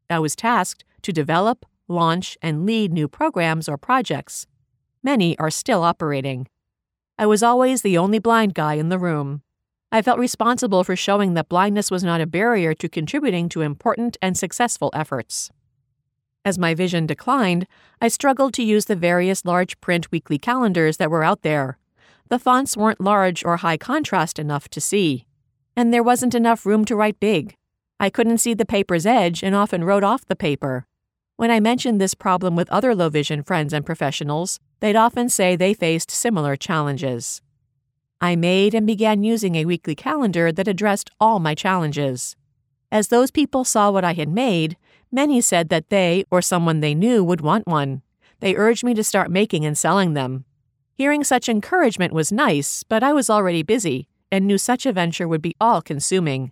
I 0.10 0.20
was 0.20 0.34
tasked 0.34 0.86
to 1.02 1.12
develop, 1.12 1.66
launch, 1.88 2.38
and 2.42 2.66
lead 2.66 2.92
new 2.92 3.08
programs 3.08 3.68
or 3.70 3.78
projects. 3.78 4.48
Many 5.04 5.38
are 5.38 5.52
still 5.52 5.84
operating. 5.84 6.48
I 7.18 7.26
was 7.26 7.44
always 7.44 7.82
the 7.82 7.98
only 7.98 8.20
blind 8.20 8.54
guy 8.54 8.76
in 8.76 8.90
the 8.90 9.00
room. 9.00 9.42
I 9.92 10.02
felt 10.02 10.18
responsible 10.18 10.84
for 10.84 10.96
showing 10.96 11.36
that 11.36 11.50
blindness 11.50 11.92
was 11.92 12.04
not 12.04 12.22
a 12.22 12.26
barrier 12.26 12.74
to 12.74 12.90
contributing 12.90 13.48
to 13.50 13.62
important 13.62 14.18
and 14.22 14.36
successful 14.36 14.90
efforts. 14.94 15.52
As 16.46 16.58
my 16.58 16.74
vision 16.74 17.06
declined, 17.06 17.68
I 18.02 18.08
struggled 18.08 18.54
to 18.56 18.64
use 18.64 18.86
the 18.86 18.96
various 18.96 19.46
large 19.46 19.80
print 19.80 20.12
weekly 20.12 20.38
calendars 20.38 20.98
that 20.98 21.12
were 21.12 21.24
out 21.24 21.44
there. 21.44 21.78
The 22.30 22.40
fonts 22.40 22.76
weren't 22.76 23.00
large 23.00 23.46
or 23.46 23.58
high 23.58 23.78
contrast 23.78 24.40
enough 24.40 24.68
to 24.70 24.82
see, 24.82 25.26
and 25.76 25.94
there 25.94 26.04
wasn't 26.04 26.36
enough 26.36 26.66
room 26.66 26.86
to 26.86 26.96
write 26.96 27.20
big. 27.20 27.56
I 28.00 28.10
couldn't 28.10 28.40
see 28.40 28.54
the 28.54 28.66
paper's 28.66 29.06
edge 29.06 29.44
and 29.44 29.54
often 29.54 29.84
wrote 29.84 30.04
off 30.04 30.26
the 30.26 30.36
paper. 30.36 30.88
When 31.36 31.50
I 31.50 31.60
mentioned 31.60 32.00
this 32.00 32.14
problem 32.14 32.56
with 32.56 32.70
other 32.70 32.94
low 32.94 33.10
vision 33.10 33.42
friends 33.42 33.74
and 33.74 33.86
professionals, 33.86 34.60
they'd 34.82 34.96
often 34.96 35.30
say 35.30 35.56
they 35.56 35.74
faced 35.74 36.12
similar 36.12 36.56
challenges. 36.56 37.42
I 38.22 38.36
made 38.36 38.76
and 38.76 38.86
began 38.86 39.24
using 39.24 39.56
a 39.56 39.66
weekly 39.66 39.96
calendar 39.96 40.52
that 40.52 40.68
addressed 40.68 41.10
all 41.20 41.40
my 41.40 41.56
challenges. 41.56 42.36
As 42.92 43.08
those 43.08 43.32
people 43.32 43.66
saw 43.66 43.90
what 43.90 44.06
I 44.06 44.14
had 44.14 44.30
made, 44.30 44.78
many 45.12 45.42
said 45.42 45.70
that 45.70 45.90
they 45.90 46.24
or 46.30 46.42
someone 46.42 46.80
they 46.80 46.94
knew 46.94 47.24
would 47.24 47.42
want 47.42 47.68
one. 47.68 48.04
They 48.40 48.56
urged 48.56 48.84
me 48.84 48.94
to 48.94 49.04
start 49.04 49.32
making 49.32 49.66
and 49.66 49.78
selling 49.78 50.14
them. 50.14 50.46
Hearing 50.94 51.24
such 51.24 51.50
encouragement 51.50 52.14
was 52.14 52.32
nice, 52.32 52.84
but 52.84 53.02
I 53.02 53.12
was 53.12 53.30
already 53.30 53.64
busy 53.64 54.08
and 54.32 54.46
knew 54.46 54.60
such 54.60 54.86
a 54.86 54.94
venture 54.94 55.28
would 55.28 55.42
be 55.42 55.56
all 55.60 55.82
consuming. 55.82 56.52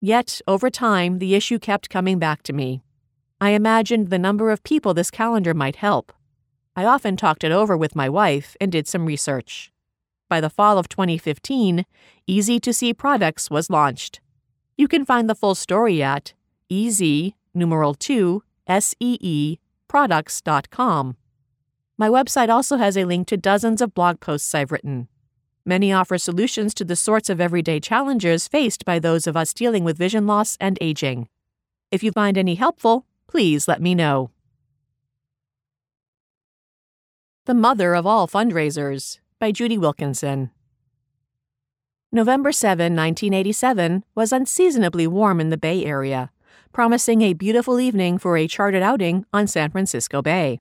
Yet, 0.00 0.40
over 0.46 0.70
time, 0.70 1.18
the 1.18 1.34
issue 1.34 1.58
kept 1.58 1.90
coming 1.90 2.18
back 2.18 2.42
to 2.44 2.52
me. 2.52 2.82
I 3.40 3.50
imagined 3.50 4.08
the 4.08 4.18
number 4.18 4.50
of 4.50 4.62
people 4.62 4.94
this 4.94 5.10
calendar 5.10 5.54
might 5.54 5.76
help. 5.76 6.12
I 6.76 6.84
often 6.84 7.16
talked 7.16 7.44
it 7.44 7.52
over 7.52 7.76
with 7.76 7.96
my 7.96 8.08
wife 8.08 8.56
and 8.60 8.70
did 8.70 8.86
some 8.86 9.06
research 9.06 9.72
by 10.30 10.40
the 10.40 10.48
fall 10.48 10.78
of 10.78 10.88
2015, 10.88 11.84
Easy 12.26 12.60
to 12.60 12.72
See 12.72 12.94
Products 12.94 13.50
was 13.50 13.68
launched. 13.68 14.20
You 14.78 14.88
can 14.88 15.04
find 15.04 15.28
the 15.28 15.34
full 15.34 15.54
story 15.54 16.02
at 16.02 16.32
ez 16.70 17.02
numeral 17.52 17.94
2 17.94 18.42
see 18.80 19.58
products.com. 19.88 21.16
My 21.98 22.08
website 22.08 22.48
also 22.48 22.76
has 22.76 22.96
a 22.96 23.04
link 23.04 23.26
to 23.26 23.36
dozens 23.36 23.82
of 23.82 23.92
blog 23.92 24.20
posts 24.20 24.54
I've 24.54 24.72
written. 24.72 25.08
Many 25.66 25.92
offer 25.92 26.16
solutions 26.16 26.72
to 26.74 26.84
the 26.84 26.96
sorts 26.96 27.28
of 27.28 27.40
everyday 27.40 27.80
challenges 27.80 28.48
faced 28.48 28.84
by 28.84 28.98
those 28.98 29.26
of 29.26 29.36
us 29.36 29.52
dealing 29.52 29.84
with 29.84 29.98
vision 29.98 30.26
loss 30.26 30.56
and 30.60 30.78
aging. 30.80 31.28
If 31.90 32.02
you 32.02 32.12
find 32.12 32.38
any 32.38 32.54
helpful, 32.54 33.04
please 33.30 33.68
let 33.68 33.80
me 33.80 33.94
know. 33.94 34.28
The 37.46 37.54
mother 37.54 37.94
of 37.94 38.04
all 38.04 38.26
fundraisers 38.26 39.20
by 39.38 39.52
Judy 39.52 39.78
Wilkinson. 39.78 40.50
November 42.10 42.50
7, 42.50 42.96
1987, 42.96 44.02
was 44.16 44.32
unseasonably 44.32 45.06
warm 45.06 45.40
in 45.40 45.50
the 45.50 45.56
Bay 45.56 45.84
Area, 45.84 46.32
promising 46.72 47.22
a 47.22 47.32
beautiful 47.32 47.78
evening 47.78 48.18
for 48.18 48.36
a 48.36 48.48
chartered 48.48 48.82
outing 48.82 49.24
on 49.32 49.46
San 49.46 49.70
Francisco 49.70 50.20
Bay. 50.20 50.58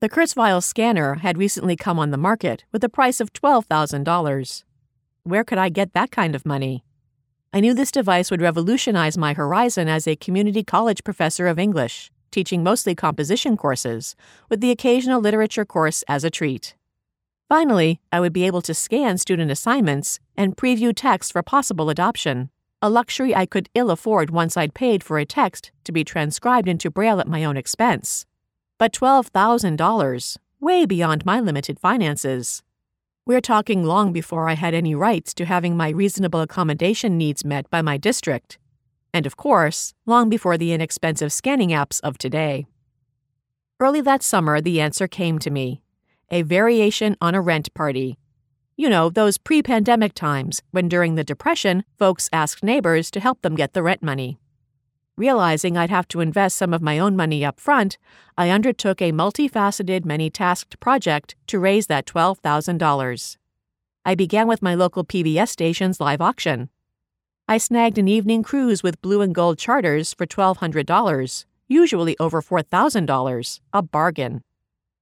The 0.00 0.08
Kurzweil 0.08 0.64
scanner 0.64 1.14
had 1.14 1.38
recently 1.38 1.76
come 1.76 2.00
on 2.00 2.10
the 2.10 2.18
market 2.18 2.64
with 2.72 2.82
a 2.82 2.88
price 2.88 3.20
of 3.20 3.32
$12,000. 3.32 4.64
Where 5.22 5.44
could 5.44 5.58
I 5.58 5.68
get 5.68 5.92
that 5.92 6.10
kind 6.10 6.34
of 6.34 6.44
money? 6.44 6.84
I 7.54 7.60
knew 7.60 7.72
this 7.72 7.92
device 7.92 8.32
would 8.32 8.42
revolutionize 8.42 9.16
my 9.16 9.32
horizon 9.32 9.86
as 9.86 10.08
a 10.08 10.16
community 10.16 10.64
college 10.64 11.04
professor 11.04 11.46
of 11.46 11.56
English, 11.56 12.10
teaching 12.32 12.64
mostly 12.64 12.96
composition 12.96 13.56
courses, 13.56 14.16
with 14.48 14.60
the 14.60 14.72
occasional 14.72 15.20
literature 15.20 15.64
course 15.64 16.02
as 16.08 16.24
a 16.24 16.30
treat. 16.30 16.74
Finally, 17.48 18.00
I 18.10 18.18
would 18.18 18.32
be 18.32 18.44
able 18.44 18.60
to 18.62 18.74
scan 18.74 19.18
student 19.18 19.52
assignments 19.52 20.18
and 20.36 20.56
preview 20.56 20.92
text 20.92 21.30
for 21.32 21.44
possible 21.44 21.90
adoption, 21.90 22.50
a 22.82 22.90
luxury 22.90 23.36
I 23.36 23.46
could 23.46 23.68
ill 23.72 23.92
afford 23.92 24.30
once 24.30 24.56
I'd 24.56 24.74
paid 24.74 25.04
for 25.04 25.20
a 25.20 25.24
text 25.24 25.70
to 25.84 25.92
be 25.92 26.02
transcribed 26.02 26.66
into 26.66 26.90
Braille 26.90 27.20
at 27.20 27.28
my 27.28 27.44
own 27.44 27.56
expense. 27.56 28.26
But 28.78 28.92
$12,000, 28.92 30.36
way 30.58 30.86
beyond 30.86 31.24
my 31.24 31.38
limited 31.38 31.78
finances. 31.78 32.63
We're 33.26 33.40
talking 33.40 33.84
long 33.84 34.12
before 34.12 34.50
I 34.50 34.52
had 34.52 34.74
any 34.74 34.94
rights 34.94 35.32
to 35.34 35.46
having 35.46 35.78
my 35.78 35.88
reasonable 35.88 36.42
accommodation 36.42 37.16
needs 37.16 37.42
met 37.42 37.70
by 37.70 37.80
my 37.80 37.96
district. 37.96 38.58
And 39.14 39.24
of 39.24 39.34
course, 39.34 39.94
long 40.04 40.28
before 40.28 40.58
the 40.58 40.74
inexpensive 40.74 41.32
scanning 41.32 41.70
apps 41.70 42.02
of 42.02 42.18
today. 42.18 42.66
Early 43.80 44.02
that 44.02 44.22
summer, 44.22 44.60
the 44.60 44.78
answer 44.78 45.08
came 45.08 45.38
to 45.38 45.50
me 45.50 45.80
a 46.30 46.42
variation 46.42 47.16
on 47.22 47.34
a 47.34 47.40
rent 47.40 47.72
party. 47.72 48.18
You 48.76 48.90
know, 48.90 49.08
those 49.08 49.38
pre 49.38 49.62
pandemic 49.62 50.12
times 50.12 50.60
when 50.72 50.86
during 50.86 51.14
the 51.14 51.24
Depression, 51.24 51.84
folks 51.96 52.28
asked 52.30 52.62
neighbors 52.62 53.10
to 53.12 53.20
help 53.20 53.40
them 53.40 53.54
get 53.54 53.72
the 53.72 53.82
rent 53.82 54.02
money. 54.02 54.38
Realizing 55.16 55.76
I'd 55.76 55.90
have 55.90 56.08
to 56.08 56.20
invest 56.20 56.56
some 56.56 56.74
of 56.74 56.82
my 56.82 56.98
own 56.98 57.14
money 57.14 57.44
up 57.44 57.60
front, 57.60 57.98
I 58.36 58.50
undertook 58.50 59.00
a 59.00 59.12
multifaceted, 59.12 60.04
many 60.04 60.28
tasked 60.28 60.80
project 60.80 61.36
to 61.46 61.60
raise 61.60 61.86
that 61.86 62.06
$12,000. 62.06 63.36
I 64.04 64.14
began 64.16 64.48
with 64.48 64.60
my 64.60 64.74
local 64.74 65.04
PBS 65.04 65.50
station's 65.50 66.00
live 66.00 66.20
auction. 66.20 66.68
I 67.46 67.58
snagged 67.58 67.96
an 67.96 68.08
evening 68.08 68.42
cruise 68.42 68.82
with 68.82 69.00
blue 69.02 69.20
and 69.20 69.32
gold 69.32 69.56
charters 69.56 70.12
for 70.14 70.26
$1,200, 70.26 71.44
usually 71.68 72.16
over 72.18 72.42
$4,000, 72.42 73.60
a 73.72 73.82
bargain. 73.82 74.42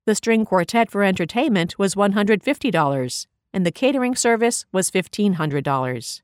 The 0.04 0.14
string 0.14 0.44
quartet 0.44 0.90
for 0.90 1.04
entertainment 1.04 1.78
was 1.78 1.94
$150, 1.94 3.26
and 3.54 3.64
the 3.64 3.72
catering 3.72 4.14
service 4.16 4.66
was 4.72 4.90
$1,500. 4.90 6.20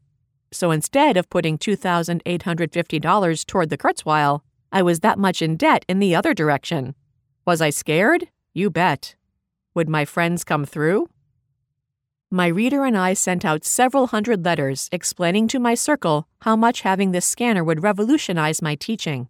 So 0.51 0.71
instead 0.71 1.17
of 1.17 1.29
putting 1.31 1.59
$2,850 1.59 3.47
toward 3.47 3.71
the 3.71 3.79
Kurzweil, 3.79 4.41
I 4.73 4.83
was 4.83 5.01
that 5.01 5.19
much 5.19 5.43
in 5.43 5.57
debt 5.57 5.85
in 5.89 5.99
the 5.99 6.15
other 6.15 6.35
direction. 6.35 6.95
Was 7.47 7.61
I 7.61 7.71
scared? 7.71 8.29
You 8.53 8.71
bet. 8.71 9.15
Would 9.75 9.89
my 9.89 10.05
friends 10.05 10.45
come 10.45 10.65
through? 10.65 11.09
My 12.31 12.47
reader 12.47 12.85
and 12.85 12.97
I 12.97 13.15
sent 13.15 13.45
out 13.45 13.65
several 13.65 14.09
hundred 14.09 14.45
letters 14.45 14.91
explaining 14.93 15.49
to 15.49 15.59
my 15.59 15.75
circle 15.75 16.29
how 16.43 16.57
much 16.57 16.83
having 16.83 17.13
this 17.13 17.25
scanner 17.25 17.65
would 17.65 17.83
revolutionize 17.83 18.61
my 18.61 18.75
teaching. 18.75 19.29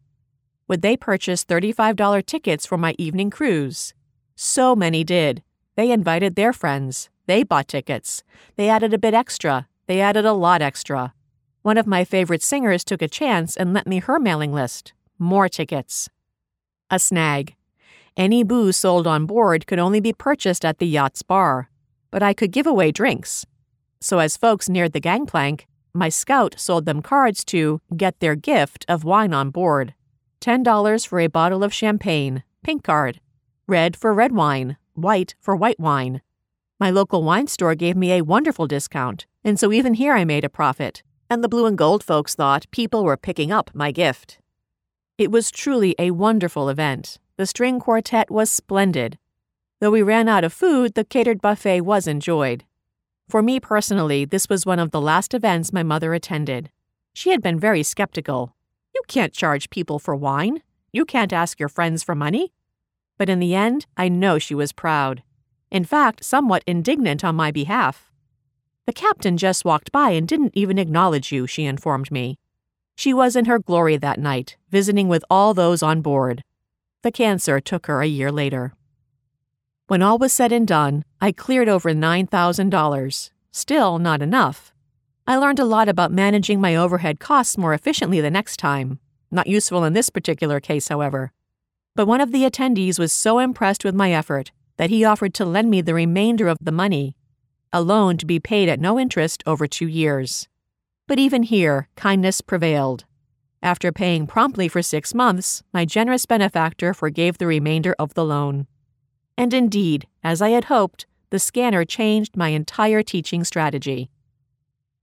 Would 0.66 0.82
they 0.82 0.96
purchase 0.96 1.44
$35 1.44 2.26
tickets 2.26 2.66
for 2.66 2.76
my 2.76 2.96
evening 2.98 3.30
cruise? 3.30 3.94
So 4.34 4.74
many 4.74 5.04
did. 5.04 5.42
They 5.76 5.92
invited 5.92 6.34
their 6.34 6.52
friends. 6.52 7.08
They 7.26 7.44
bought 7.44 7.68
tickets. 7.68 8.24
They 8.56 8.68
added 8.68 8.92
a 8.92 8.98
bit 8.98 9.14
extra. 9.14 9.68
They 9.88 10.02
added 10.02 10.26
a 10.26 10.34
lot 10.34 10.60
extra. 10.60 11.14
One 11.62 11.78
of 11.78 11.86
my 11.86 12.04
favorite 12.04 12.42
singers 12.42 12.84
took 12.84 13.00
a 13.00 13.08
chance 13.08 13.56
and 13.56 13.72
lent 13.72 13.86
me 13.86 14.00
her 14.00 14.20
mailing 14.20 14.52
list. 14.52 14.92
More 15.18 15.48
tickets. 15.48 16.10
A 16.90 16.98
snag. 16.98 17.56
Any 18.14 18.44
booze 18.44 18.76
sold 18.76 19.06
on 19.06 19.24
board 19.24 19.66
could 19.66 19.78
only 19.78 20.00
be 20.00 20.12
purchased 20.12 20.62
at 20.62 20.78
the 20.78 20.86
yacht's 20.86 21.22
bar, 21.22 21.70
but 22.10 22.22
I 22.22 22.34
could 22.34 22.52
give 22.52 22.66
away 22.66 22.92
drinks. 22.92 23.46
So 23.98 24.18
as 24.18 24.36
folks 24.36 24.68
neared 24.68 24.92
the 24.92 25.00
gangplank, 25.00 25.66
my 25.94 26.10
scout 26.10 26.54
sold 26.58 26.84
them 26.84 27.00
cards 27.00 27.42
to 27.46 27.80
get 27.96 28.20
their 28.20 28.34
gift 28.34 28.84
of 28.88 29.04
wine 29.04 29.32
on 29.32 29.48
board. 29.48 29.94
$10 30.42 31.06
for 31.06 31.18
a 31.18 31.28
bottle 31.28 31.64
of 31.64 31.72
champagne, 31.72 32.42
pink 32.62 32.84
card. 32.84 33.20
Red 33.66 33.96
for 33.96 34.12
red 34.12 34.32
wine, 34.32 34.76
white 34.92 35.34
for 35.40 35.56
white 35.56 35.80
wine. 35.80 36.20
My 36.78 36.90
local 36.90 37.22
wine 37.22 37.46
store 37.46 37.74
gave 37.74 37.96
me 37.96 38.12
a 38.12 38.22
wonderful 38.22 38.66
discount, 38.66 39.26
and 39.44 39.58
so 39.58 39.72
even 39.72 39.94
here 39.94 40.14
I 40.14 40.24
made 40.24 40.44
a 40.44 40.48
profit, 40.48 41.02
and 41.30 41.42
the 41.42 41.48
blue 41.48 41.66
and 41.66 41.76
gold 41.76 42.02
folks 42.02 42.34
thought 42.34 42.70
people 42.70 43.04
were 43.04 43.16
picking 43.16 43.52
up 43.52 43.70
my 43.74 43.90
gift. 43.90 44.38
It 45.16 45.30
was 45.30 45.50
truly 45.50 45.94
a 45.98 46.12
wonderful 46.12 46.68
event. 46.68 47.18
The 47.36 47.46
string 47.46 47.80
quartet 47.80 48.30
was 48.30 48.50
splendid. 48.50 49.18
Though 49.80 49.90
we 49.90 50.02
ran 50.02 50.28
out 50.28 50.44
of 50.44 50.52
food, 50.52 50.94
the 50.94 51.04
catered 51.04 51.40
buffet 51.40 51.82
was 51.82 52.06
enjoyed. 52.06 52.64
For 53.28 53.42
me 53.42 53.60
personally, 53.60 54.24
this 54.24 54.48
was 54.48 54.66
one 54.66 54.78
of 54.78 54.90
the 54.90 55.00
last 55.00 55.34
events 55.34 55.72
my 55.72 55.82
mother 55.82 56.14
attended. 56.14 56.70
She 57.12 57.30
had 57.30 57.42
been 57.42 57.58
very 57.58 57.82
skeptical. 57.82 58.54
You 58.94 59.02
can't 59.06 59.32
charge 59.32 59.70
people 59.70 59.98
for 59.98 60.16
wine. 60.16 60.62
You 60.92 61.04
can't 61.04 61.32
ask 61.32 61.60
your 61.60 61.68
friends 61.68 62.02
for 62.02 62.14
money. 62.14 62.52
But 63.18 63.28
in 63.28 63.38
the 63.38 63.54
end, 63.54 63.86
I 63.96 64.08
know 64.08 64.38
she 64.38 64.54
was 64.54 64.72
proud 64.72 65.22
in 65.70 65.84
fact, 65.84 66.24
somewhat 66.24 66.64
indignant 66.66 67.24
on 67.24 67.34
my 67.34 67.50
behalf. 67.50 68.07
The 68.88 68.94
captain 68.94 69.36
just 69.36 69.66
walked 69.66 69.92
by 69.92 70.12
and 70.12 70.26
didn't 70.26 70.52
even 70.54 70.78
acknowledge 70.78 71.30
you, 71.30 71.46
she 71.46 71.66
informed 71.66 72.10
me. 72.10 72.38
She 72.96 73.12
was 73.12 73.36
in 73.36 73.44
her 73.44 73.58
glory 73.58 73.98
that 73.98 74.18
night, 74.18 74.56
visiting 74.70 75.08
with 75.08 75.22
all 75.28 75.52
those 75.52 75.82
on 75.82 76.00
board. 76.00 76.42
The 77.02 77.12
cancer 77.12 77.60
took 77.60 77.84
her 77.84 78.00
a 78.00 78.06
year 78.06 78.32
later. 78.32 78.72
When 79.88 80.00
all 80.00 80.16
was 80.16 80.32
said 80.32 80.52
and 80.52 80.66
done, 80.66 81.04
I 81.20 81.32
cleared 81.32 81.68
over 81.68 81.90
$9,000. 81.90 83.30
Still 83.52 83.98
not 83.98 84.22
enough. 84.22 84.72
I 85.26 85.36
learned 85.36 85.58
a 85.58 85.66
lot 85.66 85.90
about 85.90 86.10
managing 86.10 86.58
my 86.58 86.74
overhead 86.74 87.20
costs 87.20 87.58
more 87.58 87.74
efficiently 87.74 88.22
the 88.22 88.30
next 88.30 88.56
time. 88.56 89.00
Not 89.30 89.48
useful 89.48 89.84
in 89.84 89.92
this 89.92 90.08
particular 90.08 90.60
case, 90.60 90.88
however. 90.88 91.32
But 91.94 92.06
one 92.06 92.22
of 92.22 92.32
the 92.32 92.44
attendees 92.44 92.98
was 92.98 93.12
so 93.12 93.38
impressed 93.38 93.84
with 93.84 93.94
my 93.94 94.12
effort 94.12 94.50
that 94.78 94.88
he 94.88 95.04
offered 95.04 95.34
to 95.34 95.44
lend 95.44 95.68
me 95.68 95.82
the 95.82 95.92
remainder 95.92 96.48
of 96.48 96.56
the 96.62 96.72
money, 96.72 97.17
a 97.72 97.82
loan 97.82 98.16
to 98.18 98.26
be 98.26 98.40
paid 98.40 98.68
at 98.68 98.80
no 98.80 98.98
interest 98.98 99.42
over 99.46 99.66
two 99.66 99.86
years. 99.86 100.48
But 101.06 101.18
even 101.18 101.42
here, 101.42 101.88
kindness 101.96 102.40
prevailed. 102.40 103.04
After 103.62 103.90
paying 103.90 104.26
promptly 104.26 104.68
for 104.68 104.82
six 104.82 105.14
months, 105.14 105.62
my 105.72 105.84
generous 105.84 106.26
benefactor 106.26 106.94
forgave 106.94 107.38
the 107.38 107.46
remainder 107.46 107.94
of 107.98 108.14
the 108.14 108.24
loan. 108.24 108.66
And 109.36 109.52
indeed, 109.52 110.06
as 110.22 110.40
I 110.40 110.50
had 110.50 110.64
hoped, 110.64 111.06
the 111.30 111.38
scanner 111.38 111.84
changed 111.84 112.36
my 112.36 112.48
entire 112.48 113.02
teaching 113.02 113.44
strategy. 113.44 114.10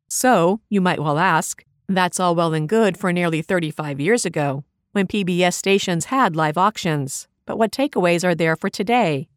So, 0.07 0.61
you 0.69 0.81
might 0.81 0.99
well 0.99 1.17
ask, 1.17 1.63
that's 1.87 2.19
all 2.19 2.35
well 2.35 2.53
and 2.53 2.67
good 2.69 2.97
for 2.97 3.11
nearly 3.11 3.41
35 3.41 3.99
years 3.99 4.25
ago, 4.25 4.63
when 4.91 5.07
PBS 5.07 5.53
stations 5.53 6.05
had 6.05 6.35
live 6.35 6.57
auctions, 6.57 7.27
but 7.45 7.57
what 7.57 7.71
takeaways 7.71 8.23
are 8.23 8.35
there 8.35 8.55
for 8.55 8.69
today? 8.69 9.27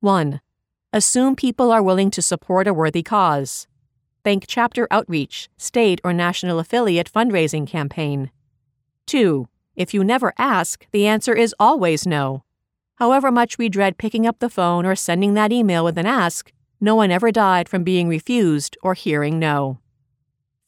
1. 0.00 0.40
Assume 0.90 1.36
people 1.36 1.70
are 1.70 1.82
willing 1.82 2.10
to 2.12 2.22
support 2.22 2.66
a 2.66 2.72
worthy 2.72 3.02
cause. 3.02 3.66
Think 4.24 4.44
chapter 4.46 4.88
outreach, 4.90 5.50
state 5.58 6.00
or 6.02 6.14
national 6.14 6.58
affiliate 6.58 7.12
fundraising 7.12 7.66
campaign. 7.66 8.30
2. 9.06 9.48
If 9.76 9.92
you 9.92 10.02
never 10.02 10.32
ask, 10.38 10.86
the 10.90 11.06
answer 11.06 11.34
is 11.34 11.54
always 11.60 12.06
no. 12.06 12.42
However 12.94 13.30
much 13.30 13.58
we 13.58 13.68
dread 13.68 13.98
picking 13.98 14.26
up 14.26 14.38
the 14.38 14.48
phone 14.48 14.86
or 14.86 14.96
sending 14.96 15.34
that 15.34 15.52
email 15.52 15.84
with 15.84 15.98
an 15.98 16.06
ask, 16.06 16.52
no 16.80 16.94
one 16.94 17.10
ever 17.10 17.30
died 17.30 17.68
from 17.68 17.84
being 17.84 18.08
refused 18.08 18.78
or 18.82 18.94
hearing 18.94 19.38
no. 19.38 19.80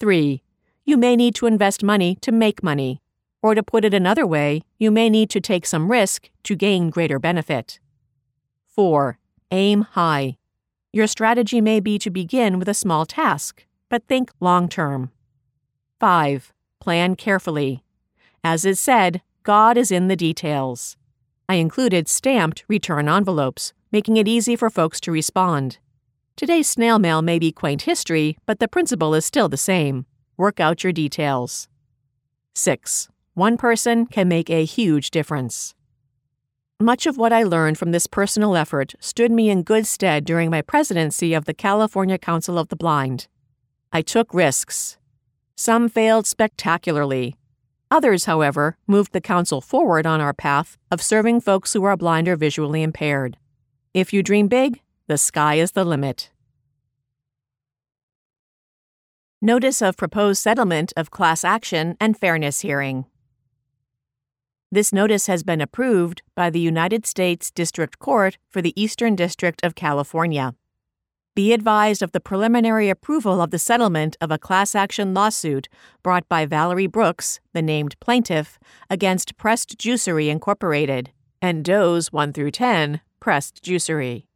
3. 0.01 0.43
You 0.85 0.99
may 0.99 1.17
need 1.17 1.35
to 1.37 1.47
invest 1.47 1.83
money 1.83 2.17
to 2.21 2.31
make 2.31 2.63
money. 2.63 3.01
Or 3.43 3.55
to 3.55 3.63
put 3.63 3.87
it 3.87 3.95
another 3.95 4.27
way, 4.27 4.65
you 4.79 4.91
may 4.91 5.09
need 5.09 5.31
to 5.31 5.41
take 5.41 5.65
some 5.65 5.91
risk 5.91 6.29
to 6.43 6.55
gain 6.55 6.91
greater 6.91 7.19
benefit. 7.19 7.81
4. 8.67 9.20
Aim 9.53 9.83
high. 9.83 10.37
Your 10.93 11.09
strategy 11.09 11.61
may 11.61 11.81
be 11.81 11.99
to 11.99 12.11
begin 12.11 12.59
with 12.59 12.69
a 12.69 12.75
small 12.75 13.05
task, 13.05 13.67
but 13.89 14.07
think 14.07 14.31
long 14.39 14.69
term. 14.69 15.11
5. 15.99 16.53
Plan 16.79 17.17
carefully. 17.17 17.83
As 18.45 18.65
is 18.65 18.79
said, 18.79 19.23
God 19.43 19.77
is 19.77 19.91
in 19.91 20.07
the 20.07 20.15
details. 20.15 20.97
I 21.49 21.55
included 21.55 22.09
stamped 22.09 22.65
return 22.69 23.09
envelopes, 23.09 23.73
making 23.91 24.17
it 24.17 24.29
easy 24.29 24.55
for 24.55 24.71
folks 24.71 25.01
to 25.01 25.11
respond. 25.13 25.79
Today's 26.37 26.71
snail 26.71 27.01
mail 27.01 27.21
may 27.21 27.41
be 27.41 27.51
quaint 27.51 27.83
history, 27.83 28.39
but 28.47 28.61
the 28.61 28.69
principle 28.69 29.15
is 29.15 29.25
still 29.25 29.49
the 29.49 29.57
same. 29.57 30.07
Work 30.37 30.61
out 30.61 30.85
your 30.85 30.93
details. 30.93 31.69
6. 32.55 33.09
One 33.35 33.57
person 33.57 34.07
can 34.07 34.29
make 34.29 34.49
a 34.49 34.65
huge 34.65 35.11
difference. 35.11 35.75
Much 36.83 37.05
of 37.05 37.19
what 37.19 37.31
I 37.31 37.43
learned 37.43 37.77
from 37.77 37.91
this 37.91 38.07
personal 38.07 38.57
effort 38.57 38.95
stood 39.01 39.31
me 39.31 39.51
in 39.51 39.63
good 39.63 39.87
stead 39.87 40.25
during 40.25 40.49
my 40.49 40.63
presidency 40.63 41.35
of 41.35 41.45
the 41.45 41.53
California 41.53 42.17
Council 42.17 42.57
of 42.57 42.69
the 42.69 42.77
Blind. 42.77 43.29
I 43.93 44.01
took 44.01 44.33
risks. 44.33 44.97
Some 45.57 45.91
failed 45.91 46.27
spectacularly. 46.27 47.37
Others, 47.91 48.25
however, 48.25 48.79
moved 48.87 49.13
the 49.13 49.21
Council 49.21 49.61
forward 49.61 50.07
on 50.07 50.23
our 50.23 50.33
path 50.33 50.79
of 50.91 51.03
serving 51.03 51.43
folks 51.43 51.75
who 51.75 51.85
are 51.85 51.99
blind 51.99 52.29
or 52.29 52.37
visually 52.37 52.83
impaired. 52.83 53.37
If 53.93 54.15
you 54.15 54.23
dream 54.23 54.49
big, 54.49 54.81
the 55.07 55.19
sky 55.19 55.57
is 55.57 55.73
the 55.73 55.85
limit. 55.85 56.31
Notice 59.43 59.83
of 59.83 59.99
Proposed 59.99 60.41
Settlement 60.43 60.95
of 60.97 61.11
Class 61.11 61.45
Action 61.45 61.99
and 62.01 62.17
Fairness 62.17 62.61
Hearing. 62.61 63.05
This 64.73 64.93
notice 64.93 65.27
has 65.27 65.43
been 65.43 65.61
approved 65.61 66.23
by 66.37 66.49
the 66.49 66.61
United 66.61 67.05
States 67.05 67.51
District 67.51 67.99
Court 67.99 68.39
for 68.49 68.63
the 68.63 68.73
Eastern 68.81 69.17
District 69.17 69.59
of 69.65 69.75
California. 69.75 70.55
Be 71.35 71.53
advised 71.53 72.03
of 72.03 72.13
the 72.13 72.21
preliminary 72.21 72.89
approval 72.89 73.43
of 73.43 73.51
the 73.51 73.59
settlement 73.59 74.17
of 74.21 74.31
a 74.31 74.39
class 74.39 74.77
action 74.77 75.13
lawsuit 75.13 75.69
brought 76.05 76.29
by 76.29 76.47
Valerie 76.47 76.87
Brooks, 76.87 77.41
the 77.53 77.63
named 77.63 77.99
plaintiff, 77.99 78.61
against 78.89 79.37
Pressed 79.37 79.77
Juicery 79.77 80.29
Incorporated, 80.29 81.11
and 81.43 81.65
Does 81.65 82.13
1 82.13 82.33
through 82.33 82.53
10, 82.53 83.01
Pressed 83.19 83.65
Juicery. 83.65 84.27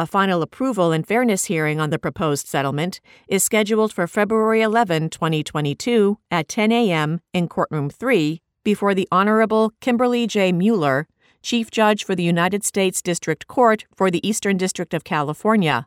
A 0.00 0.06
final 0.06 0.42
approval 0.42 0.92
and 0.92 1.06
fairness 1.06 1.46
hearing 1.46 1.80
on 1.80 1.90
the 1.90 1.98
proposed 1.98 2.46
settlement 2.46 3.00
is 3.26 3.42
scheduled 3.42 3.92
for 3.92 4.06
February 4.06 4.62
11, 4.62 5.10
2022, 5.10 6.18
at 6.30 6.48
10 6.48 6.70
a.m. 6.70 7.20
in 7.32 7.48
Courtroom 7.48 7.90
3 7.90 8.40
before 8.62 8.94
the 8.94 9.08
Honorable 9.10 9.72
Kimberly 9.80 10.26
J. 10.26 10.52
Mueller, 10.52 11.08
Chief 11.42 11.70
Judge 11.70 12.04
for 12.04 12.14
the 12.14 12.22
United 12.22 12.64
States 12.64 13.02
District 13.02 13.46
Court 13.48 13.86
for 13.94 14.10
the 14.10 14.26
Eastern 14.26 14.56
District 14.56 14.94
of 14.94 15.04
California, 15.04 15.86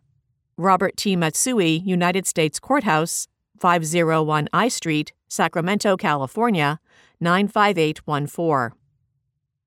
Robert 0.61 0.95
T. 0.95 1.15
Matsui, 1.15 1.79
United 1.79 2.27
States 2.27 2.59
Courthouse, 2.59 3.27
501 3.59 4.47
I 4.53 4.67
Street, 4.67 5.13
Sacramento, 5.27 5.97
California, 5.97 6.79
95814. 7.19 8.77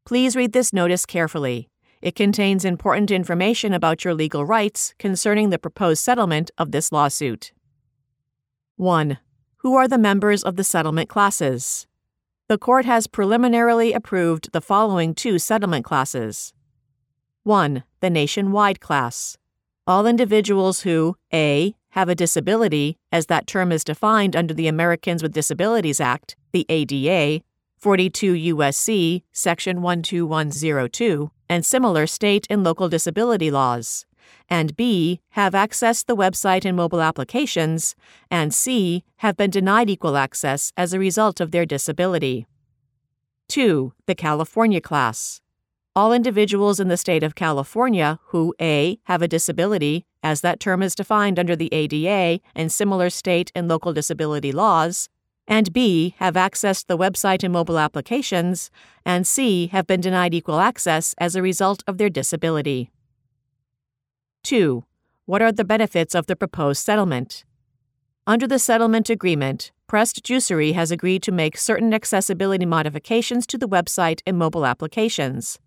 Please 0.04 0.36
read 0.36 0.52
this 0.52 0.72
notice 0.72 1.04
carefully. 1.06 1.68
It 2.00 2.14
contains 2.14 2.64
important 2.64 3.10
information 3.10 3.72
about 3.72 4.04
your 4.04 4.14
legal 4.14 4.44
rights 4.44 4.94
concerning 4.98 5.50
the 5.50 5.58
proposed 5.58 6.02
settlement 6.02 6.50
of 6.58 6.70
this 6.70 6.92
lawsuit. 6.92 7.52
1. 8.76 9.18
Who 9.58 9.74
are 9.74 9.88
the 9.88 9.98
members 9.98 10.42
of 10.42 10.56
the 10.56 10.64
settlement 10.64 11.08
classes? 11.08 11.86
the 12.46 12.58
court 12.58 12.84
has 12.84 13.06
preliminarily 13.06 13.94
approved 13.94 14.52
the 14.52 14.60
following 14.60 15.14
two 15.14 15.38
settlement 15.38 15.84
classes 15.84 16.52
1. 17.42 17.84
The 18.00 18.10
nationwide 18.10 18.80
class. 18.80 19.36
All 19.86 20.06
individuals 20.06 20.80
who 20.80 21.16
a. 21.30 21.74
have 21.90 22.08
a 22.08 22.14
disability, 22.14 22.96
as 23.12 23.26
that 23.26 23.46
term 23.46 23.70
is 23.70 23.84
defined 23.84 24.34
under 24.34 24.54
the 24.54 24.66
Americans 24.66 25.22
with 25.22 25.34
Disabilities 25.34 26.00
Act, 26.00 26.36
the 26.52 26.64
ADA, 26.70 27.44
42 27.76 28.32
U.S.C. 28.32 29.24
Section 29.30 29.82
12102, 29.82 31.30
and 31.50 31.66
similar 31.66 32.06
state 32.06 32.46
and 32.48 32.64
local 32.64 32.88
disability 32.88 33.50
laws, 33.50 34.06
and 34.48 34.74
B, 34.74 35.20
have 35.32 35.52
accessed 35.52 36.06
the 36.06 36.16
website 36.16 36.64
and 36.64 36.74
mobile 36.74 37.02
applications, 37.02 37.94
and 38.30 38.54
C, 38.54 39.04
have 39.16 39.36
been 39.36 39.50
denied 39.50 39.90
equal 39.90 40.16
access 40.16 40.72
as 40.78 40.94
a 40.94 40.98
result 40.98 41.42
of 41.42 41.50
their 41.50 41.66
disability. 41.66 42.46
2. 43.48 43.92
The 44.06 44.14
California 44.14 44.80
class. 44.80 45.42
All 45.96 46.12
individuals 46.12 46.80
in 46.80 46.88
the 46.88 46.96
state 46.96 47.22
of 47.22 47.36
California 47.36 48.18
who 48.26 48.52
A. 48.60 48.98
have 49.04 49.22
a 49.22 49.28
disability, 49.28 50.06
as 50.24 50.40
that 50.40 50.58
term 50.58 50.82
is 50.82 50.96
defined 50.96 51.38
under 51.38 51.54
the 51.54 51.72
ADA 51.72 52.40
and 52.52 52.72
similar 52.72 53.10
state 53.10 53.52
and 53.54 53.68
local 53.68 53.92
disability 53.92 54.50
laws, 54.50 55.08
and 55.46 55.72
B. 55.72 56.16
have 56.18 56.34
accessed 56.34 56.86
the 56.86 56.98
website 56.98 57.44
and 57.44 57.52
mobile 57.52 57.78
applications, 57.78 58.72
and 59.06 59.24
C. 59.24 59.68
have 59.68 59.86
been 59.86 60.00
denied 60.00 60.34
equal 60.34 60.58
access 60.58 61.14
as 61.18 61.36
a 61.36 61.42
result 61.42 61.84
of 61.86 61.98
their 61.98 62.10
disability. 62.10 62.90
2. 64.42 64.82
What 65.26 65.42
are 65.42 65.52
the 65.52 65.64
benefits 65.64 66.16
of 66.16 66.26
the 66.26 66.34
proposed 66.34 66.84
settlement? 66.84 67.44
Under 68.26 68.48
the 68.48 68.58
settlement 68.58 69.10
agreement, 69.10 69.70
Pressed 69.86 70.24
Juicery 70.24 70.72
has 70.72 70.90
agreed 70.90 71.22
to 71.22 71.30
make 71.30 71.56
certain 71.56 71.94
accessibility 71.94 72.66
modifications 72.66 73.46
to 73.46 73.56
the 73.56 73.68
website 73.68 74.22
and 74.26 74.36
mobile 74.36 74.66
applications. 74.66 75.60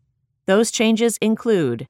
Those 0.48 0.72
changes 0.72 1.18
include 1.18 1.89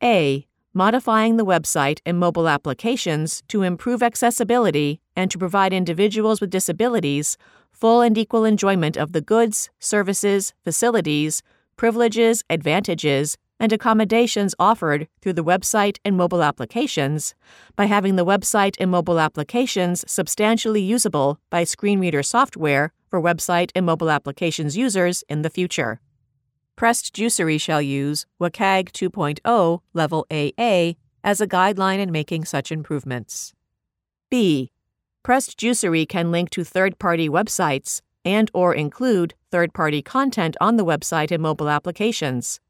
A. 0.00 0.46
Modifying 0.72 1.36
the 1.36 1.44
website 1.44 1.98
and 2.06 2.16
mobile 2.16 2.48
applications 2.48 3.42
to 3.48 3.64
improve 3.64 4.00
accessibility 4.00 5.00
and 5.16 5.28
to 5.32 5.38
provide 5.38 5.72
individuals 5.72 6.40
with 6.40 6.50
disabilities 6.50 7.36
full 7.72 8.00
and 8.00 8.16
equal 8.16 8.44
enjoyment 8.44 8.96
of 8.96 9.10
the 9.10 9.20
goods, 9.20 9.70
services, 9.80 10.54
facilities, 10.62 11.42
privileges, 11.76 12.44
advantages, 12.48 13.36
and 13.58 13.72
accommodations 13.72 14.54
offered 14.60 15.08
through 15.20 15.32
the 15.32 15.44
website 15.44 15.96
and 16.04 16.16
mobile 16.16 16.44
applications 16.44 17.34
by 17.74 17.86
having 17.86 18.14
the 18.14 18.24
website 18.24 18.76
and 18.78 18.92
mobile 18.92 19.18
applications 19.18 20.04
substantially 20.08 20.80
usable 20.80 21.40
by 21.50 21.64
screen 21.64 21.98
reader 21.98 22.22
software 22.22 22.92
for 23.08 23.20
website 23.20 23.72
and 23.74 23.84
mobile 23.84 24.10
applications 24.10 24.76
users 24.76 25.24
in 25.28 25.42
the 25.42 25.50
future. 25.50 26.00
Pressed 26.80 27.14
Juicery 27.14 27.60
shall 27.60 27.82
use 27.82 28.24
WCAG 28.40 28.90
2.0 28.92 29.80
Level 29.92 30.26
AA 30.30 30.94
as 31.22 31.38
a 31.42 31.46
guideline 31.46 31.98
in 31.98 32.10
making 32.10 32.46
such 32.46 32.72
improvements. 32.72 33.52
B. 34.30 34.72
Pressed 35.22 35.58
Juicery 35.58 36.08
can 36.08 36.30
link 36.30 36.48
to 36.48 36.64
third-party 36.64 37.28
websites 37.28 38.00
and 38.24 38.50
or 38.54 38.74
include 38.74 39.34
third-party 39.50 40.00
content 40.00 40.56
on 40.58 40.78
the 40.78 40.84
website 40.86 41.30
and 41.30 41.42
mobile 41.42 41.68
applications. 41.68 42.60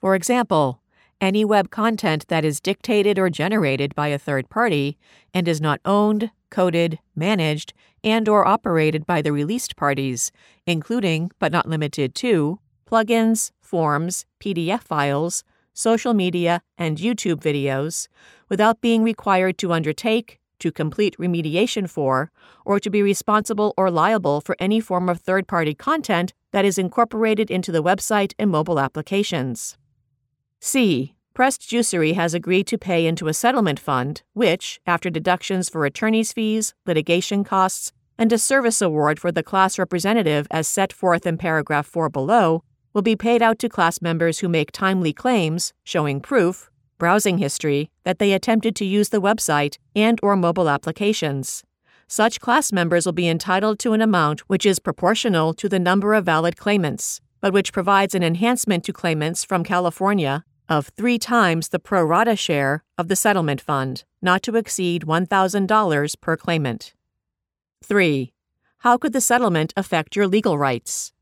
For 0.00 0.14
example, 0.14 0.80
any 1.20 1.44
web 1.44 1.70
content 1.70 2.26
that 2.28 2.46
is 2.46 2.62
dictated 2.62 3.18
or 3.18 3.28
generated 3.28 3.94
by 3.94 4.08
a 4.08 4.18
third 4.18 4.48
party 4.48 4.96
and 5.34 5.46
is 5.46 5.60
not 5.60 5.82
owned, 5.84 6.30
coded, 6.48 7.00
managed, 7.14 7.74
and 8.02 8.30
or 8.30 8.48
operated 8.48 9.04
by 9.04 9.20
the 9.20 9.30
released 9.30 9.76
parties, 9.76 10.32
including 10.66 11.30
but 11.38 11.52
not 11.52 11.68
limited 11.68 12.14
to 12.14 12.60
plugins, 12.88 13.50
forms, 13.60 14.24
PDF 14.40 14.80
files, 14.82 15.44
social 15.74 16.14
media, 16.14 16.62
and 16.78 16.96
YouTube 16.96 17.40
videos, 17.40 18.08
without 18.48 18.80
being 18.80 19.02
required 19.02 19.58
to 19.58 19.72
undertake, 19.72 20.40
to 20.58 20.72
complete 20.72 21.16
remediation 21.18 21.88
for, 21.88 22.32
or 22.64 22.80
to 22.80 22.90
be 22.90 23.02
responsible 23.02 23.74
or 23.76 23.90
liable 23.90 24.40
for 24.40 24.56
any 24.58 24.80
form 24.80 25.08
of 25.08 25.20
third 25.20 25.46
party 25.46 25.74
content 25.74 26.32
that 26.52 26.64
is 26.64 26.78
incorporated 26.78 27.50
into 27.50 27.70
the 27.70 27.82
website 27.82 28.32
and 28.38 28.50
mobile 28.50 28.80
applications. 28.80 29.76
C. 30.60 31.14
Pressed 31.34 31.60
Juicery 31.60 32.14
has 32.14 32.34
agreed 32.34 32.66
to 32.66 32.78
pay 32.78 33.06
into 33.06 33.28
a 33.28 33.34
settlement 33.34 33.78
fund, 33.78 34.22
which, 34.32 34.80
after 34.86 35.10
deductions 35.10 35.68
for 35.68 35.84
attorney's 35.84 36.32
fees, 36.32 36.74
litigation 36.86 37.44
costs, 37.44 37.92
and 38.18 38.32
a 38.32 38.38
service 38.38 38.82
award 38.82 39.20
for 39.20 39.30
the 39.30 39.44
class 39.44 39.78
representative 39.78 40.48
as 40.50 40.66
set 40.66 40.92
forth 40.92 41.24
in 41.24 41.38
paragraph 41.38 41.86
4 41.86 42.08
below, 42.08 42.64
will 42.98 43.02
be 43.02 43.14
paid 43.14 43.40
out 43.40 43.60
to 43.60 43.68
class 43.68 44.02
members 44.02 44.40
who 44.40 44.48
make 44.48 44.72
timely 44.72 45.12
claims 45.12 45.72
showing 45.84 46.20
proof, 46.20 46.68
browsing 46.98 47.38
history, 47.38 47.92
that 48.02 48.18
they 48.18 48.32
attempted 48.32 48.74
to 48.74 48.84
use 48.84 49.10
the 49.10 49.20
website 49.20 49.78
and 49.94 50.18
or 50.20 50.34
mobile 50.34 50.68
applications. 50.68 51.62
Such 52.08 52.40
class 52.40 52.72
members 52.72 53.06
will 53.06 53.12
be 53.12 53.28
entitled 53.28 53.78
to 53.78 53.92
an 53.92 54.02
amount 54.02 54.40
which 54.48 54.66
is 54.66 54.80
proportional 54.80 55.54
to 55.54 55.68
the 55.68 55.78
number 55.78 56.12
of 56.12 56.24
valid 56.24 56.56
claimants, 56.56 57.20
but 57.40 57.52
which 57.52 57.72
provides 57.72 58.16
an 58.16 58.24
enhancement 58.24 58.82
to 58.86 58.92
claimants 58.92 59.44
from 59.44 59.62
California 59.62 60.44
of 60.68 60.88
three 60.96 61.20
times 61.20 61.68
the 61.68 61.78
pro 61.78 62.02
rata 62.02 62.34
share 62.34 62.82
of 62.98 63.06
the 63.06 63.14
settlement 63.14 63.60
fund, 63.60 64.02
not 64.20 64.42
to 64.42 64.56
exceed 64.56 65.04
$1,000 65.04 66.20
per 66.20 66.36
claimant. 66.36 66.94
3. 67.84 68.32
How 68.78 68.98
could 68.98 69.12
the 69.12 69.20
settlement 69.20 69.72
affect 69.76 70.16
your 70.16 70.26
legal 70.26 70.58
rights? 70.58 71.12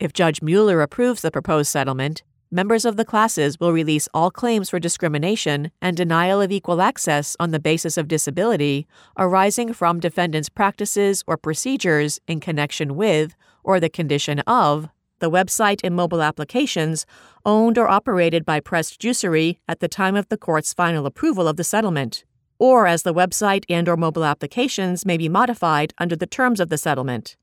If 0.00 0.14
Judge 0.14 0.40
Mueller 0.40 0.80
approves 0.80 1.20
the 1.20 1.30
proposed 1.30 1.70
settlement, 1.70 2.22
members 2.50 2.86
of 2.86 2.96
the 2.96 3.04
classes 3.04 3.60
will 3.60 3.70
release 3.70 4.08
all 4.14 4.30
claims 4.30 4.70
for 4.70 4.78
discrimination 4.78 5.72
and 5.82 5.94
denial 5.94 6.40
of 6.40 6.50
equal 6.50 6.80
access 6.80 7.36
on 7.38 7.50
the 7.50 7.60
basis 7.60 7.98
of 7.98 8.08
disability 8.08 8.86
arising 9.18 9.74
from 9.74 10.00
defendants' 10.00 10.48
practices 10.48 11.22
or 11.26 11.36
procedures 11.36 12.18
in 12.26 12.40
connection 12.40 12.96
with 12.96 13.36
or 13.62 13.78
the 13.78 13.90
condition 13.90 14.38
of 14.46 14.88
the 15.18 15.30
website 15.30 15.80
and 15.84 15.94
mobile 15.94 16.22
applications 16.22 17.04
owned 17.44 17.76
or 17.76 17.86
operated 17.86 18.46
by 18.46 18.58
Pressed 18.58 18.98
Juicery 18.98 19.58
at 19.68 19.80
the 19.80 19.88
time 19.88 20.16
of 20.16 20.30
the 20.30 20.38
court's 20.38 20.72
final 20.72 21.04
approval 21.04 21.46
of 21.46 21.58
the 21.58 21.64
settlement, 21.64 22.24
or 22.58 22.86
as 22.86 23.02
the 23.02 23.12
website 23.12 23.66
and 23.68 23.86
or 23.86 23.98
mobile 23.98 24.24
applications 24.24 25.04
may 25.04 25.18
be 25.18 25.28
modified 25.28 25.92
under 25.98 26.16
the 26.16 26.26
terms 26.26 26.58
of 26.58 26.70
the 26.70 26.78
settlement. 26.78 27.36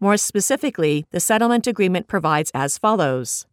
More 0.00 0.16
specifically, 0.16 1.06
the 1.10 1.20
settlement 1.20 1.66
agreement 1.66 2.08
provides 2.08 2.50
as 2.54 2.78
follows. 2.78 3.46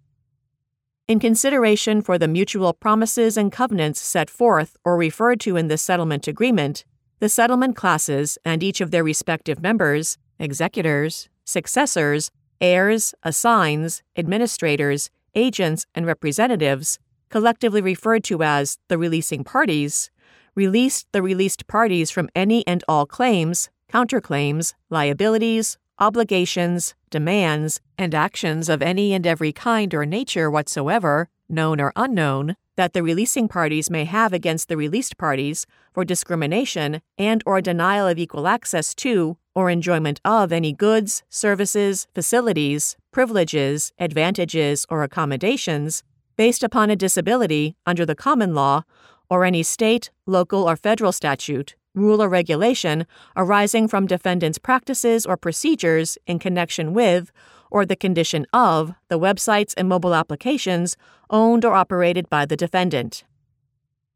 In 1.08 1.20
consideration 1.20 2.02
for 2.02 2.18
the 2.18 2.28
mutual 2.28 2.74
promises 2.74 3.36
and 3.36 3.52
covenants 3.52 4.00
set 4.00 4.30
forth 4.30 4.78
or 4.86 4.98
referred 4.98 5.40
to 5.42 5.58
in 5.58 5.68
this 5.68 5.82
settlement 5.82 6.28
agreement, 6.28 6.86
the 7.20 7.30
settlement 7.30 7.76
classes 7.76 8.38
and 8.46 8.64
each 8.64 8.82
of 8.82 8.92
their 8.92 9.04
respective 9.04 9.62
members, 9.62 10.18
executors, 10.40 11.30
successors, 11.46 12.32
heirs, 12.62 13.14
assigns, 13.24 14.02
administrators, 14.16 15.10
agents, 15.36 15.86
and 15.94 16.06
representatives, 16.06 17.00
collectively 17.30 17.82
referred 17.82 18.24
to 18.24 18.44
as 18.44 18.78
the 18.88 18.98
releasing 18.98 19.44
parties, 19.44 20.10
released 20.56 21.08
the 21.12 21.22
released 21.22 21.68
parties 21.68 22.12
from 22.12 22.30
any 22.36 22.66
and 22.68 22.84
all 22.88 23.06
claims, 23.06 23.70
counterclaims, 23.92 24.74
liabilities, 24.90 25.78
obligations, 26.00 26.96
demands, 27.10 27.80
and 27.98 28.16
actions 28.16 28.70
of 28.70 28.82
any 28.82 29.14
and 29.14 29.26
every 29.28 29.52
kind 29.52 29.94
or 29.94 30.06
nature 30.06 30.50
whatsoever, 30.50 31.30
known 31.50 31.80
or 31.80 31.94
unknown, 31.96 32.56
that 32.76 32.94
the 32.94 33.04
releasing 33.04 33.48
parties 33.48 33.89
may 33.89 34.06
have 34.06 34.34
against 34.34 34.68
the 34.68 34.78
released 34.78 35.18
parties 35.18 35.66
for 35.94 36.04
discrimination 36.04 37.02
and 37.18 37.44
or 37.46 37.62
denial 37.62 38.08
of 38.08 38.18
equal 38.18 38.48
access 38.48 38.96
to 38.96 39.38
or 39.56 39.70
enjoyment 39.70 40.20
of 40.26 40.52
any 40.52 40.74
goods, 40.74 41.24
services, 41.30 42.08
facilities, 42.16 42.98
privileges, 43.12 43.91
advantages, 44.00 44.86
or 44.89 45.04
accommodations 45.04 46.04
based 46.36 46.64
upon 46.64 46.89
a 46.89 46.96
disability 46.96 47.76
under 47.86 48.06
the 48.06 48.16
common 48.16 48.56
law 48.56 48.84
or 49.30 49.46
any 49.46 49.64
state, 49.64 50.10
local, 50.26 50.68
or 50.68 50.76
federal 50.76 51.12
statute, 51.12 51.76
rule, 51.96 52.22
or 52.22 52.30
regulation 52.30 53.06
arising 53.36 53.88
from 53.88 54.08
defendant's 54.08 54.58
practices 54.58 55.26
or 55.26 55.38
procedures 55.38 56.18
in 56.26 56.39
connection 56.39 56.94
with 56.94 57.32
or 57.70 57.86
the 57.86 57.96
condition 57.96 58.46
of 58.54 58.94
the 59.10 59.20
websites 59.20 59.74
and 59.76 59.89
mobile 59.89 60.14
applications 60.14 60.96
owned 61.30 61.66
or 61.66 61.74
operated 61.74 62.30
by 62.30 62.46
the 62.46 62.56
defendant. 62.56 63.24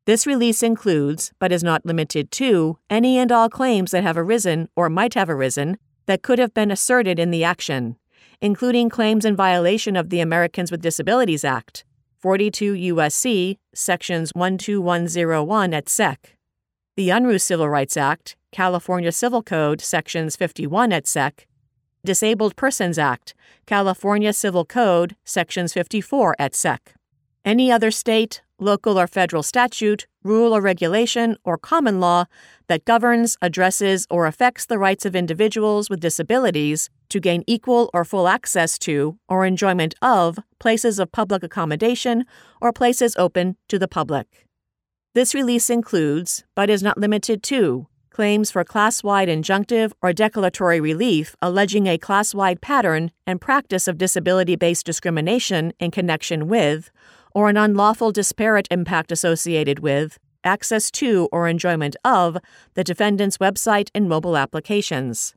This 0.06 0.26
release 0.26 0.64
includes, 0.64 1.34
but 1.38 1.52
is 1.52 1.64
not 1.64 1.86
limited 1.86 2.32
to, 2.32 2.78
any 2.90 3.18
and 3.18 3.32
all 3.32 3.50
claims 3.50 3.92
that 3.92 4.04
have 4.04 4.18
arisen 4.18 4.70
or 4.76 4.90
might 4.90 5.16
have 5.16 5.30
arisen 5.30 5.78
that 6.06 6.22
could 6.22 6.40
have 6.40 6.54
been 6.54 6.72
asserted 6.72 7.20
in 7.20 7.32
the 7.32 7.44
action, 7.44 7.98
including 8.40 8.90
claims 8.90 9.26
in 9.26 9.36
violation 9.36 9.98
of 9.98 10.10
the 10.10 10.22
Americans 10.22 10.72
with 10.72 10.82
Disabilities 10.82 11.44
Act, 11.44 11.84
42 12.20 12.74
U.S.C. 12.74 13.60
Sections 13.74 14.32
12101 14.34 15.74
et 15.74 15.90
seq. 15.90 16.37
The 16.98 17.10
Unruh 17.10 17.40
Civil 17.40 17.70
Rights 17.70 17.96
Act, 17.96 18.36
California 18.52 19.12
Civil 19.12 19.44
Code 19.44 19.82
Sections 19.82 20.36
51 20.36 20.92
et 20.92 21.06
seq. 21.06 21.46
Disabled 22.04 22.56
Persons 22.56 22.98
Act, 22.98 23.36
California 23.68 24.34
Civil 24.34 24.66
Code 24.66 25.16
Sections 25.24 25.74
54 25.74 26.36
et 26.40 26.56
seq. 26.56 26.96
Any 27.46 27.72
other 27.72 27.92
state, 27.92 28.42
local, 28.60 28.98
or 28.98 29.06
federal 29.06 29.44
statute, 29.44 30.08
rule, 30.24 30.56
or 30.56 30.60
regulation, 30.60 31.38
or 31.44 31.56
common 31.56 32.00
law 32.00 32.26
that 32.66 32.84
governs, 32.86 33.38
addresses, 33.44 34.08
or 34.10 34.26
affects 34.26 34.66
the 34.66 34.80
rights 34.80 35.06
of 35.06 35.16
individuals 35.16 35.92
with 35.92 36.00
disabilities 36.00 36.90
to 37.10 37.20
gain 37.20 37.44
equal 37.46 37.92
or 37.94 38.06
full 38.06 38.28
access 38.28 38.80
to 38.80 39.20
or 39.30 39.46
enjoyment 39.46 39.94
of 40.02 40.40
places 40.58 40.98
of 40.98 41.12
public 41.12 41.44
accommodation 41.44 42.26
or 42.60 42.74
places 42.74 43.16
open 43.18 43.56
to 43.68 43.78
the 43.78 43.88
public. 43.88 44.47
This 45.18 45.34
release 45.34 45.72
includes, 45.72 46.44
but 46.54 46.70
is 46.70 46.84
not 46.84 47.00
limited 47.00 47.42
to, 47.46 47.88
claims 48.12 48.52
for 48.52 48.64
class 48.64 49.02
wide 49.02 49.30
injunctive 49.30 49.92
or 50.00 50.14
declaratory 50.14 50.80
relief 50.80 51.36
alleging 51.42 51.88
a 51.88 51.98
class 51.98 52.36
wide 52.36 52.62
pattern 52.62 53.10
and 53.26 53.42
practice 53.42 53.88
of 53.88 53.98
disability 53.98 54.56
based 54.56 54.86
discrimination 54.86 55.74
in 55.80 55.90
connection 55.90 56.48
with, 56.48 56.92
or 57.34 57.50
an 57.50 57.58
unlawful 57.58 58.12
disparate 58.12 58.68
impact 58.70 59.12
associated 59.12 59.80
with, 59.80 60.20
access 60.44 60.92
to 60.92 61.28
or 61.32 61.48
enjoyment 61.48 61.96
of 62.06 62.38
the 62.76 62.84
defendant's 62.84 63.40
website 63.40 63.90
and 63.96 64.08
mobile 64.08 64.38
applications. 64.38 65.34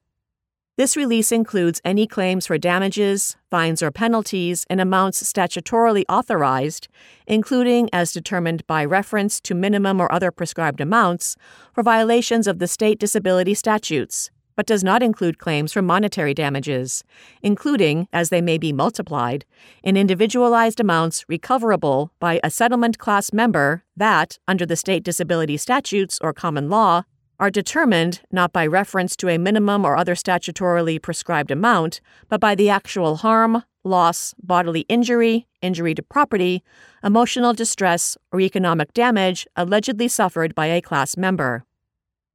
This 0.80 0.96
release 0.96 1.30
includes 1.30 1.82
any 1.84 2.06
claims 2.06 2.46
for 2.46 2.56
damages, 2.56 3.36
fines, 3.50 3.82
or 3.82 3.90
penalties 3.90 4.64
in 4.70 4.80
amounts 4.80 5.22
statutorily 5.22 6.06
authorized, 6.08 6.88
including 7.26 7.90
as 7.92 8.14
determined 8.14 8.66
by 8.66 8.86
reference 8.86 9.42
to 9.42 9.54
minimum 9.54 10.00
or 10.00 10.10
other 10.10 10.30
prescribed 10.30 10.80
amounts, 10.80 11.36
for 11.74 11.82
violations 11.82 12.46
of 12.46 12.60
the 12.60 12.66
state 12.66 12.98
disability 12.98 13.52
statutes, 13.52 14.30
but 14.56 14.64
does 14.64 14.82
not 14.82 15.02
include 15.02 15.36
claims 15.36 15.70
for 15.70 15.82
monetary 15.82 16.32
damages, 16.32 17.04
including, 17.42 18.08
as 18.10 18.30
they 18.30 18.40
may 18.40 18.56
be 18.56 18.72
multiplied, 18.72 19.44
in 19.82 19.98
individualized 19.98 20.80
amounts 20.80 21.26
recoverable 21.28 22.10
by 22.20 22.40
a 22.42 22.48
settlement 22.48 22.96
class 22.96 23.34
member 23.34 23.84
that, 23.98 24.38
under 24.48 24.64
the 24.64 24.76
state 24.76 25.02
disability 25.02 25.58
statutes 25.58 26.18
or 26.22 26.32
common 26.32 26.70
law, 26.70 27.02
are 27.40 27.50
determined 27.50 28.20
not 28.30 28.52
by 28.52 28.66
reference 28.66 29.16
to 29.16 29.28
a 29.28 29.38
minimum 29.38 29.84
or 29.84 29.96
other 29.96 30.14
statutorily 30.14 31.00
prescribed 31.00 31.50
amount, 31.50 32.00
but 32.28 32.38
by 32.38 32.54
the 32.54 32.68
actual 32.68 33.16
harm, 33.16 33.64
loss, 33.82 34.34
bodily 34.42 34.82
injury, 34.82 35.48
injury 35.62 35.94
to 35.94 36.02
property, 36.02 36.62
emotional 37.02 37.54
distress, 37.54 38.18
or 38.30 38.40
economic 38.40 38.92
damage 38.92 39.46
allegedly 39.56 40.06
suffered 40.06 40.54
by 40.54 40.66
a 40.66 40.82
class 40.82 41.16
member. 41.16 41.64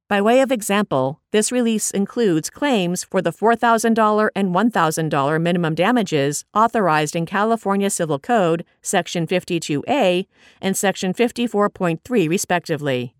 By 0.08 0.20
way 0.22 0.40
of 0.40 0.52
example, 0.52 1.20
this 1.32 1.50
release 1.50 1.90
includes 1.90 2.48
claims 2.48 3.02
for 3.02 3.20
the 3.20 3.32
$4,000 3.32 4.28
and 4.36 4.54
$1,000 4.54 5.40
minimum 5.40 5.74
damages 5.74 6.44
authorized 6.54 7.16
in 7.16 7.26
California 7.26 7.90
Civil 7.90 8.20
Code, 8.20 8.64
Section 8.82 9.26
52A 9.26 10.26
and 10.60 10.76
Section 10.76 11.12
54.3, 11.12 12.28
respectively. 12.28 13.15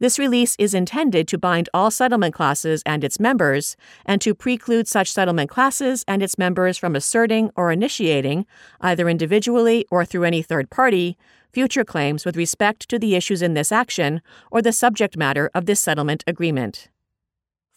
This 0.00 0.18
release 0.18 0.54
is 0.60 0.74
intended 0.74 1.26
to 1.28 1.38
bind 1.38 1.68
all 1.74 1.90
settlement 1.90 2.32
classes 2.32 2.82
and 2.86 3.02
its 3.02 3.18
members, 3.18 3.76
and 4.06 4.20
to 4.20 4.32
preclude 4.32 4.86
such 4.86 5.10
settlement 5.10 5.50
classes 5.50 6.04
and 6.06 6.22
its 6.22 6.38
members 6.38 6.78
from 6.78 6.94
asserting 6.94 7.50
or 7.56 7.72
initiating, 7.72 8.46
either 8.80 9.08
individually 9.08 9.86
or 9.90 10.04
through 10.04 10.22
any 10.22 10.40
third 10.40 10.70
party, 10.70 11.16
future 11.52 11.84
claims 11.84 12.24
with 12.24 12.36
respect 12.36 12.88
to 12.88 12.98
the 12.98 13.16
issues 13.16 13.42
in 13.42 13.54
this 13.54 13.72
action 13.72 14.22
or 14.52 14.62
the 14.62 14.72
subject 14.72 15.16
matter 15.16 15.50
of 15.52 15.66
this 15.66 15.80
settlement 15.80 16.22
agreement. 16.28 16.88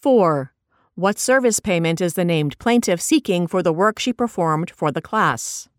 4. 0.01 0.53
What 0.93 1.17
service 1.17 1.59
payment 1.59 2.01
is 2.01 2.13
the 2.13 2.25
named 2.25 2.59
plaintiff 2.59 3.01
seeking 3.01 3.47
for 3.47 3.63
the 3.63 3.73
work 3.73 3.97
she 3.97 4.13
performed 4.13 4.69
for 4.69 4.91
the 4.91 5.01
class? 5.01 5.69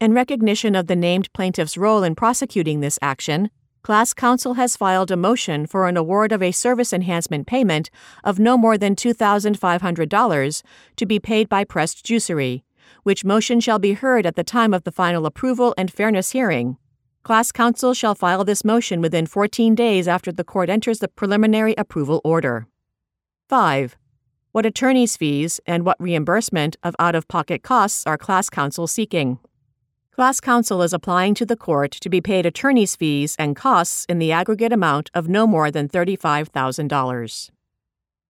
In 0.00 0.12
recognition 0.12 0.74
of 0.74 0.86
the 0.86 0.96
named 0.96 1.32
plaintiff's 1.32 1.78
role 1.78 2.02
in 2.02 2.14
prosecuting 2.14 2.80
this 2.80 2.98
action, 3.00 3.50
Class 3.82 4.12
Counsel 4.12 4.54
has 4.54 4.76
filed 4.76 5.10
a 5.10 5.16
motion 5.16 5.66
for 5.66 5.88
an 5.88 5.96
award 5.96 6.32
of 6.32 6.42
a 6.42 6.52
service 6.52 6.92
enhancement 6.92 7.46
payment 7.46 7.90
of 8.24 8.38
no 8.38 8.58
more 8.58 8.76
than 8.76 8.94
$2,500 8.94 10.62
to 10.96 11.06
be 11.06 11.18
paid 11.18 11.48
by 11.48 11.64
Pressed 11.64 12.04
Juicery, 12.04 12.62
which 13.02 13.24
motion 13.24 13.60
shall 13.60 13.78
be 13.78 13.92
heard 13.92 14.26
at 14.26 14.36
the 14.36 14.44
time 14.44 14.74
of 14.74 14.84
the 14.84 14.92
final 14.92 15.26
approval 15.26 15.74
and 15.78 15.92
fairness 15.92 16.32
hearing. 16.32 16.76
Class 17.22 17.52
Counsel 17.52 17.94
shall 17.94 18.14
file 18.14 18.44
this 18.44 18.64
motion 18.64 19.00
within 19.00 19.26
14 19.26 19.74
days 19.74 20.08
after 20.08 20.32
the 20.32 20.44
court 20.44 20.68
enters 20.68 20.98
the 20.98 21.08
preliminary 21.08 21.74
approval 21.78 22.20
order. 22.24 22.66
5. 23.48 23.96
What 24.52 24.66
attorney's 24.66 25.16
fees 25.16 25.60
and 25.66 25.84
what 25.84 26.00
reimbursement 26.00 26.76
of 26.82 26.96
out 26.98 27.14
of 27.14 27.28
pocket 27.28 27.62
costs 27.62 28.06
are 28.06 28.18
Class 28.18 28.50
Counsel 28.50 28.86
seeking? 28.86 29.38
Class 30.18 30.40
counsel 30.40 30.82
is 30.82 30.92
applying 30.92 31.32
to 31.34 31.46
the 31.46 31.54
court 31.54 31.92
to 31.92 32.08
be 32.08 32.20
paid 32.20 32.44
attorney's 32.44 32.96
fees 32.96 33.36
and 33.38 33.54
costs 33.54 34.04
in 34.08 34.18
the 34.18 34.32
aggregate 34.32 34.72
amount 34.72 35.12
of 35.14 35.28
no 35.28 35.46
more 35.46 35.70
than 35.70 35.88
$35,000. 35.88 37.50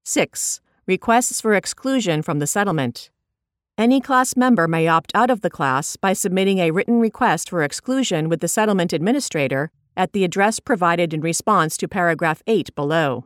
6. 0.04 0.60
Requests 0.86 1.40
for 1.40 1.54
exclusion 1.54 2.20
from 2.20 2.40
the 2.40 2.46
settlement. 2.46 3.08
Any 3.78 4.02
class 4.02 4.36
member 4.36 4.68
may 4.68 4.86
opt 4.86 5.12
out 5.14 5.30
of 5.30 5.40
the 5.40 5.48
class 5.48 5.96
by 5.96 6.12
submitting 6.12 6.58
a 6.58 6.72
written 6.72 7.00
request 7.00 7.48
for 7.48 7.62
exclusion 7.62 8.28
with 8.28 8.40
the 8.40 8.48
settlement 8.48 8.92
administrator 8.92 9.70
at 9.96 10.12
the 10.12 10.24
address 10.24 10.60
provided 10.60 11.14
in 11.14 11.22
response 11.22 11.78
to 11.78 11.88
paragraph 11.88 12.42
8 12.46 12.74
below. 12.74 13.24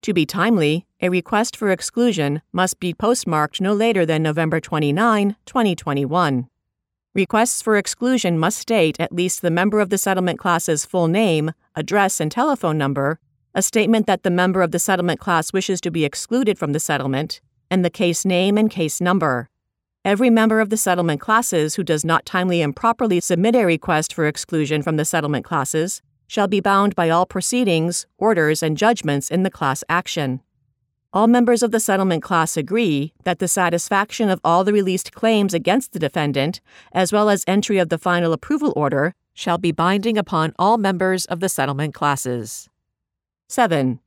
To 0.00 0.14
be 0.14 0.24
timely, 0.24 0.86
a 1.02 1.10
request 1.10 1.58
for 1.58 1.70
exclusion 1.70 2.40
must 2.54 2.80
be 2.80 2.94
postmarked 2.94 3.60
no 3.60 3.74
later 3.74 4.06
than 4.06 4.22
November 4.22 4.60
29, 4.60 5.36
2021. 5.44 6.48
Requests 7.14 7.60
for 7.60 7.76
exclusion 7.76 8.38
must 8.38 8.56
state 8.56 8.98
at 8.98 9.12
least 9.12 9.42
the 9.42 9.50
member 9.50 9.80
of 9.80 9.90
the 9.90 9.98
settlement 9.98 10.38
class's 10.38 10.86
full 10.86 11.08
name, 11.08 11.52
address, 11.76 12.20
and 12.20 12.32
telephone 12.32 12.78
number, 12.78 13.18
a 13.54 13.60
statement 13.60 14.06
that 14.06 14.22
the 14.22 14.30
member 14.30 14.62
of 14.62 14.70
the 14.70 14.78
settlement 14.78 15.20
class 15.20 15.52
wishes 15.52 15.78
to 15.82 15.90
be 15.90 16.06
excluded 16.06 16.58
from 16.58 16.72
the 16.72 16.80
settlement, 16.80 17.42
and 17.70 17.84
the 17.84 17.90
case 17.90 18.24
name 18.24 18.56
and 18.56 18.70
case 18.70 18.98
number. 18.98 19.50
Every 20.06 20.30
member 20.30 20.58
of 20.58 20.70
the 20.70 20.78
settlement 20.78 21.20
classes 21.20 21.74
who 21.74 21.84
does 21.84 22.02
not 22.02 22.24
timely 22.24 22.62
and 22.62 22.74
properly 22.74 23.20
submit 23.20 23.54
a 23.56 23.66
request 23.66 24.14
for 24.14 24.26
exclusion 24.26 24.80
from 24.80 24.96
the 24.96 25.04
settlement 25.04 25.44
classes 25.44 26.00
shall 26.28 26.48
be 26.48 26.60
bound 26.60 26.94
by 26.94 27.10
all 27.10 27.26
proceedings, 27.26 28.06
orders, 28.16 28.62
and 28.62 28.78
judgments 28.78 29.30
in 29.30 29.42
the 29.42 29.50
class 29.50 29.84
action. 29.86 30.40
All 31.14 31.26
members 31.26 31.62
of 31.62 31.72
the 31.72 31.80
settlement 31.80 32.22
class 32.22 32.56
agree 32.56 33.12
that 33.24 33.38
the 33.38 33.46
satisfaction 33.46 34.30
of 34.30 34.40
all 34.42 34.64
the 34.64 34.72
released 34.72 35.12
claims 35.12 35.52
against 35.52 35.92
the 35.92 35.98
defendant, 35.98 36.62
as 36.92 37.12
well 37.12 37.28
as 37.28 37.44
entry 37.46 37.76
of 37.76 37.90
the 37.90 37.98
final 37.98 38.32
approval 38.32 38.72
order, 38.74 39.14
shall 39.34 39.58
be 39.58 39.72
binding 39.72 40.16
upon 40.16 40.54
all 40.58 40.78
members 40.78 41.26
of 41.26 41.40
the 41.40 41.50
settlement 41.50 41.92
classes. 41.92 42.70
7. 43.50 44.00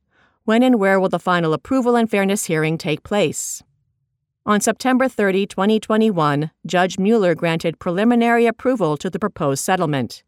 When 0.44 0.64
and 0.64 0.80
where 0.80 0.98
will 0.98 1.08
the 1.08 1.20
final 1.20 1.52
approval 1.52 1.94
and 1.94 2.10
fairness 2.10 2.46
hearing 2.46 2.76
take 2.76 3.04
place? 3.04 3.62
On 4.44 4.60
September 4.60 5.08
30, 5.08 5.46
2021, 5.46 6.50
Judge 6.66 6.98
Mueller 6.98 7.36
granted 7.36 7.78
preliminary 7.78 8.46
approval 8.46 8.96
to 8.96 9.08
the 9.08 9.20
proposed 9.20 9.64
settlement. 9.64 10.24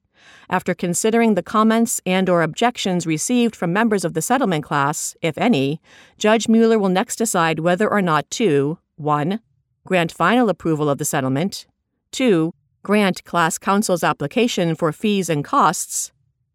After 0.50 0.74
considering 0.74 1.34
the 1.34 1.42
comments 1.42 2.00
and 2.06 2.28
or 2.28 2.42
objections 2.42 3.06
received 3.06 3.54
from 3.54 3.72
members 3.72 4.04
of 4.04 4.14
the 4.14 4.22
settlement 4.22 4.64
class, 4.64 5.16
if 5.22 5.36
any, 5.38 5.80
Judge 6.16 6.48
Mueller 6.48 6.78
will 6.78 6.88
next 6.88 7.16
decide 7.16 7.60
whether 7.60 7.88
or 7.90 8.02
not 8.02 8.30
to 8.32 8.78
1. 8.96 9.40
grant 9.86 10.12
final 10.12 10.48
approval 10.48 10.88
of 10.90 10.98
the 10.98 11.04
settlement, 11.04 11.66
2. 12.12 12.52
grant 12.82 13.24
class 13.24 13.58
counsel's 13.58 14.04
application 14.04 14.74
for 14.74 14.92
fees 14.92 15.28
and 15.28 15.44
costs, 15.44 16.12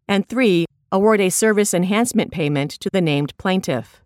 and 0.08 0.28
3. 0.28 0.66
award 0.92 1.20
a 1.20 1.30
service 1.30 1.72
enhancement 1.74 2.30
payment 2.30 2.70
to 2.70 2.90
the 2.90 3.00
named 3.00 3.36
plaintiff. 3.38 4.02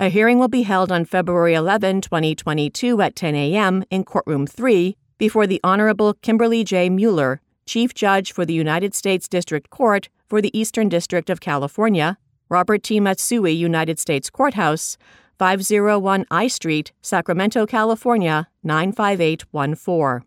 A 0.00 0.08
hearing 0.08 0.40
will 0.40 0.48
be 0.48 0.62
held 0.62 0.90
on 0.90 1.04
February 1.04 1.54
11, 1.54 2.00
2022 2.00 3.00
at 3.00 3.14
10 3.14 3.34
a.m. 3.36 3.84
in 3.90 4.04
courtroom 4.04 4.46
3 4.46 4.96
before 5.18 5.46
the 5.46 5.60
Honorable 5.62 6.14
Kimberly 6.14 6.64
J. 6.64 6.90
Mueller, 6.90 7.40
Chief 7.66 7.94
Judge 7.94 8.32
for 8.32 8.44
the 8.44 8.54
United 8.54 8.94
States 8.94 9.28
District 9.28 9.70
Court 9.70 10.08
for 10.26 10.42
the 10.42 10.56
Eastern 10.58 10.88
District 10.88 11.30
of 11.30 11.40
California, 11.40 12.18
Robert 12.48 12.82
T. 12.82 13.00
Matsui 13.00 13.52
United 13.52 13.98
States 13.98 14.30
Courthouse, 14.30 14.98
501 15.38 16.26
I 16.30 16.46
Street, 16.46 16.92
Sacramento, 17.02 17.66
California 17.66 18.48
95814. 18.62 20.26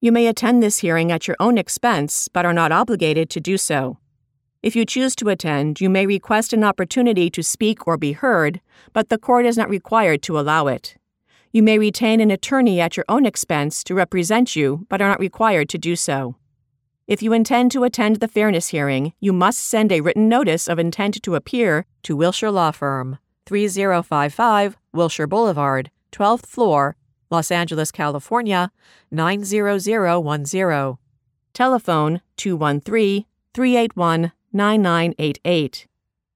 You 0.00 0.12
may 0.12 0.26
attend 0.26 0.62
this 0.62 0.78
hearing 0.78 1.12
at 1.12 1.28
your 1.28 1.36
own 1.38 1.58
expense, 1.58 2.28
but 2.28 2.44
are 2.44 2.52
not 2.52 2.72
obligated 2.72 3.30
to 3.30 3.40
do 3.40 3.56
so. 3.56 3.98
If 4.62 4.74
you 4.74 4.84
choose 4.84 5.14
to 5.16 5.28
attend, 5.28 5.80
you 5.80 5.88
may 5.88 6.06
request 6.06 6.52
an 6.52 6.64
opportunity 6.64 7.30
to 7.30 7.42
speak 7.42 7.86
or 7.86 7.96
be 7.96 8.12
heard, 8.12 8.60
but 8.92 9.10
the 9.10 9.18
court 9.18 9.46
is 9.46 9.56
not 9.56 9.68
required 9.68 10.22
to 10.22 10.38
allow 10.38 10.66
it. 10.66 10.96
You 11.52 11.62
may 11.62 11.78
retain 11.78 12.20
an 12.20 12.30
attorney 12.30 12.80
at 12.80 12.96
your 12.96 13.04
own 13.08 13.26
expense 13.26 13.84
to 13.84 13.94
represent 13.94 14.56
you, 14.56 14.86
but 14.88 15.00
are 15.00 15.08
not 15.08 15.20
required 15.20 15.68
to 15.70 15.78
do 15.78 15.94
so. 15.94 16.34
If 17.06 17.22
you 17.22 17.32
intend 17.32 17.70
to 17.70 17.84
attend 17.84 18.16
the 18.16 18.26
fairness 18.26 18.68
hearing, 18.68 19.12
you 19.20 19.32
must 19.32 19.60
send 19.60 19.92
a 19.92 20.00
written 20.00 20.28
notice 20.28 20.66
of 20.66 20.80
intent 20.80 21.22
to 21.22 21.36
appear 21.36 21.86
to 22.02 22.16
Wilshire 22.16 22.50
Law 22.50 22.72
Firm, 22.72 23.18
3055 23.46 24.76
Wilshire 24.92 25.28
Boulevard, 25.28 25.92
12th 26.10 26.46
floor, 26.46 26.96
Los 27.30 27.52
Angeles, 27.52 27.92
California 27.92 28.72
90010. 29.12 30.98
Telephone 31.52 32.20
213 32.36 33.24
381 33.54 34.32
9988. 34.52 35.86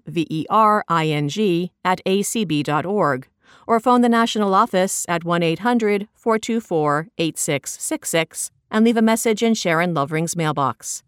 at 1.86 2.02
acb.org 2.06 3.28
or 3.68 3.80
phone 3.80 4.02
the 4.02 4.10
national 4.10 4.54
office 4.54 5.06
at 5.08 5.24
1 5.24 5.44
800 5.44 6.08
424 6.14 7.08
8666 7.18 8.52
and 8.72 8.84
leave 8.84 8.98
a 8.98 9.02
message 9.02 9.44
in 9.44 9.54
Sharon 9.54 9.94
Lovering's 9.94 10.36
mailbox. 10.36 11.04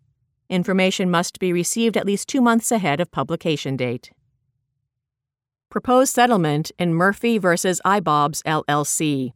Information 0.49 1.09
must 1.09 1.39
be 1.39 1.51
received 1.51 1.97
at 1.97 2.05
least 2.05 2.29
two 2.29 2.41
months 2.41 2.71
ahead 2.71 2.99
of 2.99 3.11
publication 3.11 3.75
date. 3.75 4.11
Proposed 5.69 6.13
settlement 6.13 6.71
in 6.77 6.93
Murphy 6.93 7.37
v. 7.37 7.47
iBobs 7.47 8.43
LLC. 8.43 9.33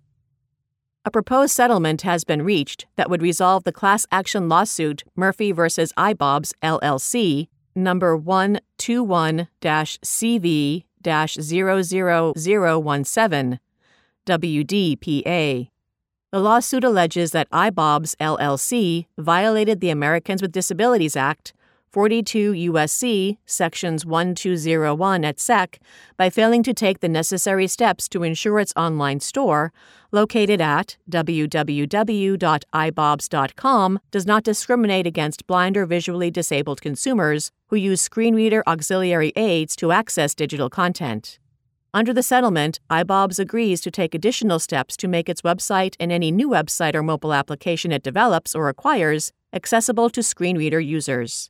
A 1.06 1.12
proposed 1.12 1.54
settlement 1.54 2.04
has 2.04 2.24
been 2.24 2.44
reached 2.44 2.86
that 2.96 3.10
would 3.10 3.22
resolve 3.22 3.64
the 3.64 3.72
class 3.72 4.06
action 4.12 4.48
lawsuit 4.48 5.04
Murphy 5.16 5.52
v. 5.52 5.62
iBobs 5.62 6.54
LLC, 6.62 7.48
number 7.76 8.16
121 8.16 9.48
CV 9.62 10.84
00017, 11.04 13.60
WDPA. 14.26 15.70
The 16.32 16.40
lawsuit 16.40 16.84
alleges 16.84 17.32
that 17.32 17.50
iBobs 17.50 18.16
LLC 18.18 19.06
violated 19.18 19.80
the 19.80 19.90
Americans 19.90 20.42
with 20.42 20.52
Disabilities 20.52 21.16
Act 21.16 21.54
42 21.92 22.54
U.S.C. 22.54 23.40
sections 23.46 24.06
1201 24.06 25.26
et 25.26 25.40
seq 25.40 25.80
by 26.18 26.30
failing 26.30 26.62
to 26.62 26.74
take 26.74 27.00
the 27.00 27.10
necessary 27.10 27.66
steps 27.66 28.08
to 28.10 28.22
ensure 28.22 28.60
its 28.60 28.74
online 28.76 29.20
store, 29.20 29.74
located 30.12 30.62
at 30.62 30.98
www.ibobs.com, 31.10 31.60
does 34.12 34.26
not 34.28 34.44
discriminate 34.44 35.08
against 35.08 35.48
blind 35.48 35.76
or 35.76 35.88
visually 35.88 36.30
disabled 36.30 36.80
consumers 36.80 37.52
who 37.68 37.76
use 37.76 38.02
screen 38.02 38.36
reader 38.36 38.64
auxiliary 38.68 39.34
aids 39.36 39.76
to 39.76 39.92
access 39.92 40.36
digital 40.36 40.70
content. 40.70 41.40
Under 41.92 42.14
the 42.14 42.22
settlement, 42.22 42.80
iBobs 42.92 43.40
agrees 43.40 43.82
to 43.82 43.90
take 43.90 44.14
additional 44.14 44.60
steps 44.60 44.96
to 44.98 45.08
make 45.08 45.28
its 45.28 45.42
website 45.42 45.96
and 46.00 46.12
any 46.12 46.32
new 46.32 46.50
website 46.50 46.94
or 46.94 47.02
mobile 47.02 47.34
application 47.34 47.92
it 47.92 48.04
develops 48.04 48.54
or 48.54 48.70
acquires 48.70 49.32
accessible 49.54 50.12
to 50.12 50.22
screen 50.22 50.56
reader 50.56 50.80
users. 50.80 51.50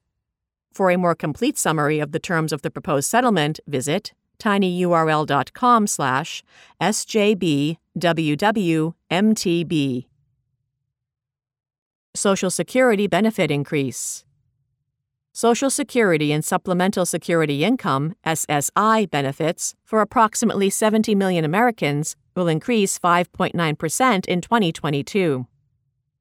For 0.79 0.89
a 0.89 0.97
more 0.97 1.13
complete 1.13 1.57
summary 1.57 1.99
of 1.99 2.13
the 2.13 2.19
terms 2.19 2.53
of 2.53 2.61
the 2.61 2.71
proposed 2.71 3.09
settlement, 3.09 3.59
visit 3.67 4.13
tinyurl.com 4.39 5.87
slash 5.87 6.41
sjb-settlement. 6.81 7.77
Social 12.15 12.49
Security 12.49 13.07
benefit 13.07 13.51
increase. 13.51 14.23
Social 15.33 15.69
Security 15.69 16.31
and 16.31 16.45
Supplemental 16.45 17.05
Security 17.05 17.65
Income 17.65 18.15
SSI 18.25 19.11
benefits 19.11 19.75
for 19.83 19.99
approximately 19.99 20.69
70 20.69 21.13
million 21.13 21.43
Americans 21.43 22.15
will 22.37 22.47
increase 22.47 22.97
5.9% 22.97 24.25
in 24.27 24.39
2022. 24.39 25.45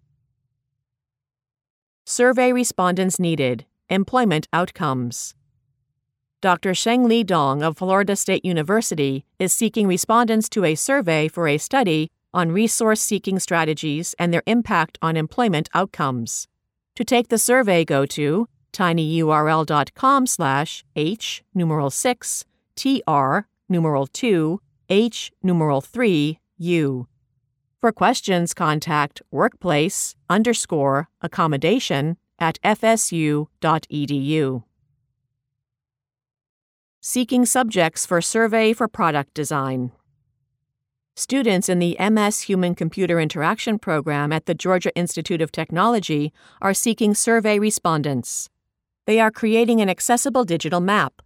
Survey 2.08 2.52
respondents 2.52 3.20
needed. 3.20 3.66
Employment 3.88 4.48
outcomes. 4.52 5.36
Dr. 6.42 6.72
Shengli 6.72 7.24
Dong 7.24 7.62
of 7.62 7.78
Florida 7.78 8.16
State 8.16 8.44
University 8.44 9.26
is 9.38 9.54
seeking 9.54 9.86
respondents 9.86 10.50
to 10.50 10.66
a 10.66 10.74
survey 10.74 11.28
for 11.28 11.48
a 11.48 11.60
study 11.60 12.10
on 12.34 12.52
resource 12.52 13.00
seeking 13.00 13.38
strategies 13.38 14.16
and 14.18 14.34
their 14.34 14.42
impact 14.48 14.98
on 15.04 15.16
employment 15.16 15.70
outcomes. 15.76 16.48
To 16.96 17.06
take 17.06 17.28
the 17.28 17.38
survey, 17.38 17.86
go 17.86 18.08
to 18.08 18.48
tinyurl.com 18.74 20.26
slash 20.26 20.84
h 20.96 21.44
numeral 21.54 21.92
6 21.92 22.44
tr 22.78 23.40
numeral 23.68 24.08
2 24.08 24.62
h 24.90 25.32
numeral 25.44 25.82
3 25.82 26.40
u. 26.60 27.08
For 27.82 27.92
questions, 27.92 28.54
contact 28.54 29.22
workplace 29.32 30.16
underscore 30.30 31.10
accommodation 31.22 32.18
at 32.40 32.60
fsu.edu. 32.64 34.64
Seeking 37.02 37.46
subjects 37.46 38.06
for 38.06 38.22
survey 38.22 38.74
for 38.74 38.88
product 38.88 39.34
design. 39.34 39.92
Students 41.16 41.70
in 41.70 41.80
the 41.80 41.98
MS 42.00 42.42
Human 42.42 42.76
Computer 42.76 43.20
Interaction 43.20 43.80
program 43.80 44.32
at 44.32 44.46
the 44.46 44.54
Georgia 44.54 44.96
Institute 44.96 45.42
of 45.42 45.52
Technology 45.52 46.32
are 46.62 46.74
seeking 46.74 47.16
survey 47.16 47.60
respondents. 47.60 48.50
They 49.06 49.20
are 49.20 49.32
creating 49.32 49.82
an 49.82 49.90
accessible 49.90 50.44
digital 50.44 50.80
map. 50.80 51.22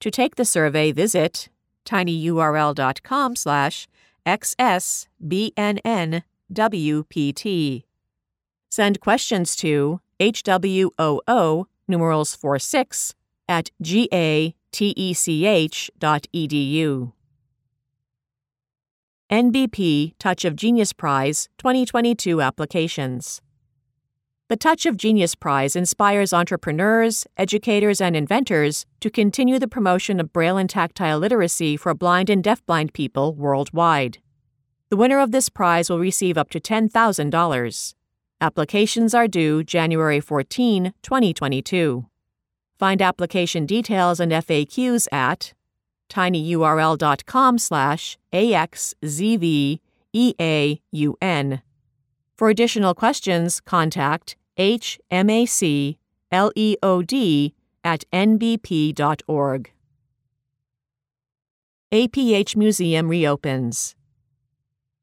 To 0.00 0.10
take 0.10 0.36
the 0.36 0.44
survey, 0.44 0.92
visit 0.92 1.48
tinyurl.com 1.84 3.36
slash 3.36 3.86
xsbnnwpt. 4.26 5.04
Send 8.70 9.00
questions 9.00 9.56
to 9.56 10.00
hwoo 10.20 11.66
numerals 11.86 12.34
46 12.34 13.14
at 13.48 13.70
gatech.edu. 13.82 14.32
NBP 19.30 20.12
Touch 20.18 20.44
of 20.44 20.54
Genius 20.54 20.92
Prize 20.92 21.48
2022 21.58 22.40
applications. 22.40 23.40
The 24.54 24.58
Touch 24.70 24.86
of 24.86 24.96
Genius 24.96 25.34
Prize 25.34 25.74
inspires 25.74 26.32
entrepreneurs, 26.32 27.26
educators, 27.36 28.00
and 28.00 28.14
inventors 28.14 28.86
to 29.00 29.10
continue 29.10 29.58
the 29.58 29.66
promotion 29.66 30.20
of 30.20 30.32
Braille 30.32 30.58
and 30.58 30.70
tactile 30.70 31.18
literacy 31.18 31.76
for 31.76 31.92
blind 31.92 32.30
and 32.30 32.40
deafblind 32.40 32.92
people 32.92 33.34
worldwide. 33.34 34.18
The 34.90 34.96
winner 34.96 35.18
of 35.18 35.32
this 35.32 35.48
prize 35.48 35.90
will 35.90 35.98
receive 35.98 36.38
up 36.38 36.50
to 36.50 36.60
$10,000. 36.60 37.94
Applications 38.40 39.12
are 39.12 39.26
due 39.26 39.64
January 39.64 40.20
14, 40.20 40.94
2022. 41.02 42.06
Find 42.78 43.02
application 43.02 43.66
details 43.66 44.20
and 44.20 44.30
FAQs 44.30 45.08
at 45.12 45.52
tinyurl.com 46.08 47.58
slash 47.58 48.18
axzveaun. 48.32 49.80
For 52.36 52.50
additional 52.50 52.94
questions, 52.94 53.60
contact 53.60 54.36
hmacleod 54.58 55.96
at 57.84 58.04
nbp.org. 58.12 59.70
APH 61.92 62.56
Museum 62.56 63.08
reopens. 63.08 63.94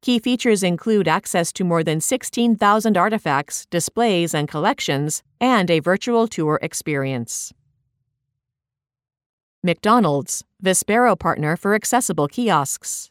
Key 0.05 0.19
features 0.19 0.63
include 0.63 1.09
access 1.09 1.51
to 1.55 1.65
more 1.65 1.83
than 1.83 1.99
16,000 1.99 2.95
artifacts, 2.95 3.65
displays, 3.71 4.35
and 4.35 4.47
collections, 4.47 5.23
and 5.41 5.71
a 5.71 5.79
virtual 5.79 6.29
tour 6.29 6.59
experience. 6.61 7.55
McDonald's, 9.63 10.45
Vispero 10.63 11.19
partner 11.19 11.57
for 11.57 11.75
accessible 11.75 12.29
kiosks. 12.29 13.09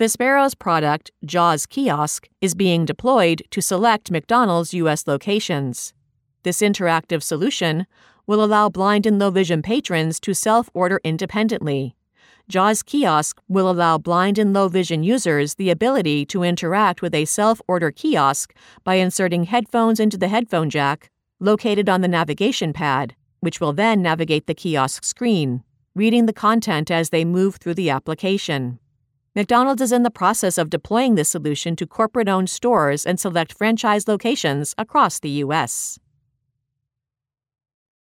Vispero's 0.00 0.56
product, 0.56 1.12
JAWS 1.24 1.66
Kiosk, 1.66 2.28
is 2.40 2.56
being 2.56 2.84
deployed 2.84 3.44
to 3.52 3.62
select 3.62 4.10
McDonald's 4.10 4.74
U.S. 4.74 5.06
locations. 5.06 5.94
This 6.42 6.60
interactive 6.60 7.22
solution 7.22 7.86
will 8.26 8.42
allow 8.42 8.68
blind 8.68 9.06
and 9.06 9.20
low 9.20 9.30
vision 9.30 9.62
patrons 9.62 10.18
to 10.18 10.34
self 10.34 10.68
order 10.74 11.00
independently. 11.04 11.94
JAWS 12.48 12.82
Kiosk 12.82 13.42
will 13.46 13.70
allow 13.70 13.98
blind 13.98 14.38
and 14.38 14.54
low 14.54 14.68
vision 14.68 15.02
users 15.02 15.56
the 15.56 15.68
ability 15.68 16.24
to 16.26 16.42
interact 16.42 17.02
with 17.02 17.14
a 17.14 17.26
self 17.26 17.60
order 17.68 17.90
kiosk 17.90 18.54
by 18.84 18.94
inserting 18.94 19.44
headphones 19.44 20.00
into 20.00 20.16
the 20.16 20.28
headphone 20.28 20.70
jack 20.70 21.10
located 21.40 21.90
on 21.90 22.00
the 22.00 22.08
navigation 22.08 22.72
pad, 22.72 23.14
which 23.40 23.60
will 23.60 23.74
then 23.74 24.00
navigate 24.00 24.46
the 24.46 24.54
kiosk 24.54 25.04
screen, 25.04 25.62
reading 25.94 26.24
the 26.24 26.32
content 26.32 26.90
as 26.90 27.10
they 27.10 27.22
move 27.22 27.56
through 27.56 27.74
the 27.74 27.90
application. 27.90 28.78
McDonald's 29.36 29.82
is 29.82 29.92
in 29.92 30.02
the 30.02 30.10
process 30.10 30.56
of 30.56 30.70
deploying 30.70 31.16
this 31.16 31.28
solution 31.28 31.76
to 31.76 31.86
corporate 31.86 32.30
owned 32.30 32.48
stores 32.48 33.04
and 33.04 33.20
select 33.20 33.52
franchise 33.52 34.08
locations 34.08 34.74
across 34.78 35.20
the 35.20 35.30
U.S. 35.44 35.98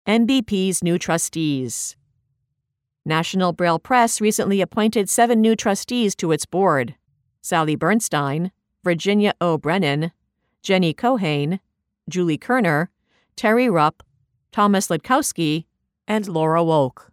NBP's 0.07 0.83
new 0.83 0.99
trustees. 0.99 1.97
National 3.05 3.53
Braille 3.53 3.79
Press 3.79 4.21
recently 4.21 4.61
appointed 4.61 5.11
seven 5.11 5.41
new 5.41 5.55
trustees 5.55 6.15
to 6.17 6.33
its 6.33 6.47
board 6.47 6.95
Sally 7.43 7.77
Bernstein, 7.77 8.51
Virginia 8.83 9.35
O. 9.41 9.59
Brennan, 9.59 10.13
Jenny 10.63 10.95
Cohane, 10.95 11.61
Julie 12.09 12.39
Kerner, 12.39 12.89
Terry 13.37 13.69
Rupp, 13.69 14.03
Thomas 14.51 14.89
Litkowski, 14.89 15.67
and 16.09 16.27
Laura 16.29 16.61
Wolk. 16.61 17.11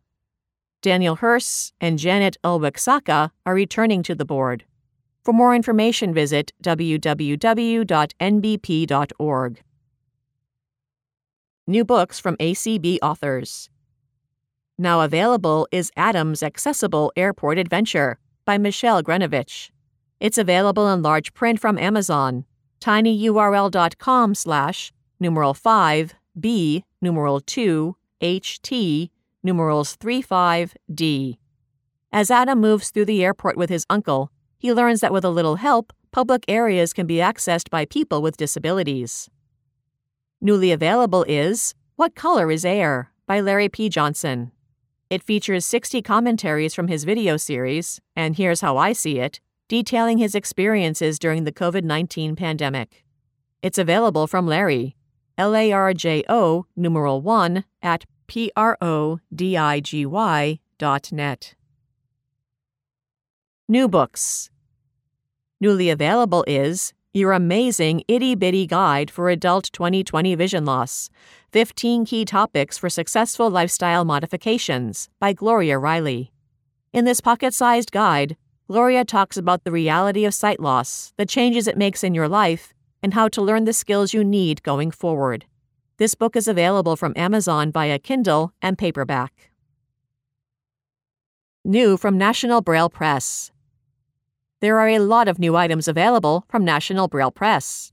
Daniel 0.81 1.15
Hurst 1.15 1.73
and 1.81 1.99
Janet 1.99 2.37
Ulwick 2.43 2.77
are 3.45 3.53
returning 3.53 4.03
to 4.03 4.15
the 4.15 4.25
board. 4.25 4.63
For 5.23 5.33
more 5.33 5.53
information, 5.53 6.13
visit 6.13 6.53
www.nbp.org. 6.63 7.21
New 11.67 11.85
books 11.85 12.19
from 12.19 12.37
ACB 12.37 12.97
authors. 13.01 13.69
Now 14.81 15.01
available 15.01 15.67
is 15.71 15.91
Adam's 15.95 16.41
Accessible 16.41 17.13
Airport 17.15 17.59
Adventure 17.59 18.17
by 18.45 18.57
Michelle 18.57 19.03
Grenovich. 19.03 19.69
It's 20.19 20.39
available 20.39 20.91
in 20.91 21.03
large 21.03 21.35
print 21.35 21.59
from 21.59 21.77
Amazon. 21.77 22.45
tinyurl.com 22.79 24.33
slash 24.33 24.91
numeral 25.19 25.53
5 25.53 26.15
b 26.39 26.83
numeral 26.99 27.39
2 27.41 27.95
ht 28.23 29.11
numerals 29.43 29.97
35D. 29.97 31.37
As 32.11 32.31
Adam 32.31 32.59
moves 32.59 32.89
through 32.89 33.05
the 33.05 33.23
airport 33.23 33.57
with 33.57 33.69
his 33.69 33.85
uncle, 33.87 34.31
he 34.57 34.73
learns 34.73 35.01
that 35.01 35.13
with 35.13 35.23
a 35.23 35.29
little 35.29 35.57
help, 35.57 35.93
public 36.09 36.43
areas 36.47 36.91
can 36.91 37.05
be 37.05 37.17
accessed 37.17 37.69
by 37.69 37.85
people 37.85 38.23
with 38.23 38.35
disabilities. 38.35 39.29
Newly 40.41 40.71
available 40.71 41.23
is 41.27 41.75
What 41.97 42.15
Color 42.15 42.49
is 42.49 42.65
Air 42.65 43.11
by 43.27 43.41
Larry 43.41 43.69
P. 43.69 43.87
Johnson. 43.87 44.51
It 45.11 45.21
features 45.21 45.65
60 45.65 46.01
commentaries 46.03 46.73
from 46.73 46.87
his 46.87 47.03
video 47.03 47.35
series, 47.35 47.99
and 48.15 48.37
here's 48.37 48.61
how 48.61 48.77
I 48.77 48.93
see 48.93 49.19
it, 49.19 49.41
detailing 49.67 50.19
his 50.19 50.35
experiences 50.35 51.19
during 51.19 51.43
the 51.43 51.51
COVID 51.51 51.83
19 51.83 52.37
pandemic. 52.37 53.03
It's 53.61 53.77
available 53.77 54.25
from 54.25 54.47
Larry, 54.47 54.95
L 55.37 55.53
A 55.53 55.73
R 55.73 55.93
J 55.93 56.23
O 56.29 56.65
numeral 56.77 57.21
1 57.21 57.65
at 57.81 58.05
P-R-O-D-I-G-Y 58.27 58.59
dot 60.77 61.11
net. 61.11 61.55
New 63.67 63.89
books. 63.89 64.49
Newly 65.59 65.89
available 65.89 66.45
is 66.47 66.93
Your 67.13 67.33
Amazing 67.33 68.05
Itty 68.07 68.35
Bitty 68.35 68.65
Guide 68.65 69.11
for 69.11 69.29
Adult 69.29 69.73
2020 69.73 70.35
Vision 70.35 70.63
Loss, 70.63 71.09
15 71.51 72.05
Key 72.05 72.23
Topics 72.23 72.77
for 72.77 72.89
Successful 72.89 73.49
Lifestyle 73.49 74.05
Modifications 74.05 75.09
by 75.19 75.33
Gloria 75.33 75.77
Riley. 75.77 76.31
In 76.93 77.03
this 77.03 77.19
pocket 77.19 77.53
sized 77.53 77.91
guide, 77.91 78.37
Gloria 78.69 79.03
talks 79.03 79.35
about 79.35 79.65
the 79.65 79.71
reality 79.71 80.23
of 80.23 80.33
sight 80.33 80.61
loss, 80.61 81.11
the 81.17 81.25
changes 81.25 81.67
it 81.67 81.77
makes 81.77 82.05
in 82.05 82.15
your 82.15 82.29
life, 82.29 82.73
and 83.03 83.13
how 83.13 83.27
to 83.27 83.41
learn 83.41 83.65
the 83.65 83.73
skills 83.73 84.13
you 84.13 84.23
need 84.23 84.63
going 84.63 84.91
forward. 84.91 85.43
This 85.97 86.15
book 86.15 86.37
is 86.37 86.47
available 86.47 86.95
from 86.95 87.11
Amazon 87.17 87.69
via 87.69 87.99
Kindle 87.99 88.53
and 88.61 88.77
paperback. 88.77 89.51
New 91.65 91.97
from 91.97 92.17
National 92.17 92.61
Braille 92.61 92.89
Press. 92.89 93.51
There 94.61 94.79
are 94.79 94.87
a 94.87 94.99
lot 94.99 95.27
of 95.27 95.37
new 95.37 95.57
items 95.57 95.89
available 95.89 96.45
from 96.47 96.63
National 96.63 97.09
Braille 97.09 97.29
Press. 97.29 97.91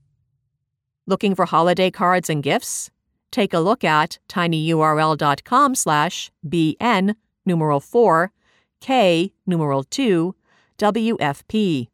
Looking 1.05 1.35
for 1.35 1.45
holiday 1.45 1.91
cards 1.91 2.29
and 2.29 2.41
gifts? 2.41 2.89
Take 3.31 3.53
a 3.53 3.59
look 3.59 3.83
at 3.83 4.17
tinyurl.com 4.27 5.75
slash 5.75 6.31
bn 6.47 7.15
numeral 7.45 7.79
4 7.79 8.31
k 8.79 9.33
numeral 9.45 9.83
2 9.83 10.35
wfp. 10.77 11.87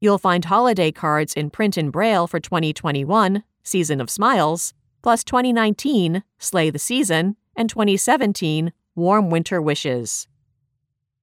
You'll 0.00 0.18
find 0.18 0.44
holiday 0.44 0.90
cards 0.90 1.34
in 1.34 1.50
print 1.50 1.76
and 1.76 1.92
braille 1.92 2.26
for 2.26 2.40
2021, 2.40 3.44
Season 3.62 4.00
of 4.00 4.10
Smiles, 4.10 4.74
plus 5.02 5.22
2019, 5.22 6.24
Slay 6.38 6.70
the 6.70 6.78
Season, 6.78 7.36
and 7.54 7.68
2017, 7.68 8.72
Warm 8.96 9.30
Winter 9.30 9.62
Wishes. 9.62 10.26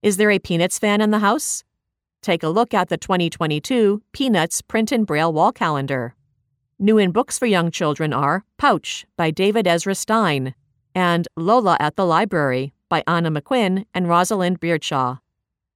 Is 0.01 0.15
there 0.15 0.31
a 0.31 0.39
Peanuts 0.39 0.79
fan 0.79 1.01
in 1.01 1.11
the 1.11 1.19
house? 1.19 1.65
Take 2.21 2.43
a 2.43 2.49
look 2.49 2.73
at 2.73 2.89
the 2.89 2.97
2022 2.97 4.01
Peanuts 4.13 4.61
Print 4.61 4.91
and 4.91 5.05
Braille 5.05 5.33
Wall 5.33 5.51
Calendar. 5.51 6.15
New 6.81 6.97
in 6.97 7.11
books 7.11 7.37
for 7.37 7.45
young 7.45 7.71
children 7.71 8.13
are 8.13 8.45
Pouch 8.57 9.05
by 9.17 9.31
David 9.31 9.67
Ezra 9.67 9.93
Stein 9.93 10.55
and 10.95 11.27
Lola 11.35 11.75
at 11.77 11.97
the 11.97 12.05
Library 12.05 12.73
by 12.87 13.03
Anna 13.05 13.29
McQuinn 13.29 13.85
and 13.93 14.07
Rosalind 14.07 14.61
Beardshaw. 14.61 15.17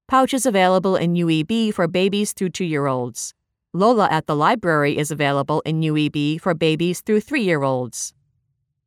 Pouch 0.08 0.34
is 0.34 0.46
available 0.46 0.96
in 0.96 1.14
UEB 1.14 1.74
for 1.74 1.90
babies 1.90 2.32
through 2.32 2.52
two 2.52 2.64
year 2.64 2.88
olds. 2.88 3.34
Lola 3.74 4.08
at 4.12 4.28
the 4.28 4.36
Library 4.36 4.98
is 4.98 5.12
available 5.12 5.62
in 5.66 5.82
UEB 5.82 6.40
for 6.40 6.54
babies 6.54 7.02
through 7.02 7.20
three 7.20 7.44
year 7.44 7.64
olds. 7.64 8.14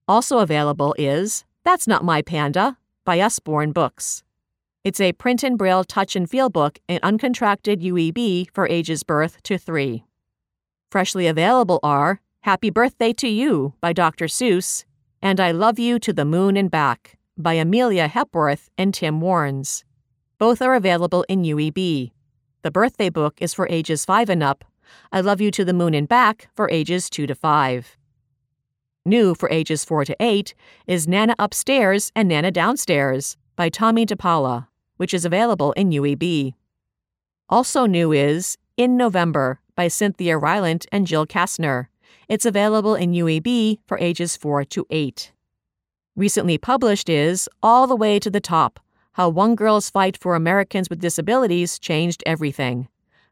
Also 0.08 0.38
available 0.38 0.94
is 0.96 1.44
That's 1.64 1.86
Not 1.86 2.02
My 2.02 2.22
Panda 2.22 2.78
by 3.04 3.20
Usborne 3.20 3.72
Books. 3.72 4.22
It's 4.84 5.02
a 5.02 5.12
print 5.12 5.42
and 5.42 5.58
braille 5.58 5.84
touch 5.84 6.16
and 6.16 6.30
feel 6.30 6.48
book 6.48 6.78
in 6.88 6.98
uncontracted 7.02 7.82
UEB 7.82 8.46
for 8.54 8.66
ages 8.68 9.02
birth 9.02 9.42
to 9.42 9.58
three. 9.58 10.06
Freshly 10.90 11.26
available 11.26 11.80
are 11.82 12.20
Happy 12.42 12.70
Birthday 12.70 13.12
to 13.14 13.26
You 13.26 13.74
by 13.80 13.92
Dr. 13.92 14.26
Seuss 14.26 14.84
and 15.20 15.40
I 15.40 15.50
Love 15.50 15.80
You 15.80 15.98
to 15.98 16.12
the 16.12 16.24
Moon 16.24 16.56
and 16.56 16.70
Back 16.70 17.18
by 17.36 17.54
Amelia 17.54 18.06
Hepworth 18.06 18.70
and 18.78 18.94
Tim 18.94 19.20
Warnes. 19.20 19.82
Both 20.38 20.62
are 20.62 20.76
available 20.76 21.24
in 21.28 21.42
UEB. 21.42 22.12
The 22.62 22.70
birthday 22.70 23.10
book 23.10 23.38
is 23.40 23.52
for 23.52 23.66
ages 23.68 24.04
5 24.04 24.30
and 24.30 24.44
up. 24.44 24.64
I 25.10 25.22
Love 25.22 25.40
You 25.40 25.50
to 25.50 25.64
the 25.64 25.72
Moon 25.72 25.92
and 25.92 26.06
Back 26.06 26.50
for 26.54 26.70
ages 26.70 27.10
2 27.10 27.26
to 27.26 27.34
5. 27.34 27.96
New 29.04 29.34
for 29.34 29.50
ages 29.50 29.84
4 29.84 30.04
to 30.04 30.16
8 30.20 30.54
is 30.86 31.08
Nana 31.08 31.34
Upstairs 31.40 32.12
and 32.14 32.28
Nana 32.28 32.52
Downstairs 32.52 33.36
by 33.56 33.70
Tomie 33.70 34.06
dePaola, 34.06 34.68
which 34.98 35.12
is 35.12 35.24
available 35.24 35.72
in 35.72 35.90
UEB. 35.90 36.54
Also 37.48 37.86
new 37.86 38.12
is 38.12 38.56
In 38.76 38.96
November 38.96 39.60
by 39.76 39.86
Cynthia 39.86 40.34
Rylant 40.38 40.86
and 40.90 41.06
Jill 41.06 41.26
Kastner. 41.26 41.86
It's 42.28 42.46
available 42.46 42.96
in 42.96 43.12
UEB 43.12 43.78
for 43.86 43.98
ages 43.98 44.36
4 44.36 44.64
to 44.64 44.86
8. 44.90 45.32
Recently 46.16 46.58
published 46.58 47.08
is 47.08 47.48
All 47.62 47.86
the 47.86 47.94
Way 47.94 48.18
to 48.18 48.30
the 48.30 48.40
Top 48.40 48.80
how 49.16 49.30
One 49.30 49.54
Girl's 49.54 49.88
Fight 49.88 50.14
for 50.14 50.34
Americans 50.34 50.90
with 50.90 51.00
Disabilities 51.00 51.78
Changed 51.78 52.22
Everything 52.26 52.86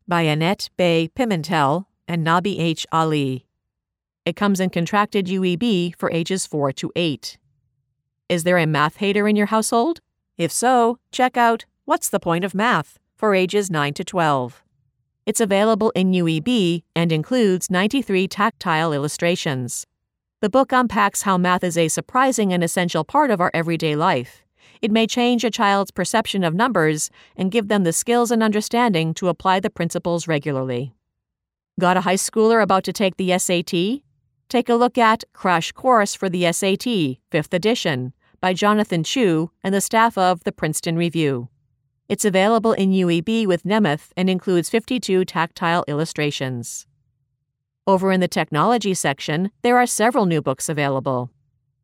by 0.09 0.23
Annette 0.23 0.71
Bay 0.79 1.11
Pimentel 1.15 1.85
and 2.09 2.27
Nabi 2.27 2.59
H. 2.59 2.87
Ali. 2.91 3.45
It 4.25 4.35
comes 4.35 4.61
in 4.61 4.71
contracted 4.71 5.27
UEB 5.27 5.95
for 5.97 6.11
ages 6.11 6.47
4 6.47 6.73
to 6.73 6.91
8. 6.97 7.37
Is 8.31 8.45
there 8.45 8.57
a 8.57 8.67
math 8.67 8.97
hater 8.97 9.29
in 9.29 9.37
your 9.37 9.49
household? 9.49 10.01
If 10.39 10.51
so, 10.51 10.99
check 11.13 11.37
out 11.37 11.67
What's 11.85 12.09
the 12.09 12.19
Point 12.19 12.45
of 12.45 12.55
Math 12.55 12.99
for 13.15 13.35
ages 13.35 13.71
9 13.71 13.93
to 13.93 14.05
12. 14.05 14.64
It's 15.27 15.41
available 15.41 15.91
in 15.95 16.13
UEB 16.13 16.83
and 16.95 17.11
includes 17.11 17.71
93 17.71 18.29
tactile 18.29 18.93
illustrations. 18.93 19.87
The 20.41 20.51
book 20.51 20.73
unpacks 20.73 21.23
how 21.23 21.39
math 21.39 21.65
is 21.65 21.79
a 21.79 21.89
surprising 21.89 22.53
and 22.53 22.63
essential 22.63 23.05
part 23.05 23.31
of 23.31 23.41
our 23.41 23.51
everyday 23.55 23.97
life 23.97 24.45
it 24.85 24.91
may 24.91 25.07
change 25.07 25.45
a 25.45 25.51
child's 25.51 25.91
perception 25.91 26.45
of 26.45 26.55
numbers 26.55 27.11
and 27.37 27.51
give 27.51 27.69
them 27.69 27.85
the 27.85 27.93
skills 27.93 28.31
and 28.31 28.43
understanding 28.43 29.15
to 29.15 29.29
apply 29.29 29.59
the 29.59 29.71
principles 29.71 30.29
regularly. 30.29 30.93
Got 31.81 31.97
a 31.97 32.03
high 32.03 32.17
schooler 32.17 32.63
about 32.63 32.85
to 32.85 32.93
take 32.93 33.17
the 33.17 33.37
SAT? 33.39 34.03
Take 34.51 34.69
a 34.69 34.75
look 34.75 34.99
at 34.99 35.25
Crash 35.33 35.73
Course 35.73 36.15
for 36.15 36.29
the 36.29 36.53
SAT, 36.53 37.17
5th 37.33 37.55
edition, 37.55 38.13
by 38.43 38.53
Jonathan 38.53 39.03
Chu 39.03 39.51
and 39.63 39.75
the 39.75 39.81
staff 39.81 40.19
of 40.19 40.45
the 40.45 40.53
Princeton 40.53 40.97
Review. 40.97 41.49
It's 42.15 42.25
available 42.25 42.75
in 42.75 42.93
UEB 42.93 43.45
with 43.45 43.65
Nemeth 43.65 44.11
and 44.17 44.31
includes 44.31 44.71
52 44.71 45.25
tactile 45.25 45.85
illustrations. 45.89 46.87
Over 47.89 48.13
in 48.13 48.21
the 48.21 48.29
technology 48.29 48.95
section, 48.95 49.51
there 49.63 49.77
are 49.77 49.85
several 49.85 50.25
new 50.25 50.41
books 50.41 50.69
available. 50.69 51.33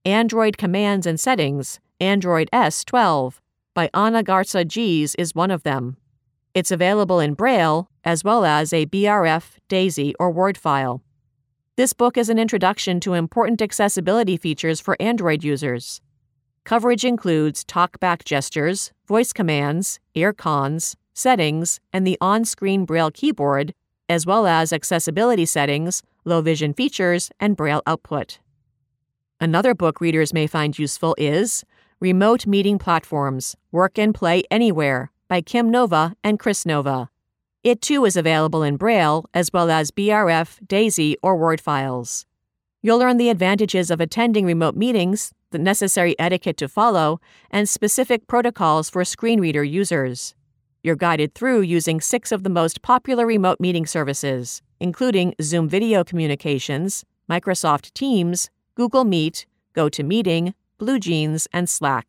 Android 0.04 0.56
Commands 0.56 1.04
and 1.04 1.18
Settings 1.18 1.80
Android 1.98 2.48
S12 2.52 3.40
by 3.74 3.90
Ana 3.92 4.22
Garza 4.22 4.64
Gees 4.64 5.16
is 5.16 5.34
one 5.34 5.50
of 5.50 5.64
them. 5.64 5.96
It's 6.54 6.70
available 6.70 7.18
in 7.18 7.34
Braille 7.34 7.90
as 8.04 8.22
well 8.22 8.44
as 8.44 8.72
a 8.72 8.86
BRF, 8.86 9.56
DAISY, 9.68 10.14
or 10.20 10.30
Word 10.30 10.56
file. 10.56 11.02
This 11.74 11.92
book 11.92 12.16
is 12.16 12.28
an 12.28 12.38
introduction 12.38 13.00
to 13.00 13.14
important 13.14 13.60
accessibility 13.60 14.36
features 14.36 14.80
for 14.80 14.96
Android 15.00 15.42
users. 15.42 16.00
Coverage 16.64 17.04
includes 17.04 17.64
talkback 17.64 18.24
gestures, 18.24 18.92
voice 19.08 19.32
commands, 19.32 19.98
earcons, 20.14 20.96
settings, 21.14 21.80
and 21.92 22.06
the 22.06 22.18
on 22.20 22.44
screen 22.44 22.84
Braille 22.84 23.10
keyboard, 23.10 23.74
as 24.08 24.26
well 24.26 24.46
as 24.46 24.72
accessibility 24.72 25.46
settings, 25.46 26.02
low 26.24 26.40
vision 26.40 26.72
features, 26.72 27.30
and 27.40 27.56
Braille 27.56 27.82
output. 27.86 28.38
Another 29.40 29.74
book 29.74 30.00
readers 30.00 30.34
may 30.34 30.46
find 30.46 30.78
useful 30.78 31.14
is 31.18 31.64
Remote 31.98 32.46
Meeting 32.46 32.78
Platforms 32.78 33.56
Work 33.72 33.98
and 33.98 34.14
Play 34.14 34.42
Anywhere 34.50 35.10
by 35.28 35.40
Kim 35.40 35.70
Nova 35.70 36.14
and 36.22 36.38
Chris 36.38 36.66
Nova. 36.66 37.08
It 37.62 37.80
too 37.80 38.04
is 38.04 38.16
available 38.16 38.62
in 38.62 38.76
Braille 38.76 39.24
as 39.32 39.50
well 39.52 39.70
as 39.70 39.90
BRF, 39.90 40.58
DAISY, 40.66 41.16
or 41.22 41.36
Word 41.36 41.60
files. 41.60 42.26
You'll 42.82 42.98
learn 42.98 43.18
the 43.18 43.28
advantages 43.28 43.90
of 43.90 44.00
attending 44.00 44.46
remote 44.46 44.74
meetings, 44.76 45.32
the 45.50 45.58
necessary 45.58 46.18
etiquette 46.18 46.56
to 46.58 46.68
follow, 46.68 47.20
and 47.50 47.68
specific 47.68 48.26
protocols 48.26 48.90
for 48.90 49.04
screen 49.04 49.40
reader 49.40 49.64
users. 49.64 50.34
You're 50.82 50.96
guided 50.96 51.34
through 51.34 51.60
using 51.62 52.00
six 52.00 52.32
of 52.32 52.42
the 52.42 52.50
most 52.50 52.82
popular 52.82 53.26
remote 53.26 53.60
meeting 53.60 53.86
services, 53.86 54.62
including 54.80 55.34
Zoom 55.42 55.68
Video 55.68 56.02
Communications, 56.02 57.04
Microsoft 57.28 57.92
Teams, 57.92 58.50
Google 58.74 59.04
Meet, 59.04 59.46
GoToMeeting, 59.74 60.54
BlueJeans, 60.78 61.46
and 61.52 61.68
Slack. 61.68 62.06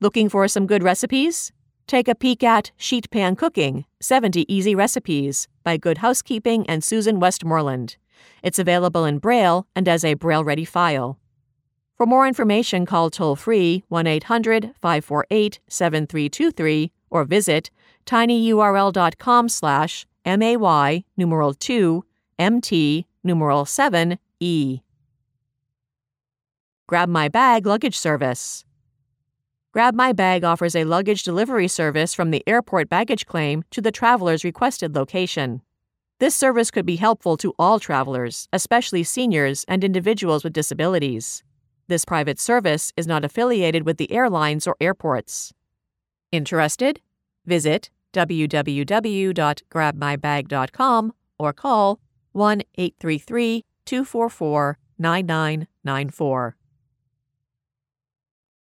Looking 0.00 0.28
for 0.28 0.48
some 0.48 0.66
good 0.66 0.82
recipes? 0.82 1.52
Take 1.86 2.08
a 2.08 2.14
peek 2.14 2.42
at 2.42 2.72
Sheet 2.76 3.10
Pan 3.10 3.36
Cooking 3.36 3.84
70 4.00 4.52
Easy 4.52 4.74
Recipes 4.74 5.46
by 5.62 5.76
Good 5.76 5.98
Housekeeping 5.98 6.66
and 6.68 6.82
Susan 6.82 7.20
Westmoreland. 7.20 7.96
It's 8.42 8.58
available 8.58 9.04
in 9.04 9.18
Braille 9.18 9.66
and 9.76 9.86
as 9.86 10.04
a 10.04 10.14
Braille 10.14 10.44
ready 10.44 10.64
file. 10.64 11.18
For 11.96 12.04
more 12.04 12.26
information, 12.26 12.84
call 12.84 13.08
toll 13.10 13.36
free 13.36 13.82
1 13.88 14.06
800 14.06 14.74
548 14.80 15.60
7323 15.66 16.92
or 17.08 17.24
visit 17.24 17.70
tinyurl.com 18.04 19.48
slash 19.48 20.06
MAY 20.26 21.04
numeral 21.16 21.54
2 21.54 22.04
MT 22.38 23.06
numeral 23.24 23.64
7 23.64 24.18
E. 24.40 24.80
Grab 26.86 27.08
My 27.08 27.28
Bag 27.28 27.64
luggage 27.64 27.96
service. 27.96 28.64
Grab 29.72 29.94
My 29.94 30.12
Bag 30.12 30.44
offers 30.44 30.76
a 30.76 30.84
luggage 30.84 31.22
delivery 31.22 31.68
service 31.68 32.12
from 32.12 32.30
the 32.30 32.44
airport 32.46 32.90
baggage 32.90 33.24
claim 33.24 33.64
to 33.70 33.80
the 33.80 33.90
traveler's 33.90 34.44
requested 34.44 34.94
location. 34.94 35.62
This 36.18 36.34
service 36.34 36.70
could 36.70 36.86
be 36.86 36.96
helpful 36.96 37.36
to 37.38 37.54
all 37.58 37.80
travelers, 37.80 38.48
especially 38.52 39.02
seniors 39.02 39.64
and 39.66 39.82
individuals 39.82 40.44
with 40.44 40.52
disabilities. 40.52 41.42
This 41.88 42.04
private 42.04 42.40
service 42.40 42.92
is 42.96 43.06
not 43.06 43.24
affiliated 43.24 43.86
with 43.86 43.96
the 43.96 44.10
airlines 44.10 44.66
or 44.66 44.74
airports. 44.80 45.52
Interested? 46.32 47.00
Visit 47.44 47.90
www.grabmybag.com 48.12 51.12
or 51.38 51.52
call 51.52 52.00
1 52.32 52.62
833 52.76 53.64
244 53.84 54.78
9994. 54.98 56.56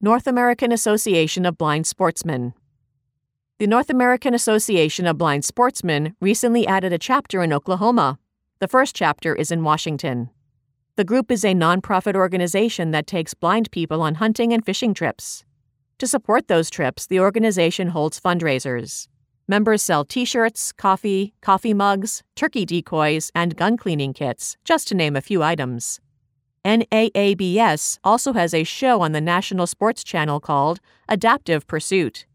North 0.02 0.27
American 0.27 0.72
Association 0.72 1.45
of 1.45 1.57
Blind 1.57 1.85
Sportsmen. 1.85 2.53
The 3.60 3.68
North 3.68 3.90
American 3.90 4.34
Association 4.34 5.06
of 5.06 5.18
Blind 5.18 5.45
Sportsmen 5.45 6.15
recently 6.19 6.65
added 6.65 6.91
a 6.91 6.98
chapter 6.98 7.44
in 7.44 7.53
Oklahoma. 7.53 8.18
The 8.60 8.68
first 8.68 8.95
chapter 8.95 9.35
is 9.35 9.52
in 9.52 9.64
Washington. 9.64 10.31
The 10.95 11.03
group 11.03 11.32
is 11.32 11.44
a 11.44 11.56
nonprofit 11.56 12.15
organization 12.15 12.91
that 12.91 13.07
takes 13.07 13.34
blind 13.34 13.72
people 13.72 14.03
on 14.03 14.14
hunting 14.15 14.53
and 14.53 14.64
fishing 14.64 14.94
trips. 14.94 15.44
To 15.98 16.06
support 16.06 16.48
those 16.48 16.70
trips, 16.70 17.07
the 17.07 17.20
organization 17.20 17.88
holds 17.88 18.20
fundraisers. 18.20 19.07
Members 19.48 19.82
sell 19.82 20.06
t 20.06 20.24
shirts, 20.24 20.72
coffee, 20.72 21.34
coffee 21.41 21.74
mugs, 21.74 22.22
turkey 22.36 22.64
decoys, 22.64 23.32
and 23.34 23.56
gun 23.56 23.76
cleaning 23.76 24.14
kits, 24.14 24.56
just 24.64 24.88
to 24.90 24.95
name 24.95 25.15
a 25.15 25.22
few 25.22 25.41
items. 25.41 25.99
NAABS 26.64 27.98
also 28.03 28.34
has 28.34 28.53
a 28.53 28.64
show 28.64 29.02
on 29.02 29.14
the 29.14 29.22
national 29.22 29.65
sports 29.65 30.03
channel 30.03 30.40
called 30.40 30.80
Adaptive 31.10 31.65
Pursuit. 31.65 32.28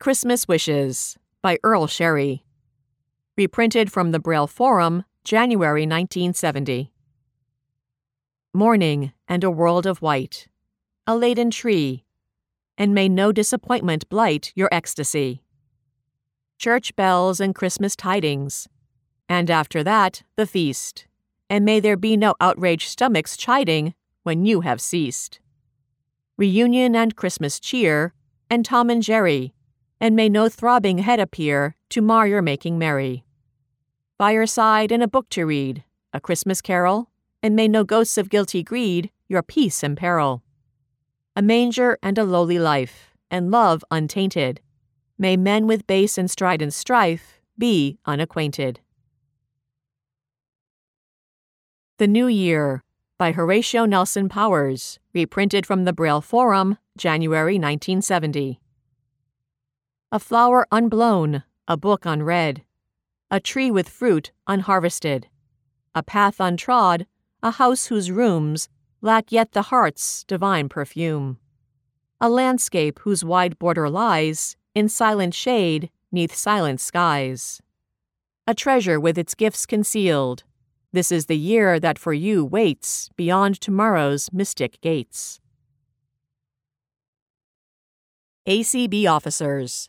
Christmas 0.00 0.48
Wishes 0.48 1.16
by 1.42 1.58
Earl 1.62 1.86
Sherry. 1.86 2.44
Reprinted 3.36 3.92
from 3.92 4.10
the 4.10 4.18
Braille 4.18 4.48
Forum, 4.48 5.04
January 5.22 5.82
1970. 5.82 6.92
Morning 8.52 9.12
and 9.28 9.44
a 9.44 9.50
world 9.50 9.86
of 9.86 10.02
white, 10.02 10.48
a 11.06 11.16
laden 11.16 11.52
tree, 11.52 12.04
and 12.76 12.92
may 12.92 13.08
no 13.08 13.30
disappointment 13.30 14.08
blight 14.08 14.52
your 14.56 14.68
ecstasy. 14.72 15.42
Church 16.58 16.94
bells 16.96 17.40
and 17.40 17.54
Christmas 17.54 17.94
tidings, 17.94 18.68
and 19.28 19.50
after 19.50 19.84
that, 19.84 20.22
the 20.36 20.46
feast, 20.46 21.06
and 21.50 21.64
may 21.64 21.80
there 21.80 21.96
be 21.96 22.16
no 22.16 22.34
outraged 22.40 22.88
stomachs 22.88 23.36
chiding 23.36 23.94
when 24.22 24.44
you 24.44 24.62
have 24.62 24.80
ceased. 24.80 25.40
Reunion 26.36 26.96
and 26.96 27.16
Christmas 27.16 27.60
cheer, 27.60 28.14
and 28.50 28.64
Tom 28.64 28.90
and 28.90 29.02
Jerry 29.02 29.52
and 30.00 30.14
may 30.14 30.28
no 30.28 30.48
throbbing 30.48 30.98
head 30.98 31.20
appear 31.20 31.74
to 31.90 32.02
mar 32.02 32.26
your 32.26 32.42
making 32.42 32.78
merry. 32.78 33.24
Fireside 34.18 34.92
and 34.92 35.02
a 35.02 35.08
book 35.08 35.28
to 35.30 35.46
read, 35.46 35.84
a 36.12 36.20
Christmas 36.20 36.60
carol, 36.60 37.10
and 37.42 37.56
may 37.56 37.68
no 37.68 37.84
ghosts 37.84 38.18
of 38.18 38.30
guilty 38.30 38.62
greed 38.62 39.10
your 39.28 39.42
peace 39.42 39.82
imperil. 39.82 40.42
A 41.34 41.42
manger 41.42 41.98
and 42.02 42.16
a 42.18 42.24
lowly 42.24 42.58
life, 42.58 43.14
and 43.30 43.50
love 43.50 43.84
untainted. 43.90 44.60
May 45.18 45.36
men 45.36 45.66
with 45.66 45.86
base 45.86 46.18
and 46.18 46.30
strident 46.30 46.74
strife 46.74 47.40
be 47.58 47.98
unacquainted. 48.04 48.80
The 51.98 52.06
New 52.06 52.26
Year 52.26 52.84
by 53.16 53.32
Horatio 53.32 53.86
Nelson 53.86 54.28
Powers, 54.28 54.98
reprinted 55.14 55.64
from 55.64 55.84
the 55.84 55.94
Braille 55.94 56.20
Forum, 56.20 56.76
January 56.98 57.54
1970 57.54 58.60
a 60.12 60.18
flower 60.20 60.66
unblown, 60.70 61.42
a 61.66 61.76
book 61.76 62.06
unread, 62.06 62.62
a 63.28 63.40
tree 63.40 63.72
with 63.72 63.88
fruit 63.88 64.30
unharvested, 64.46 65.26
a 65.96 66.02
path 66.02 66.38
untrod, 66.38 67.06
a 67.42 67.50
house 67.50 67.86
whose 67.86 68.10
rooms 68.10 68.68
lack 69.00 69.32
yet 69.32 69.52
the 69.52 69.62
heart's 69.62 70.22
divine 70.24 70.68
perfume, 70.68 71.38
a 72.20 72.28
landscape 72.30 73.00
whose 73.00 73.24
wide 73.24 73.58
border 73.58 73.90
lies 73.90 74.56
in 74.76 74.90
silent 74.90 75.32
shade 75.32 75.88
neath 76.12 76.34
silent 76.34 76.78
skies, 76.82 77.62
a 78.46 78.54
treasure 78.54 79.00
with 79.00 79.16
its 79.16 79.34
gifts 79.34 79.64
concealed. 79.64 80.44
This 80.92 81.10
is 81.10 81.26
the 81.26 81.36
year 81.36 81.80
that 81.80 81.98
for 81.98 82.12
you 82.12 82.44
waits 82.44 83.08
beyond 83.16 83.58
tomorrow's 83.58 84.30
mystic 84.34 84.78
gates. 84.82 85.40
ACB 88.46 89.06
Officers 89.06 89.88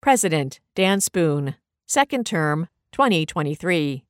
President 0.00 0.58
Dan 0.74 1.00
Spoone, 1.00 1.54
second 1.86 2.26
term, 2.26 2.68
2023. 2.90 4.04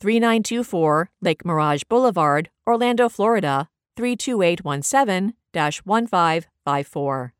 3924 0.00 1.10
Lake 1.20 1.44
Mirage 1.44 1.82
Boulevard, 1.88 2.50
Orlando, 2.68 3.08
Florida 3.08 3.68
32817 3.96 5.34
1554. 5.52 7.33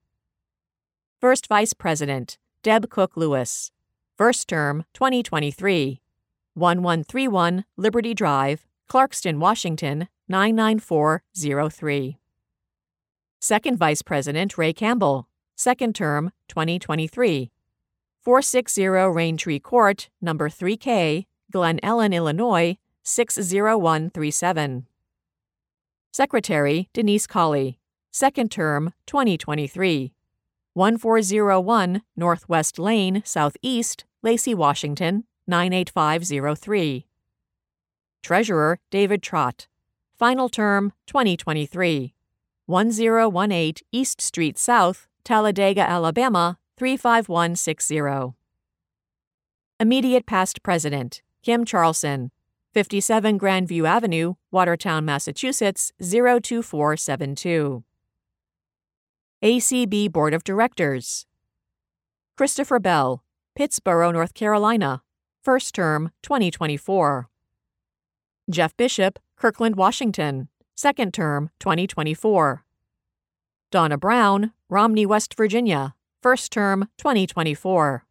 First 1.24 1.46
Vice 1.46 1.72
President 1.72 2.36
Deb 2.62 2.90
Cook 2.90 3.16
Lewis, 3.16 3.70
first 4.14 4.46
term, 4.46 4.84
2023. 4.92 6.02
1131 6.52 7.64
Liberty 7.78 8.12
Drive, 8.12 8.66
Clarkston, 8.90 9.38
Washington 9.38 10.08
99403. 10.28 12.18
Second 13.40 13.78
Vice 13.78 14.02
President 14.02 14.58
Ray 14.58 14.74
Campbell, 14.74 15.26
second 15.56 15.94
term, 15.94 16.30
2023. 16.48 17.50
460 18.20 18.82
Raintree 18.82 19.62
Court, 19.62 20.10
number 20.20 20.50
3K, 20.50 21.24
Glen 21.50 21.80
Ellyn, 21.82 22.12
Illinois 22.12 22.76
60137. 23.02 24.86
Secretary 26.12 26.90
Denise 26.92 27.26
Colley, 27.26 27.78
second 28.10 28.50
term 28.50 28.92
2023. 29.06 30.13
1401 30.74 32.02
Northwest 32.16 32.78
Lane, 32.80 33.22
Southeast, 33.24 34.04
Lacey, 34.22 34.54
Washington 34.54 35.24
98503. 35.46 37.06
Treasurer 38.22 38.80
David 38.90 39.22
Trott, 39.22 39.68
final 40.18 40.48
term 40.48 40.92
2023. 41.06 42.14
1018 42.66 43.86
East 43.92 44.20
Street 44.20 44.58
South, 44.58 45.06
Talladega, 45.22 45.82
Alabama 45.82 46.58
35160. 46.76 48.34
Immediate 49.78 50.26
past 50.26 50.62
president 50.62 51.22
Kim 51.42 51.64
Charlson, 51.64 52.30
57 52.72 53.38
Grandview 53.38 53.86
Avenue, 53.86 54.34
Watertown, 54.50 55.04
Massachusetts 55.04 55.92
02472. 56.00 57.84
ACB 59.44 60.10
Board 60.10 60.32
of 60.32 60.42
Directors 60.42 61.26
Christopher 62.34 62.78
Bell, 62.78 63.22
Pittsboro, 63.54 64.10
North 64.10 64.32
Carolina, 64.32 65.02
first 65.42 65.74
term 65.74 66.10
2024. 66.22 67.28
Jeff 68.50 68.74
Bishop, 68.78 69.18
Kirkland, 69.36 69.76
Washington, 69.76 70.48
second 70.74 71.12
term 71.12 71.50
2024. 71.60 72.64
Donna 73.70 73.98
Brown, 73.98 74.52
Romney, 74.70 75.04
West 75.04 75.34
Virginia, 75.36 75.94
first 76.22 76.50
term 76.50 76.88
2024. 76.96 78.06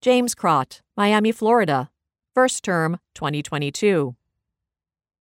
James 0.00 0.34
Kracht, 0.34 0.80
Miami, 0.96 1.30
Florida, 1.30 1.90
first 2.34 2.64
term 2.64 2.98
2022. 3.14 4.16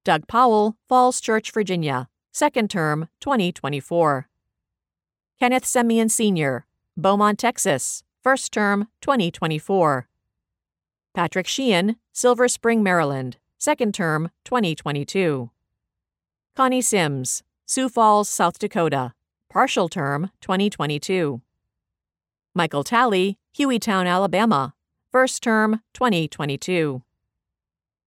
Doug 0.05 0.25
Powell, 0.29 0.77
Falls 0.87 1.19
Church, 1.19 1.51
Virginia, 1.51 2.07
second 2.31 2.69
term 2.69 3.09
2024. 3.19 4.29
Kenneth 5.41 5.63
Semien 5.63 6.07
Sr., 6.07 6.67
Beaumont, 6.95 7.39
Texas, 7.39 8.03
first 8.21 8.51
term 8.51 8.89
2024. 9.01 10.07
Patrick 11.15 11.47
Sheehan, 11.47 11.95
Silver 12.13 12.47
Spring, 12.47 12.83
Maryland, 12.83 13.37
second 13.57 13.95
term 13.95 14.29
2022. 14.45 15.49
Connie 16.55 16.79
Sims, 16.79 17.41
Sioux 17.65 17.89
Falls, 17.89 18.29
South 18.29 18.59
Dakota, 18.59 19.15
partial 19.49 19.89
term 19.89 20.29
2022. 20.41 21.41
Michael 22.53 22.83
Talley, 22.83 23.39
Hueytown, 23.57 24.05
Alabama, 24.05 24.75
first 25.11 25.41
term 25.41 25.81
2022. 25.95 27.01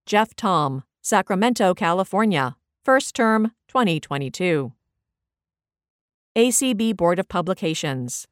Jeff 0.06 0.36
Thom, 0.36 0.84
Sacramento, 1.02 1.74
California, 1.74 2.54
first 2.84 3.16
term 3.16 3.50
2022. 3.66 4.72
ACB 6.36 6.96
Board 6.96 7.20
of 7.20 7.28
Publications. 7.28 8.26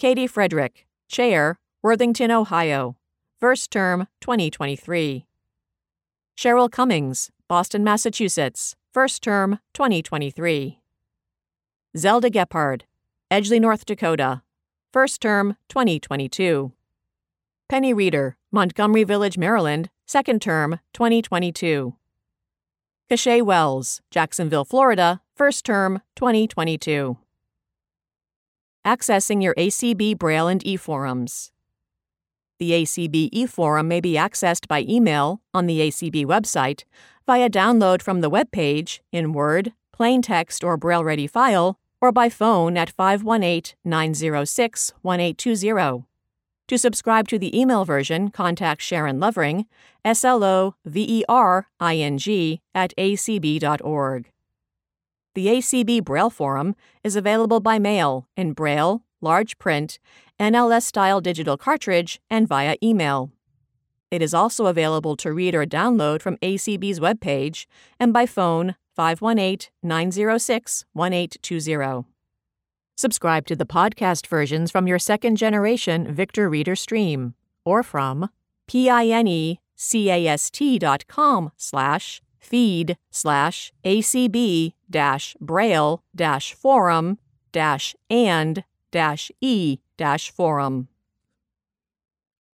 Katie 0.00 0.26
Frederick, 0.26 0.84
Chair, 1.08 1.60
Worthington, 1.80 2.32
Ohio, 2.32 2.96
first 3.38 3.70
term 3.70 4.08
2023. 4.20 5.24
Cheryl 6.36 6.68
Cummings, 6.68 7.30
Boston, 7.46 7.84
Massachusetts, 7.84 8.74
first 8.92 9.22
term 9.22 9.60
2023. 9.74 10.80
Zelda 11.96 12.30
Gebhard, 12.30 12.82
Edgeley, 13.30 13.60
North 13.60 13.86
Dakota, 13.86 14.42
first 14.92 15.20
term 15.20 15.56
2022. 15.68 16.72
Penny 17.68 17.94
Reeder, 17.94 18.36
Montgomery 18.50 19.04
Village, 19.04 19.38
Maryland, 19.38 19.88
second 20.04 20.42
term 20.42 20.80
2022. 20.94 21.94
Cachet 23.08 23.40
Wells, 23.40 24.02
Jacksonville, 24.10 24.66
Florida, 24.66 25.22
first 25.34 25.64
term 25.64 26.02
2022. 26.16 27.16
Accessing 28.86 29.42
your 29.42 29.54
ACB 29.54 30.18
Braille 30.18 30.46
and 30.46 30.62
eForums. 30.62 31.50
The 32.58 32.72
ACB 32.72 33.30
eForum 33.30 33.86
may 33.86 34.02
be 34.02 34.12
accessed 34.12 34.68
by 34.68 34.84
email 34.86 35.40
on 35.54 35.64
the 35.64 35.80
ACB 35.80 36.26
website, 36.26 36.84
via 37.24 37.48
download 37.48 38.02
from 38.02 38.20
the 38.20 38.28
web 38.28 38.50
page 38.50 39.00
in 39.10 39.32
Word, 39.32 39.72
plain 39.90 40.20
text, 40.20 40.62
or 40.62 40.76
Braille 40.76 41.02
ready 41.02 41.26
file, 41.26 41.78
or 42.02 42.12
by 42.12 42.28
phone 42.28 42.76
at 42.76 42.90
518 42.90 43.74
906 43.86 44.92
1820. 45.00 46.07
To 46.68 46.76
subscribe 46.76 47.28
to 47.28 47.38
the 47.38 47.58
email 47.58 47.86
version, 47.86 48.30
contact 48.30 48.82
Sharon 48.82 49.18
Lovering, 49.18 49.64
S 50.04 50.22
L 50.22 50.44
O 50.44 50.74
V 50.84 51.20
E 51.20 51.24
R 51.26 51.68
I 51.80 51.96
N 51.96 52.18
G, 52.18 52.60
at 52.74 52.92
acb.org. 52.98 54.30
The 55.34 55.46
ACB 55.46 56.04
Braille 56.04 56.30
Forum 56.30 56.76
is 57.02 57.16
available 57.16 57.60
by 57.60 57.78
mail, 57.78 58.28
in 58.36 58.52
Braille, 58.52 59.02
large 59.22 59.56
print, 59.56 59.98
NLS 60.38 60.82
style 60.82 61.22
digital 61.22 61.56
cartridge, 61.56 62.20
and 62.28 62.46
via 62.46 62.76
email. 62.82 63.30
It 64.10 64.20
is 64.20 64.34
also 64.34 64.66
available 64.66 65.16
to 65.16 65.32
read 65.32 65.54
or 65.54 65.64
download 65.64 66.20
from 66.20 66.36
ACB's 66.38 67.00
webpage 67.00 67.64
and 67.98 68.12
by 68.12 68.26
phone 68.26 68.76
518 68.94 69.70
906 69.82 70.84
1820. 70.92 72.17
Subscribe 72.98 73.46
to 73.46 73.54
the 73.54 73.64
podcast 73.64 74.26
versions 74.26 74.72
from 74.72 74.88
your 74.88 74.98
second 74.98 75.36
generation 75.36 76.12
Victor 76.12 76.50
Reader 76.50 76.74
stream 76.74 77.34
or 77.64 77.84
from 77.84 78.28
pinecast.com 78.66 79.52
slash 81.56 82.22
feed 82.40 82.96
slash 83.12 83.72
acb 83.84 84.72
dash 84.90 85.36
braille 85.40 86.02
dash 86.16 86.54
forum 86.54 87.18
dash 87.52 87.94
and 88.10 88.64
dash 88.90 89.30
e 89.40 89.78
dash 89.96 90.32
forum. 90.32 90.88